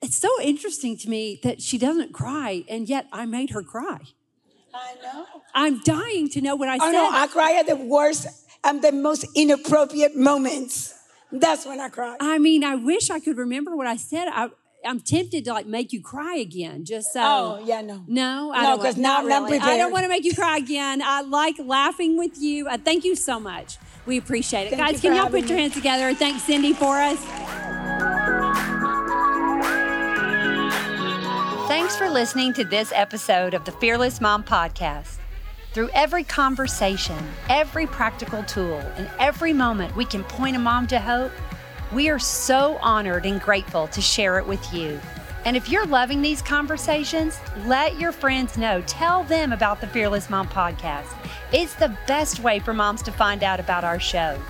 it's 0.00 0.16
so 0.16 0.30
interesting 0.40 0.96
to 0.98 1.10
me 1.10 1.40
that 1.42 1.60
she 1.60 1.76
doesn't 1.76 2.12
cry, 2.12 2.62
and 2.68 2.88
yet 2.88 3.08
I 3.12 3.26
made 3.26 3.50
her 3.50 3.64
cry. 3.64 3.98
I 4.72 4.94
know. 5.02 5.26
I'm 5.52 5.80
dying 5.80 6.28
to 6.30 6.40
know 6.40 6.54
what 6.54 6.68
I 6.68 6.76
oh, 6.76 6.78
said. 6.78 6.86
oh, 6.86 6.92
said. 6.92 7.10
No, 7.10 7.10
I 7.10 7.26
cry 7.26 7.52
at 7.58 7.66
the 7.66 7.74
worst 7.74 8.28
and 8.62 8.80
the 8.80 8.92
most 8.92 9.26
inappropriate 9.34 10.14
moments. 10.14 10.94
That's 11.32 11.66
when 11.66 11.80
I 11.80 11.88
cried. 11.88 12.18
I 12.20 12.38
mean, 12.38 12.62
I 12.62 12.76
wish 12.76 13.10
I 13.10 13.18
could 13.18 13.38
remember 13.38 13.74
what 13.74 13.88
I 13.88 13.96
said. 13.96 14.28
I, 14.28 14.50
I'm 14.86 15.00
tempted 15.00 15.44
to 15.46 15.52
like 15.52 15.66
make 15.66 15.92
you 15.92 16.00
cry 16.02 16.36
again, 16.36 16.84
just 16.84 17.12
so. 17.12 17.20
Oh, 17.22 17.62
yeah, 17.64 17.80
no. 17.80 18.02
No, 18.06 18.52
I 18.54 18.62
No, 18.62 18.68
don't. 18.70 18.76
'cause 18.78 18.84
want- 18.94 18.98
now 18.98 19.20
not 19.22 19.42
I'm 19.42 19.44
really. 19.44 19.58
I 19.58 19.76
don't 19.78 19.92
want 19.92 20.04
to 20.04 20.08
make 20.08 20.24
you 20.24 20.34
cry 20.34 20.56
again. 20.58 21.00
I 21.02 21.22
like 21.22 21.56
laughing 21.58 22.16
with 22.18 22.38
you. 22.38 22.68
Uh, 22.68 22.78
thank 22.82 23.04
you 23.04 23.14
so 23.16 23.40
much. 23.40 23.78
We 24.06 24.18
appreciate 24.18 24.66
it, 24.66 24.70
Thank 24.70 24.82
guys. 24.82 24.94
you 24.94 25.00
Can 25.00 25.14
y'all 25.16 25.24
having 25.24 25.42
put 25.42 25.50
your 25.50 25.58
hands 25.58 25.74
together 25.74 26.08
and 26.08 26.18
thank 26.18 26.38
Cindy 26.40 26.72
for 26.74 26.98
us? 27.00 27.18
Thanks 31.66 31.96
for 31.96 32.08
listening 32.10 32.52
to 32.54 32.64
this 32.64 32.92
episode 32.94 33.54
of 33.54 33.64
the 33.64 33.72
Fearless 33.72 34.20
Mom 34.20 34.44
Podcast. 34.44 35.16
Through 35.72 35.88
every 35.94 36.22
conversation, 36.22 37.16
every 37.48 37.86
practical 37.86 38.42
tool, 38.44 38.76
and 38.96 39.10
every 39.18 39.52
moment 39.52 39.96
we 39.96 40.04
can 40.04 40.22
point 40.24 40.54
a 40.56 40.58
mom 40.58 40.86
to 40.88 41.00
hope, 41.00 41.32
we 41.94 42.10
are 42.10 42.18
so 42.18 42.76
honored 42.82 43.24
and 43.24 43.40
grateful 43.40 43.86
to 43.86 44.00
share 44.00 44.38
it 44.38 44.46
with 44.46 44.74
you. 44.74 45.00
And 45.44 45.56
if 45.56 45.68
you're 45.68 45.86
loving 45.86 46.22
these 46.22 46.42
conversations, 46.42 47.38
let 47.66 48.00
your 48.00 48.10
friends 48.10 48.58
know. 48.58 48.82
Tell 48.86 49.22
them 49.22 49.52
about 49.52 49.80
the 49.80 49.86
Fearless 49.86 50.28
Mom 50.28 50.48
Podcast. 50.48 51.14
It's 51.52 51.74
the 51.74 51.96
best 52.08 52.40
way 52.40 52.58
for 52.58 52.74
moms 52.74 53.00
to 53.02 53.12
find 53.12 53.44
out 53.44 53.60
about 53.60 53.84
our 53.84 54.00
show. 54.00 54.40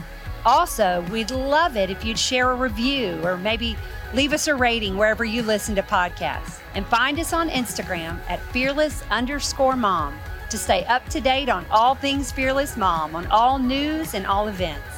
Also, 0.47 1.05
we'd 1.11 1.30
love 1.30 1.76
it 1.76 1.90
if 1.90 2.03
you'd 2.03 2.18
share 2.18 2.51
a 2.51 2.55
review 2.55 3.20
or 3.22 3.36
maybe 3.36 3.76
leave 4.14 4.32
us 4.32 4.47
a 4.47 4.55
rating 4.55 4.97
wherever 4.97 5.24
you 5.24 5.42
listen 5.42 5.74
to 5.74 5.82
podcasts. 5.82 6.61
And 6.74 6.86
find 6.86 7.18
us 7.18 7.34
on 7.34 7.51
Instagram 7.51 8.18
at 8.28 8.40
fearless 8.53 9.03
underscore 9.11 9.76
mom 9.76 10.18
to 10.49 10.57
stay 10.57 10.84
up 10.86 11.07
to 11.11 11.20
date 11.20 11.51
on 11.51 11.66
all 11.70 11.95
things 11.95 12.32
Fearless 12.32 12.76
Mom, 12.76 13.14
on 13.14 13.26
all 13.26 13.59
news 13.59 14.14
and 14.14 14.26
all 14.26 14.49
events. 14.49 14.93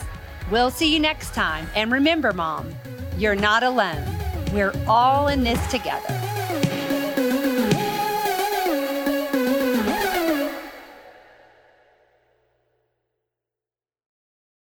We'll 0.50 0.70
see 0.70 0.92
you 0.92 1.00
next 1.00 1.34
time. 1.34 1.66
And 1.74 1.90
remember, 1.90 2.32
Mom, 2.32 2.72
you're 3.18 3.34
not 3.34 3.62
alone. 3.62 4.04
We're 4.52 4.72
all 4.86 5.28
in 5.28 5.42
this 5.42 5.64
together. 5.70 6.06